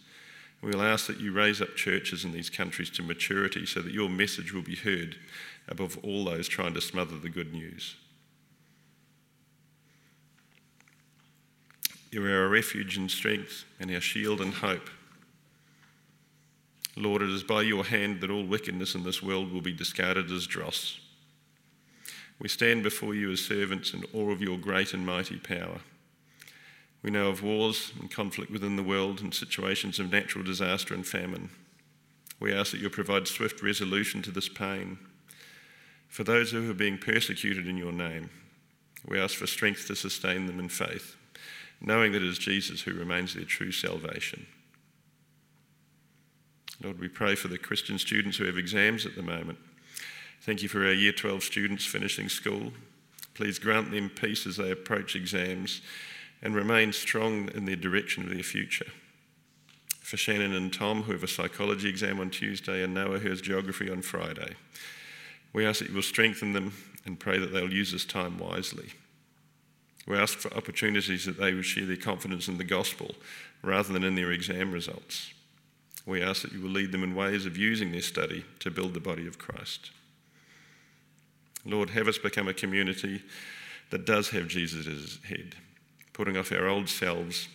We 0.63 0.71
will 0.71 0.81
ask 0.81 1.07
that 1.09 1.21
you 1.21 1.31
raise 1.31 1.61
up 1.61 1.77
churches 1.77 2.25
in 2.25 2.33
these 2.33 2.49
countries 2.49 2.89
to 2.91 3.03
maturity 3.03 3.67
so 3.67 3.83
that 3.83 3.93
your 3.93 4.09
message 4.09 4.55
will 4.55 4.63
be 4.63 4.75
heard 4.75 5.17
above 5.69 5.99
all 6.03 6.25
those 6.25 6.49
trying 6.49 6.73
to 6.75 6.81
smother 6.81 7.19
the 7.19 7.29
good 7.29 7.53
news. 7.53 7.95
You 12.12 12.27
are 12.27 12.42
our 12.42 12.48
refuge 12.48 12.98
and 12.98 13.11
strength 13.11 13.64
and 13.81 13.90
our 13.90 14.01
shield 14.01 14.42
and 14.42 14.53
hope. 14.53 14.90
Lord, 16.94 17.22
it 17.22 17.31
is 17.31 17.42
by 17.42 17.62
your 17.62 17.85
hand 17.85 18.20
that 18.20 18.31
all 18.31 18.44
wickedness 18.44 18.94
in 18.94 19.03
this 19.03 19.22
world 19.22 19.51
will 19.51 19.62
be 19.62 19.72
discarded 19.72 20.31
as 20.31 20.46
dross. 20.46 21.01
We 22.38 22.51
stand 22.51 22.83
before 22.83 23.14
you 23.14 23.33
as 23.33 23.40
servants 23.40 23.95
in 23.95 24.05
awe 24.12 24.30
of 24.30 24.43
your 24.43 24.59
great 24.59 24.93
and 24.93 25.07
mighty 25.07 25.39
power. 25.39 25.80
We 27.03 27.11
know 27.11 27.28
of 27.28 27.43
wars 27.43 27.95
and 27.99 28.11
conflict 28.11 28.53
within 28.53 28.76
the 28.76 28.82
world 28.82 29.22
and 29.22 29.32
situations 29.32 29.99
of 29.99 30.12
natural 30.12 30.45
disaster 30.45 30.93
and 30.93 31.07
famine. 31.07 31.49
We 32.41 32.53
ask 32.53 32.72
that 32.72 32.80
you 32.80 32.91
provide 32.91 33.26
swift 33.26 33.62
resolution 33.62 34.20
to 34.22 34.30
this 34.30 34.51
pain. 34.51 34.99
For 36.09 36.24
those 36.24 36.51
who 36.51 36.70
are 36.70 36.74
being 36.74 36.99
persecuted 36.99 37.66
in 37.66 37.78
your 37.78 37.93
name, 37.93 38.28
we 39.09 39.18
ask 39.18 39.34
for 39.34 39.47
strength 39.47 39.87
to 39.87 39.97
sustain 39.97 40.47
them 40.47 40.61
in 40.61 40.68
faith, 40.68 41.16
knowing 41.83 42.12
that 42.12 42.22
it 42.22 42.28
is 42.28 42.39
Jesus 42.39 42.83
who 42.83 42.95
remains 42.95 43.35
their 43.35 43.45
true 43.45 43.72
salvation. 43.72 44.47
Lord, 46.83 46.99
we 46.99 47.09
pray 47.09 47.35
for 47.35 47.49
the 47.49 47.59
Christian 47.59 47.99
students 47.99 48.39
who 48.39 48.45
have 48.45 48.59
exams 48.59 49.05
at 49.07 49.14
the 49.14 49.22
moment. 49.22 49.59
Thank 50.43 50.62
you 50.62 50.68
for 50.68 50.85
our 50.85 50.93
Year 50.93 51.12
12 51.12 51.43
students 51.43 51.85
finishing 51.87 52.28
school. 52.28 52.72
Please 53.35 53.59
grant 53.59 53.91
them 53.91 54.11
peace 54.11 54.47
as 54.47 54.57
they 54.57 54.70
approach 54.70 55.14
exams 55.14 55.80
and 56.43 56.55
remain 56.55 56.93
strong 56.93 57.49
in 57.55 57.64
their 57.64 57.76
direction 57.76 58.24
of 58.24 58.30
their 58.30 58.43
future. 58.43 58.91
For 60.01 60.16
Shannon 60.16 60.55
and 60.55 60.72
Tom, 60.72 61.05
who 61.05 61.12
have 61.12 61.22
a 61.22 61.28
psychology 61.28 61.89
exam 61.89 62.18
on 62.18 62.30
Tuesday, 62.30 62.83
and 62.83 62.93
Noah, 62.93 63.20
who 63.20 63.30
has 63.30 63.41
geography 63.41 63.89
on 63.89 64.03
Friday. 64.03 64.57
We 65.53 65.64
ask 65.64 65.78
that 65.78 65.89
you 65.89 65.95
will 65.95 66.03
strengthen 66.03 66.53
them 66.53 66.72
and 67.07 67.18
pray 67.18 67.39
that 67.39 67.53
they'll 67.53 67.72
use 67.72 67.93
this 67.93 68.05
time 68.05 68.39
wisely. 68.39 68.91
We 70.07 70.16
ask 70.16 70.38
for 70.38 70.53
opportunities 70.55 71.26
that 71.26 71.38
they 71.38 71.55
will 71.55 71.62
share 71.62 71.86
their 71.86 71.96
confidence 71.96 72.48
in 72.48 72.59
the 72.59 72.64
gospel 72.64 73.14
rather 73.62 73.92
than 73.92 74.05
in 74.05 74.14
their 74.14 74.32
exam 74.32 74.72
results. 74.72 75.32
We 76.05 76.22
ask 76.22 76.42
that 76.42 76.53
you 76.53 76.61
will 76.61 76.70
lead 76.70 76.90
them 76.90 77.05
in 77.05 77.14
ways 77.14 77.46
of 77.46 77.57
using 77.57 77.92
their 77.92 78.03
study 78.03 78.44
to 78.59 78.70
build 78.70 78.94
the 78.94 79.00
body 79.00 79.26
of 79.28 79.38
Christ. 79.38 79.92
Lord, 81.64 81.90
have 81.90 82.09
us 82.09 82.18
become 82.18 82.48
a 82.48 82.55
community 82.55 83.22
that 83.90 84.05
does 84.05 84.30
have 84.30 84.48
Jesus 84.48 84.86
as 84.86 85.18
head, 85.28 85.55
putting 86.12 86.36
off 86.36 86.50
our 86.50 86.66
old 86.66 86.88
selves 86.88 87.48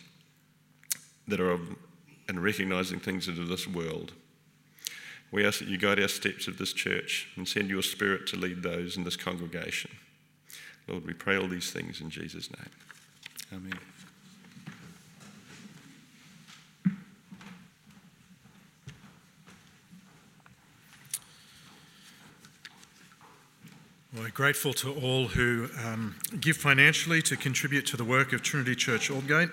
that 1.27 1.41
are 1.41 1.51
of, 1.51 1.75
and 2.29 2.41
recognizing 2.41 2.99
things 2.99 3.25
that 3.25 3.37
are 3.37 3.45
this 3.45 3.67
world. 3.67 4.13
We 5.31 5.45
ask 5.45 5.59
that 5.59 5.67
you 5.67 5.77
guide 5.77 5.99
our 5.99 6.07
steps 6.07 6.47
of 6.47 6.57
this 6.57 6.71
church 6.71 7.27
and 7.35 7.45
send 7.45 7.69
your 7.69 7.81
spirit 7.81 8.27
to 8.27 8.37
lead 8.37 8.63
those 8.63 8.95
in 8.95 9.03
this 9.03 9.17
congregation. 9.17 9.86
Lord, 10.88 11.05
we 11.05 11.13
pray 11.13 11.38
all 11.38 11.47
these 11.47 11.71
things 11.71 11.99
in 11.99 12.09
Jesus' 12.09 12.49
name. 12.49 12.69
Amen. 13.53 13.79
We're 24.17 24.29
grateful 24.29 24.73
to 24.75 24.93
all 24.93 25.27
who 25.27 25.69
um, 25.85 26.15
give 26.39 26.57
financially 26.57 27.21
to 27.23 27.35
contribute 27.35 27.85
to 27.88 27.97
the 27.97 28.05
work 28.05 28.33
of 28.33 28.41
Trinity 28.41 28.75
Church 28.75 29.09
Aldgate. 29.11 29.51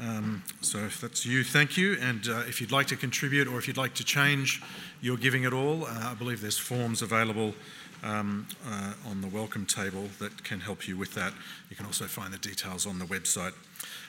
Um, 0.00 0.42
so 0.60 0.78
if 0.78 1.00
that's 1.00 1.24
you, 1.24 1.44
thank 1.44 1.76
you. 1.76 1.96
And 2.00 2.28
uh, 2.28 2.42
if 2.48 2.60
you'd 2.60 2.72
like 2.72 2.88
to 2.88 2.96
contribute 2.96 3.46
or 3.46 3.58
if 3.58 3.68
you'd 3.68 3.76
like 3.76 3.94
to 3.94 4.04
change 4.04 4.62
your 5.00 5.16
giving 5.16 5.44
at 5.44 5.52
all, 5.52 5.86
uh, 5.86 6.10
I 6.10 6.14
believe 6.14 6.40
there's 6.40 6.58
forms 6.58 7.02
available 7.02 7.54
um, 8.02 8.46
uh, 8.66 8.92
on 9.08 9.20
the 9.20 9.28
welcome 9.28 9.66
table 9.66 10.08
that 10.18 10.44
can 10.44 10.60
help 10.60 10.88
you 10.88 10.96
with 10.96 11.14
that. 11.14 11.32
You 11.70 11.76
can 11.76 11.86
also 11.86 12.04
find 12.06 12.32
the 12.32 12.38
details 12.38 12.86
on 12.86 12.98
the 12.98 13.04
website. 13.04 13.52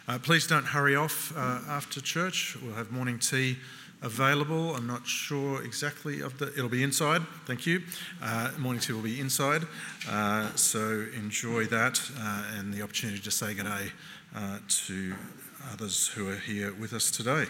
Uh, 0.07 0.19
please 0.19 0.47
don't 0.47 0.65
hurry 0.65 0.95
off 0.95 1.35
uh, 1.37 1.59
after 1.67 2.01
church. 2.01 2.57
We'll 2.61 2.75
have 2.75 2.91
morning 2.91 3.19
tea 3.19 3.57
available. 4.01 4.75
I'm 4.75 4.85
not 4.85 5.07
sure 5.07 5.63
exactly 5.63 6.21
of 6.21 6.37
the. 6.37 6.47
It'll 6.49 6.69
be 6.69 6.83
inside. 6.83 7.21
Thank 7.45 7.65
you. 7.65 7.81
Uh, 8.21 8.51
morning 8.59 8.81
tea 8.81 8.93
will 8.93 9.01
be 9.01 9.19
inside. 9.19 9.63
Uh, 10.09 10.53
so 10.55 11.05
enjoy 11.15 11.65
that 11.65 12.01
uh, 12.19 12.43
and 12.57 12.73
the 12.73 12.81
opportunity 12.81 13.19
to 13.21 13.31
say 13.31 13.53
good 13.53 13.65
day 13.65 13.91
uh, 14.35 14.59
to 14.67 15.15
others 15.71 16.07
who 16.07 16.29
are 16.29 16.35
here 16.35 16.73
with 16.73 16.93
us 16.93 17.09
today. 17.09 17.45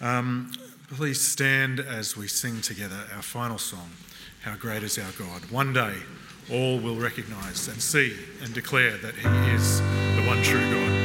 Um, 0.00 0.52
please 0.88 1.20
stand 1.20 1.80
as 1.80 2.16
we 2.16 2.28
sing 2.28 2.60
together 2.62 2.98
our 3.14 3.22
final 3.22 3.58
song. 3.58 3.90
How 4.44 4.56
great 4.56 4.82
is 4.82 4.98
our 4.98 5.10
God! 5.12 5.42
One 5.50 5.72
day, 5.72 5.94
all 6.52 6.78
will 6.78 6.96
recognise 6.96 7.66
and 7.66 7.80
see 7.80 8.14
and 8.42 8.52
declare 8.52 8.98
that 8.98 9.14
He 9.14 9.26
is 9.54 9.80
the 9.80 10.24
one 10.26 10.42
true 10.42 10.60
God. 10.60 11.03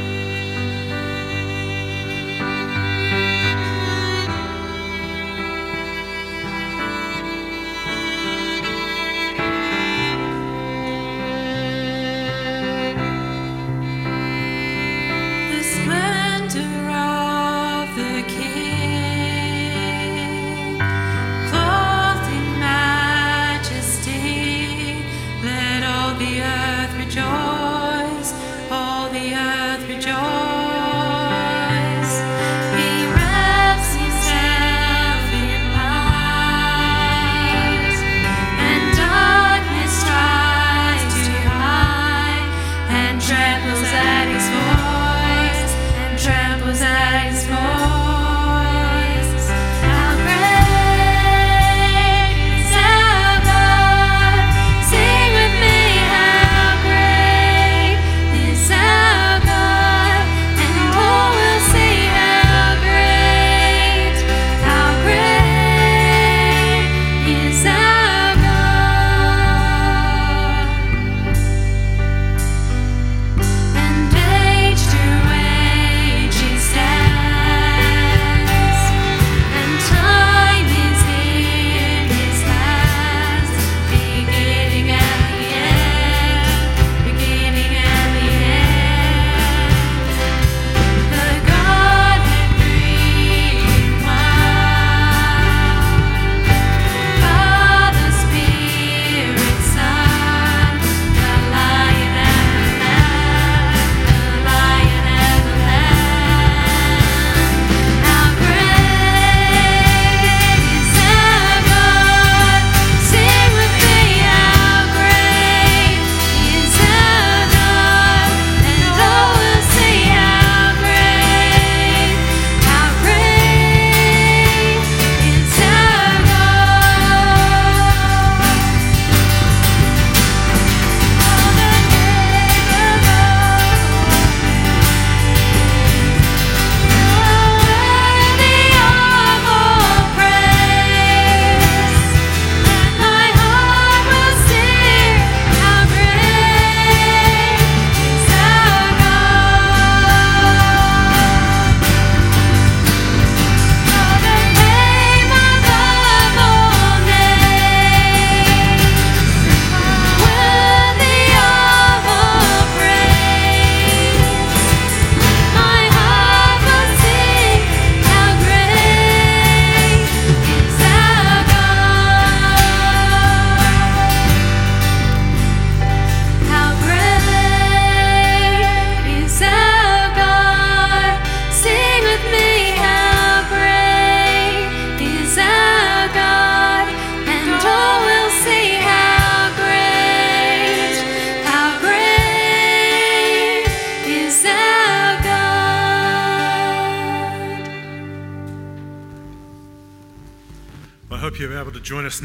The 26.19 26.41
earth 26.41 26.97
rejoice. 26.97 27.78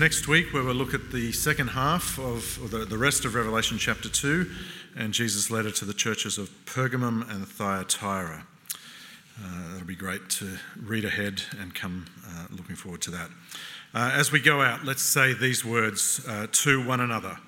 Next 0.05 0.29
week 0.29 0.53
where 0.53 0.63
we'll 0.63 0.75
look 0.75 0.93
at 0.93 1.13
the 1.13 1.33
second 1.33 1.69
half 1.69 2.19
of 2.19 2.71
the, 2.71 2.85
the 2.85 2.99
rest 2.99 3.25
of 3.25 3.35
Revelation 3.35 3.79
chapter 3.79 4.11
2 4.11 4.51
and 4.97 5.15
Jesus' 5.15 5.51
letter 5.51 5.71
to 5.71 5.87
the 5.87 5.95
churches 5.95 6.37
of 6.37 6.51
Pergamum 6.67 7.27
and 7.31 7.49
Thyatira. 7.49 8.45
Uh, 9.43 9.73
that'll 9.73 9.87
be 9.87 9.97
great 9.97 10.29
to 10.29 10.59
read 10.79 11.07
ahead 11.07 11.41
and 11.59 11.75
come 11.75 12.05
uh, 12.29 12.49
looking 12.51 12.77
forward 12.77 13.01
to 13.01 13.13
that. 13.13 13.31
Uh, 13.95 14.11
as 14.13 14.31
we 14.31 14.41
go 14.41 14.61
out, 14.61 14.85
let's 14.85 15.01
say 15.01 15.33
these 15.33 15.65
words 15.65 16.23
uh, 16.29 16.49
to 16.53 16.87
one 16.87 17.01
another. 17.01 17.39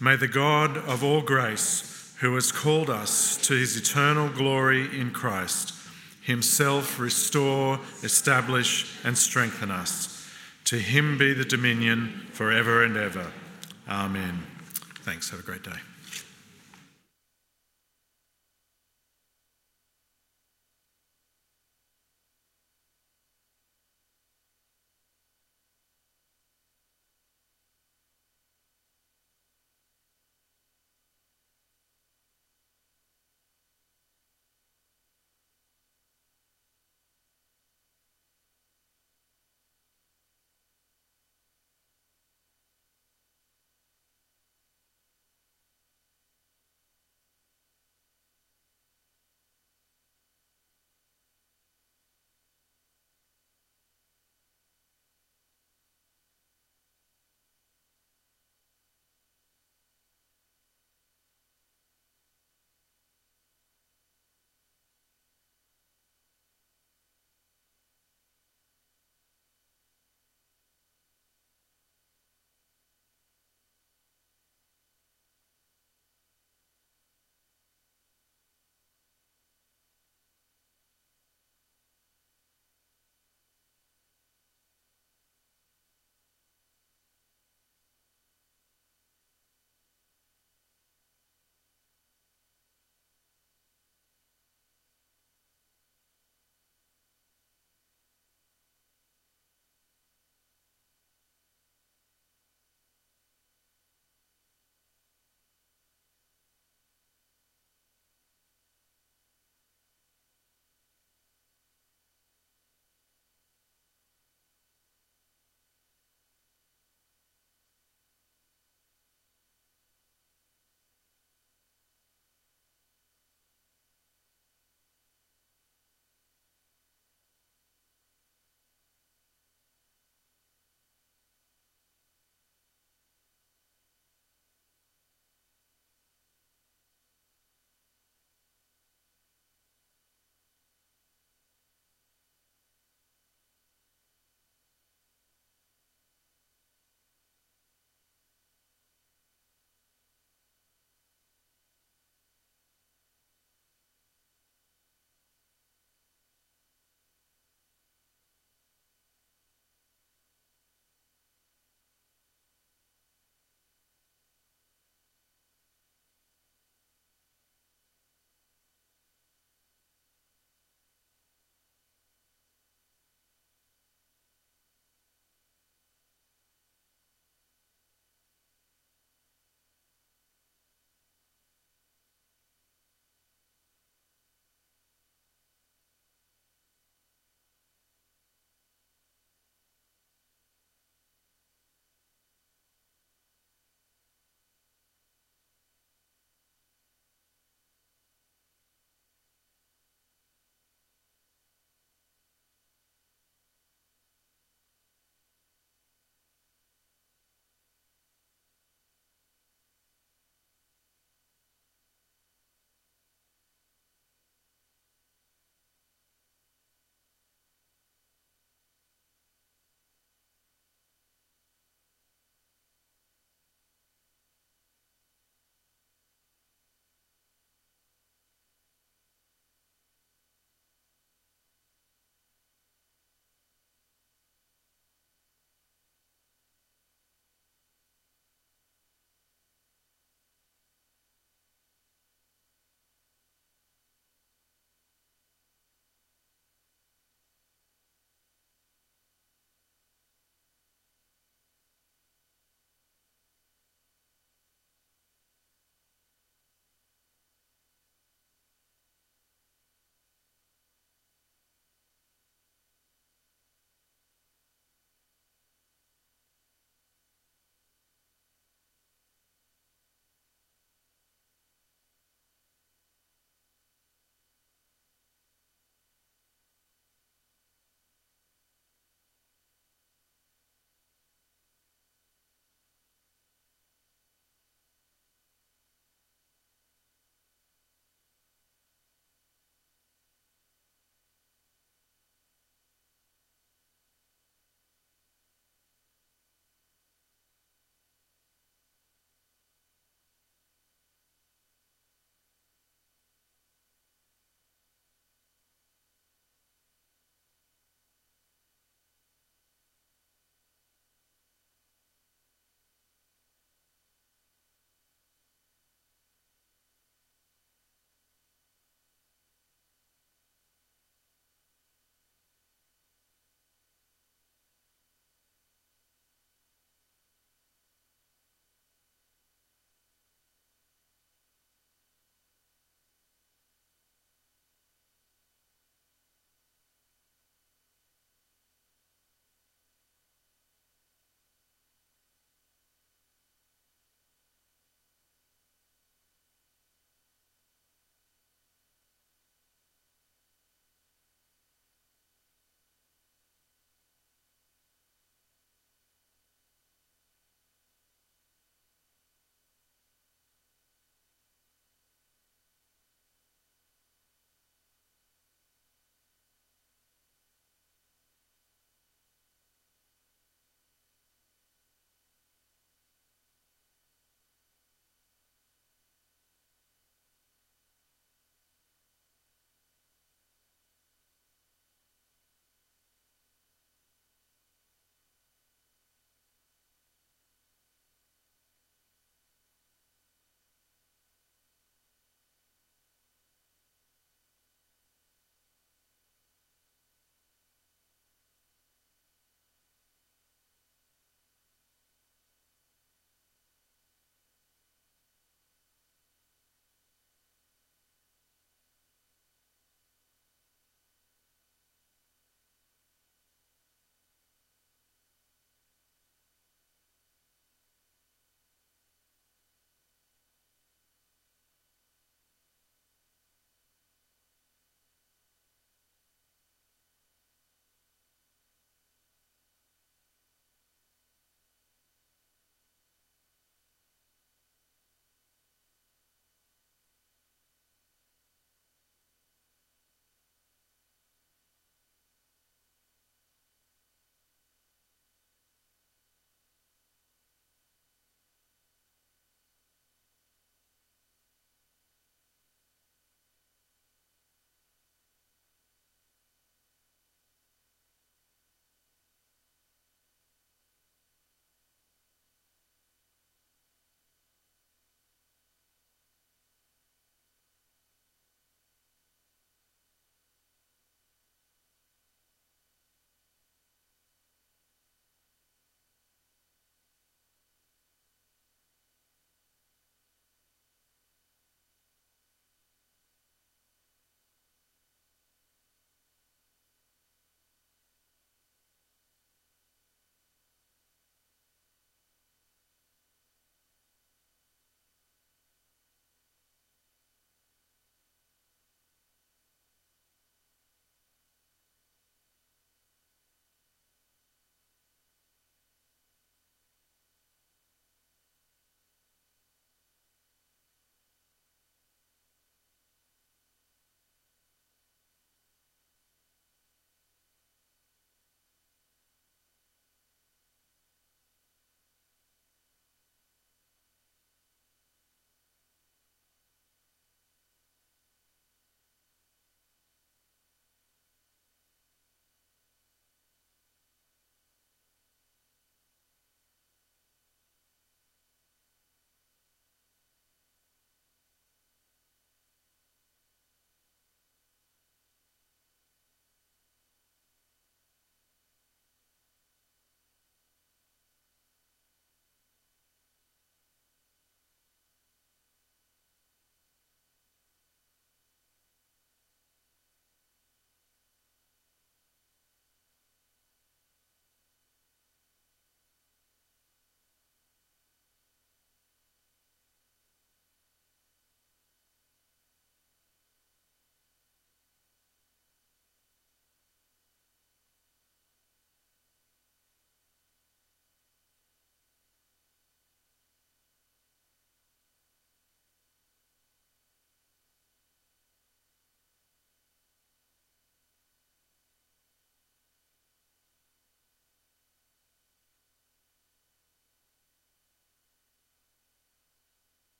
May 0.00 0.14
the 0.14 0.28
God 0.28 0.76
of 0.76 1.02
all 1.02 1.20
grace, 1.20 2.14
who 2.20 2.32
has 2.36 2.52
called 2.52 2.90
us 2.90 3.36
to 3.48 3.54
his 3.54 3.76
eternal 3.76 4.28
glory 4.28 4.82
in 4.96 5.10
Christ, 5.10 5.74
himself 6.20 7.00
restore, 7.00 7.80
establish, 8.04 9.00
and 9.02 9.18
strengthen 9.18 9.72
us 9.72 10.11
to 10.72 10.78
him 10.78 11.18
be 11.18 11.34
the 11.34 11.44
dominion 11.44 12.08
forever 12.32 12.82
and 12.82 12.96
ever. 12.96 13.30
Amen. 13.86 14.42
Thanks. 15.02 15.28
Have 15.28 15.40
a 15.40 15.42
great 15.42 15.62
day. 15.62 15.91